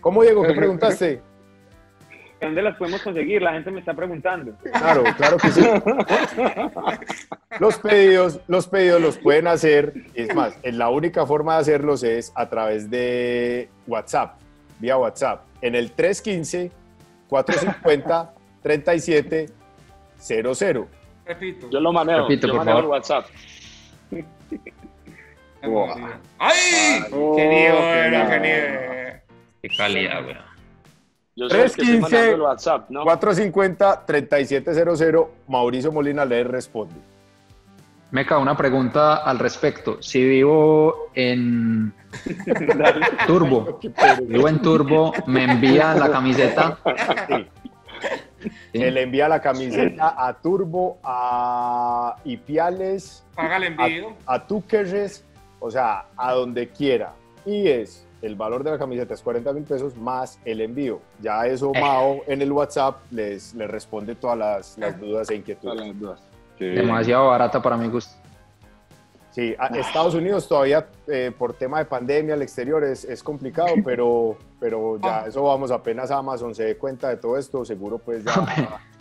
¿Cómo, 0.00 0.22
Diego? 0.22 0.44
¿Qué 0.44 0.54
preguntaste? 0.54 1.20
¿Dónde 2.40 2.62
las 2.62 2.76
podemos 2.76 3.02
conseguir? 3.02 3.42
La 3.42 3.52
gente 3.52 3.70
me 3.70 3.80
está 3.80 3.94
preguntando. 3.94 4.52
Claro, 4.72 5.02
claro 5.16 5.36
que 5.38 5.50
sí. 5.50 5.60
Los 7.58 7.78
pedidos, 7.78 8.40
los 8.46 8.68
pedidos 8.68 9.00
los 9.00 9.18
pueden 9.18 9.48
hacer, 9.48 9.92
es 10.14 10.32
más, 10.34 10.56
es 10.62 10.74
la 10.74 10.88
única 10.90 11.26
forma 11.26 11.54
de 11.54 11.60
hacerlos 11.62 12.02
es 12.04 12.32
a 12.36 12.48
través 12.48 12.88
de 12.90 13.68
WhatsApp, 13.88 14.38
vía 14.78 14.96
WhatsApp, 14.96 15.44
en 15.62 15.74
el 15.74 15.90
315 15.92 16.70
450 17.28 18.32
37 18.62 19.46
00. 20.18 20.88
Repito. 21.26 21.70
Yo 21.70 21.80
lo 21.80 21.92
manejo, 21.92 22.20
Repito, 22.22 22.46
yo 22.46 22.52
por 22.54 22.64
manejo 22.64 22.78
el 22.78 22.84
favor. 22.84 22.98
WhatsApp. 22.98 23.26
¡Ay! 26.38 27.02
Oh, 27.12 27.34
¡Qué 27.36 27.46
nieve, 27.46 28.08
claro. 28.10 28.30
qué 28.30 28.40
nieve! 28.40 29.22
Qué 29.62 29.68
calidad, 29.76 30.24
weón. 30.24 30.47
Yo 31.38 31.48
soy 31.48 31.60
el 31.60 31.70
que 31.70 31.82
estoy 31.82 31.86
315, 31.86 32.00
manejando 32.00 32.34
el 32.34 32.40
WhatsApp, 32.42 32.90
¿no? 32.90 33.04
450-3700, 33.04 35.28
Mauricio 35.46 35.92
Molina 35.92 36.24
le 36.24 36.42
responde. 36.42 36.96
Meca, 38.10 38.38
una 38.38 38.56
pregunta 38.56 39.18
al 39.18 39.38
respecto. 39.38 40.02
Si 40.02 40.24
vivo 40.24 41.10
en 41.14 41.92
Turbo, 43.28 43.78
vivo 44.22 44.48
en 44.48 44.60
Turbo, 44.62 45.12
me 45.26 45.44
envían 45.44 46.00
la 46.00 46.10
camiseta. 46.10 46.76
Sí. 47.28 47.46
Sí. 48.72 48.82
Él 48.82 48.96
envía 48.96 49.28
la 49.28 49.40
camiseta 49.40 50.14
a 50.16 50.32
Turbo, 50.34 50.98
a 51.04 52.16
Ipiales, 52.24 53.24
Paga 53.36 53.58
el 53.58 53.64
envío. 53.64 54.14
a 54.26 54.44
Túqueres, 54.44 55.24
o 55.60 55.70
sea, 55.70 56.06
a 56.16 56.32
donde 56.32 56.68
quiera. 56.68 57.12
Y 57.46 57.68
es, 57.68 58.07
el 58.22 58.34
valor 58.34 58.64
de 58.64 58.72
la 58.72 58.78
camiseta 58.78 59.14
es 59.14 59.22
40 59.22 59.52
mil 59.52 59.62
pesos 59.64 59.96
más 59.96 60.40
el 60.44 60.60
envío. 60.60 61.00
Ya 61.20 61.46
eso 61.46 61.70
Eh. 61.74 61.80
Mao 61.80 62.20
en 62.26 62.42
el 62.42 62.50
WhatsApp 62.52 62.96
les, 63.10 63.54
les 63.54 63.70
responde 63.70 64.14
todas 64.16 64.36
las, 64.38 64.78
las 64.78 64.98
dudas 64.98 65.28
e 65.30 65.34
Todas 65.34 65.38
inquietudes. 65.38 65.86
las 65.86 65.98
dudas. 66.00 66.20
Demasiado 66.58 67.28
barata 67.28 67.62
para 67.62 67.76
mi 67.76 67.86
gusto. 67.88 68.12
Sí, 69.30 69.54
a- 69.58 69.66
Estados 69.68 70.14
Unidos 70.14 70.48
todavía 70.48 70.86
eh, 71.06 71.30
por 71.38 71.52
tema 71.52 71.78
de 71.78 71.84
pandemia 71.84 72.34
al 72.34 72.42
exterior 72.42 72.82
es, 72.82 73.04
es 73.04 73.22
complicado, 73.22 73.68
pero, 73.84 74.36
pero 74.58 74.98
ya 75.00 75.26
eso 75.26 75.44
vamos, 75.44 75.70
apenas 75.70 76.10
Amazon 76.10 76.54
se 76.56 76.64
dé 76.64 76.76
cuenta 76.76 77.08
de 77.10 77.18
todo 77.18 77.36
esto, 77.38 77.64
seguro 77.64 77.98
pues 77.98 78.24
ya 78.24 78.32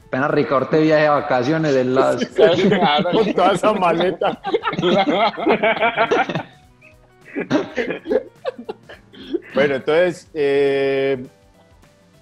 Apenas 0.08 0.32
Ricardo 0.32 0.68
te 0.68 0.80
viaje 0.80 1.04
de 1.04 1.10
vacaciones 1.10 1.74
de 1.74 1.84
las... 1.84 2.24
Con 3.12 3.34
toda 3.34 3.52
esa 3.54 3.74
maleta. 3.74 4.40
Bueno, 9.54 9.76
entonces, 9.76 10.30
eh, 10.34 11.24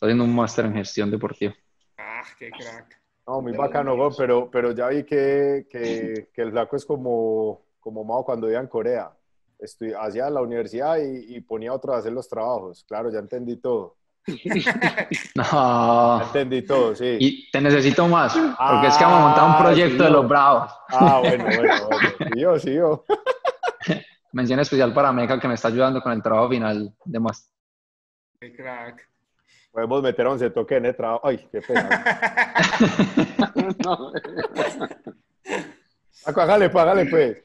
Estoy 0.00 0.12
haciendo 0.12 0.24
un 0.24 0.34
máster 0.34 0.64
en 0.64 0.72
gestión 0.72 1.10
deportiva. 1.10 1.52
Ah, 1.98 2.22
qué 2.38 2.50
crack. 2.50 2.98
no, 3.26 3.42
muy 3.42 3.52
bacano, 3.52 3.94
güey, 3.96 4.08
pero, 4.16 4.50
pero 4.50 4.72
ya 4.72 4.88
vi 4.88 5.04
que, 5.04 5.66
que, 5.70 6.30
que 6.32 6.40
el 6.40 6.52
flaco 6.52 6.74
es 6.76 6.86
como, 6.86 7.66
como 7.78 8.02
Mao 8.02 8.24
cuando 8.24 8.46
vivía 8.46 8.60
en 8.60 8.66
Corea. 8.66 9.10
Estu- 9.58 9.94
hacía 10.00 10.30
la 10.30 10.40
universidad 10.40 10.96
y, 10.96 11.36
y 11.36 11.40
ponía 11.42 11.68
a 11.72 11.74
otro 11.74 11.92
a 11.92 11.98
hacer 11.98 12.12
los 12.12 12.26
trabajos. 12.26 12.82
Claro, 12.88 13.12
ya 13.12 13.18
entendí 13.18 13.58
todo. 13.58 13.98
Ya 14.26 15.06
No, 15.34 16.22
entendí 16.22 16.62
todo, 16.62 16.94
sí. 16.96 17.18
y 17.20 17.50
te 17.50 17.60
necesito 17.60 18.08
más, 18.08 18.32
porque 18.34 18.86
es 18.86 18.96
que 18.96 19.04
vamos 19.04 19.18
a 19.20 19.26
montar 19.26 19.44
un 19.44 19.52
Ah, 19.54 19.58
proyecto 19.58 19.98
sí, 19.98 20.02
de 20.04 20.10
los 20.10 20.26
Bravos. 20.26 20.72
Ah, 20.88 21.20
bueno, 21.20 21.44
bueno, 21.44 21.74
bueno. 21.88 22.08
Sí, 22.32 22.40
yo, 22.40 22.58
sí, 22.58 22.74
yo. 22.74 23.04
Mención 24.32 24.60
especial 24.60 24.94
para 24.94 25.12
Meca 25.12 25.38
que 25.38 25.46
me 25.46 25.54
está 25.54 25.68
ayudando 25.68 26.00
con 26.00 26.12
el 26.12 26.22
trabajo 26.22 26.48
final 26.48 26.94
de 27.04 27.20
máster. 27.20 27.52
Qué 28.40 28.56
crack. 28.56 29.06
Podemos 29.72 30.02
meter 30.02 30.26
a 30.26 30.30
once 30.30 30.50
toque 30.50 30.76
en 30.76 30.86
el 30.86 30.96
trabajo. 30.96 31.26
Ay, 31.26 31.48
qué 31.50 31.60
pena. 31.60 31.88
No. 33.84 34.12
Paco, 36.24 36.40
hágale, 36.40 36.68
pues, 36.70 36.82
hágale, 36.82 37.06
pues. 37.06 37.38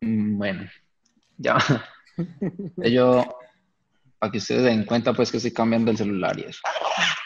Mm, 0.00 0.38
Bueno, 0.38 0.68
ya. 1.36 1.56
Yo, 2.76 3.24
para 4.18 4.32
que 4.32 4.38
ustedes 4.38 4.62
se 4.62 4.68
den 4.68 4.84
cuenta, 4.84 5.12
pues 5.12 5.30
que 5.30 5.36
estoy 5.36 5.52
cambiando 5.52 5.90
el 5.90 5.96
celular 5.96 6.38
y 6.38 6.44
eso. 6.44 6.60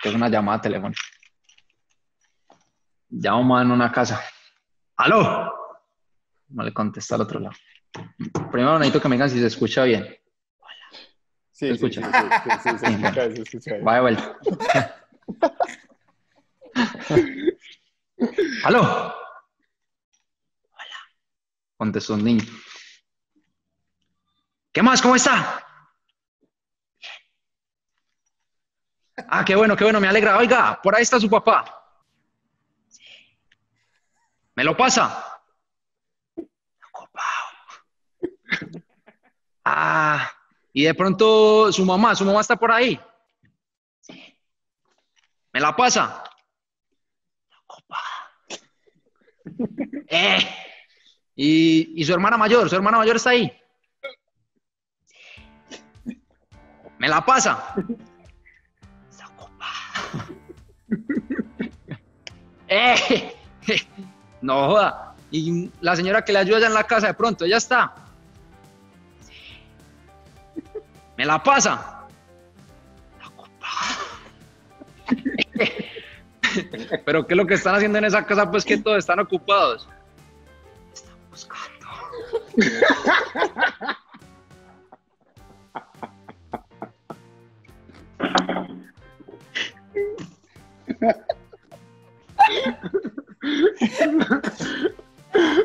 Que 0.03 0.09
es 0.11 0.15
una 0.15 0.29
llamada 0.29 0.61
telefónica. 0.61 1.01
Llamo 3.09 3.61
en 3.61 3.71
una 3.71 3.93
casa. 3.93 4.21
¡Aló! 4.97 5.53
No 6.49 6.63
le 6.65 6.73
contesta 6.73 7.15
al 7.15 7.23
otro 7.23 7.41
lado. 7.41 7.55
Primero 8.51 8.79
necesito 8.79 9.01
que 9.01 9.09
me 9.09 9.17
digan 9.17 9.31
si 9.31 9.39
se 9.39 9.47
escucha 9.47 9.85
bien. 9.85 10.07
Sí, 11.63 11.69
¿Se 11.69 11.77
sí, 11.77 11.87
escucha? 11.87 12.03
sí, 12.43 12.51
sí, 12.51 12.51
sí, 12.51 12.71
sí, 12.71 12.79
se 12.79 12.87
Sí, 12.87 12.93
escucha, 12.93 13.31
se 13.31 13.43
escucha. 13.43 13.85
Va 13.87 13.95
de 13.95 14.01
vuelta. 14.01 14.37
¡Aló! 18.65 18.81
Hola. 18.81 19.15
Contestó 21.77 22.15
un 22.15 22.25
niño. 22.25 22.43
¿Qué 24.73 24.83
más? 24.83 25.01
¿Cómo 25.01 25.15
está? 25.15 25.65
Ah, 29.29 29.45
qué 29.45 29.55
bueno, 29.55 29.77
qué 29.77 29.85
bueno, 29.85 30.01
me 30.01 30.09
alegra. 30.09 30.39
Oiga, 30.39 30.81
por 30.83 30.97
ahí 30.97 31.03
está 31.03 31.21
su 31.21 31.31
papá. 31.31 31.65
¿Me 34.57 34.65
lo 34.65 34.77
pasa? 34.77 35.41
Ocupado. 36.93 37.47
Ah, 39.65 40.29
y 40.73 40.85
de 40.85 40.95
pronto 40.95 41.73
su 41.73 41.85
mamá, 41.85 42.15
su 42.15 42.25
mamá 42.25 42.41
está 42.41 42.57
por 42.57 42.73
ahí. 42.73 42.99
¿Me 45.53 45.61
la 45.61 45.75
pasa? 45.77 46.25
Ocupada. 47.67 48.03
Eh, 50.15 50.39
y, 51.35 52.01
y 52.01 52.05
su 52.05 52.13
hermana 52.13 52.37
mayor, 52.37 52.69
su 52.69 52.77
hermana 52.77 52.99
mayor 52.99 53.17
está 53.17 53.31
ahí. 53.31 53.51
¿Me 56.99 57.09
la 57.09 57.25
pasa? 57.25 57.75
Eh, 62.75 63.35
no 64.41 64.69
joda. 64.69 65.15
Y 65.31 65.71
la 65.83 65.95
señora 65.95 66.25
que 66.25 66.33
le 66.33 66.39
ayuda 66.39 66.57
allá 66.57 66.67
en 66.69 66.75
la 66.75 66.85
casa 66.85 67.09
de 67.09 67.15
pronto, 67.15 67.45
ya 67.45 67.59
está. 67.59 68.02
¿Me 71.23 71.27
la 71.27 71.41
pasa? 71.41 72.09
Ocupada. 73.25 73.95
Pero 77.07 77.25
¿qué 77.29 77.35
es 77.35 77.37
lo 77.37 77.47
que 77.47 77.55
están 77.55 77.77
haciendo 77.77 77.99
en 77.99 78.07
esa 78.07 78.27
casa? 78.27 78.51
Pues 78.51 78.65
que 78.65 78.77
todos 78.79 78.99
están 78.99 79.21
ocupados. 79.21 79.89
Están 80.93 81.15
buscando. 81.31 81.87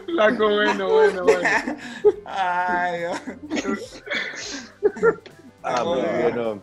Flaco, 0.05 0.49
bueno, 0.49 0.87
bueno, 0.87 1.23
bueno. 1.23 1.49
Ay, 2.27 2.99
Dios. 2.99 4.03
Ah, 5.63 5.83
muy 5.83 6.01
bien, 6.01 6.35
no. 6.35 6.61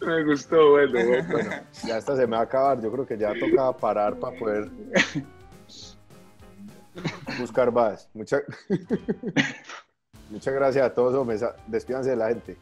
Me 0.06 0.24
gustó, 0.24 0.70
bueno, 0.70 0.92
bueno. 1.30 1.50
Ya 1.86 1.98
esta 1.98 2.16
se 2.16 2.26
me 2.26 2.32
va 2.36 2.42
a 2.42 2.44
acabar. 2.44 2.80
Yo 2.80 2.90
creo 2.90 3.06
que 3.06 3.16
ya 3.16 3.32
toca 3.38 3.72
parar 3.76 4.16
para 4.16 4.36
poder 4.36 4.68
buscar 7.38 7.70
más. 7.72 8.08
Muchas 8.14 8.42
Muchas 10.30 10.54
gracias 10.54 10.84
a 10.86 10.94
todos. 10.94 11.14
hombre. 11.14 11.38
Sa- 11.38 11.54
Despídanse 11.66 12.10
de 12.10 12.16
la 12.16 12.28
gente. 12.28 12.56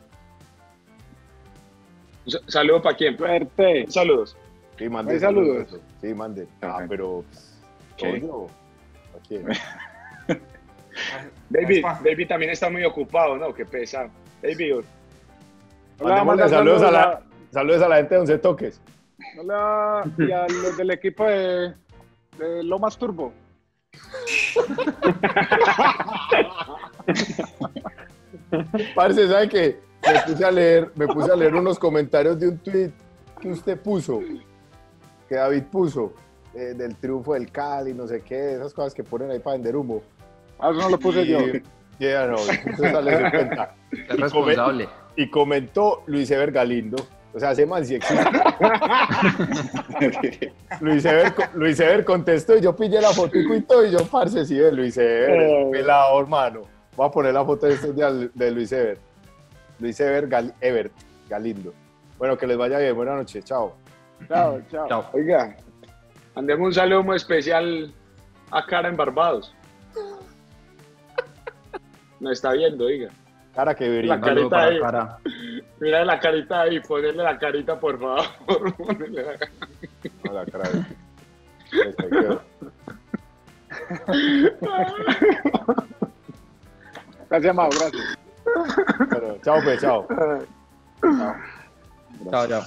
Un 2.27 2.33
sa- 2.33 2.41
saludo 2.47 2.83
para 2.83 2.97
quién. 2.97 3.17
Suerte. 3.17 3.87
Saludos. 3.89 4.37
Sí, 4.79 4.89
mande 4.89 5.15
¿Hay 5.15 5.21
saludos? 5.21 5.81
Sí, 6.01 6.15
mande. 6.15 6.47
Ah, 6.63 6.77
Ajá. 6.77 6.87
pero. 6.89 7.25
¿Qué? 7.97 8.21
¿Coño? 8.21 8.47
¿A 8.47 9.27
quién? 9.27 9.47
David. 11.49 11.85
David 12.05 12.29
también 12.29 12.51
está 12.53 12.69
muy 12.71 12.85
ocupado, 12.85 13.37
¿no? 13.37 13.53
Qué 13.55 13.65
pesa. 13.65 14.09
David, 14.43 14.85
Hola, 16.01 16.25
Mandémosle 16.25 16.43
manda 16.43 16.49
saludos 16.49 16.83
a 16.83 16.87
saludos 16.87 16.93
la, 16.93 17.23
saludos 17.51 17.83
a 17.83 17.89
la 17.89 17.97
gente 17.97 18.15
de 18.15 18.21
Once 18.21 18.39
Toques. 18.39 18.81
Hola, 19.41 20.05
y 20.19 20.31
a 20.31 20.47
los 20.47 20.77
del 20.77 20.91
equipo 20.93 21.25
de, 21.25 21.75
de 22.39 22.63
Lomas 22.63 22.97
Turbo. 22.97 23.33
Parce, 28.95 29.29
¿sabe 29.29 29.49
qué? 29.49 29.81
Me 30.07 30.21
puse 30.27 30.45
a 30.45 30.51
leer, 30.51 30.93
me 30.95 31.07
puse 31.09 31.33
a 31.33 31.37
leer 31.37 31.55
unos 31.55 31.79
comentarios 31.79 32.39
de 32.39 32.49
un 32.49 32.59
tweet 32.59 32.93
que 33.41 33.51
usted 33.51 33.81
puso, 33.81 34.21
que 35.29 35.35
David 35.35 35.65
puso, 35.65 36.13
eh, 36.55 36.75
del 36.75 36.97
triunfo 36.97 37.35
del 37.35 37.51
Cali, 37.51 37.93
no 37.93 38.07
sé 38.07 38.21
qué, 38.21 38.55
esas 38.55 38.73
cosas 38.73 38.95
que 38.95 39.03
ponen 39.03 39.31
ahí 39.31 39.41
para 39.41 39.55
vender 39.55 39.77
humo. 39.77 40.03
Ah, 40.59 40.71
eso 40.71 40.81
no 40.81 40.91
lo 40.91 40.99
puse 40.99 41.27
yo. 41.27 41.41
Y, 41.41 41.63
ya 41.99 42.27
no, 42.27 42.37
entonces 42.39 42.93
sale 42.93 43.17
su 43.17 43.31
cuenta. 43.31 43.75
Es 43.91 44.21
responsable. 44.21 44.89
Y 45.21 45.29
comentó 45.31 46.05
Luis 46.07 46.31
Ever 46.31 46.53
Galindo. 46.53 46.97
O 47.35 47.41
sea, 47.41 47.51
ese 47.51 47.67
man 47.67 47.85
sí 47.85 47.97
existe. 47.97 48.25
Luis 50.81 51.05
Ever, 51.05 51.33
Luis 51.55 51.79
Ever 51.81 52.05
contestó 52.05 52.57
y 52.57 52.61
yo 52.61 52.75
pillé 52.75 53.01
la 53.01 53.11
fotico 53.11 53.53
y 53.55 53.63
todo. 53.63 53.85
Y 53.85 53.91
yo, 53.91 53.99
parce, 54.07 54.47
sí, 54.47 54.55
de 54.55 54.71
Luis 54.73 54.97
Ever, 54.97 55.65
Oh. 55.67 55.71
pelado, 55.73 56.21
hermano. 56.21 56.63
Voy 56.97 57.07
a 57.07 57.11
poner 57.11 57.35
la 57.35 57.45
foto 57.45 57.67
de 57.67 57.75
estos 57.75 57.95
días 57.97 58.13
de 58.33 58.51
Luis 58.53 58.71
Ever. 58.73 58.99
Luis 59.81 59.99
Ever, 60.01 60.29
Gal- 60.29 60.55
Ever 60.61 60.91
Galindo. 61.29 61.75
Bueno, 62.17 62.39
que 62.39 62.47
les 62.47 62.57
vaya 62.57 62.79
bien. 62.79 62.95
Buenas 62.97 63.17
noches. 63.17 63.45
Chao. 63.45 63.75
Chao, 64.29 64.61
chao. 64.71 64.89
Chao. 64.89 65.05
oiga, 65.13 65.57
mandemos 66.35 66.69
un 66.69 66.75
saludo 66.75 67.03
muy 67.03 67.17
especial 67.17 67.93
a 68.51 68.65
Cara 68.67 68.89
en 68.89 68.97
Barbados. 68.97 69.55
Nos 72.21 72.33
está 72.33 72.53
viendo, 72.53 72.87
oiga. 72.87 73.11
Cara 73.59 73.75
que 73.75 73.89
La. 74.05 74.15
Un 74.15 74.21
saludo 74.21 74.49
carita 74.51 74.57
para 74.57 74.69
ahí. 74.69 74.81
cara. 74.81 75.19
Mira 75.81 76.05
la 76.05 76.21
carita 76.21 76.61
ahí, 76.61 76.79
ponerle 76.79 77.25
la 77.25 77.37
carita, 77.37 77.81
por 77.81 77.99
favor. 77.99 78.23
Ponerle 78.77 79.25
la. 79.25 79.33
No, 80.23 80.33
la 80.33 80.47
cara. 80.47 80.71
Gracias, 87.31 87.55
Mau, 87.55 87.69
gracias. 87.69 88.19
Bueno, 89.11 89.37
chao, 89.43 89.61
pues, 89.65 89.81
chao. 89.81 90.07
Chao, 92.31 92.47
chao. 92.47 92.63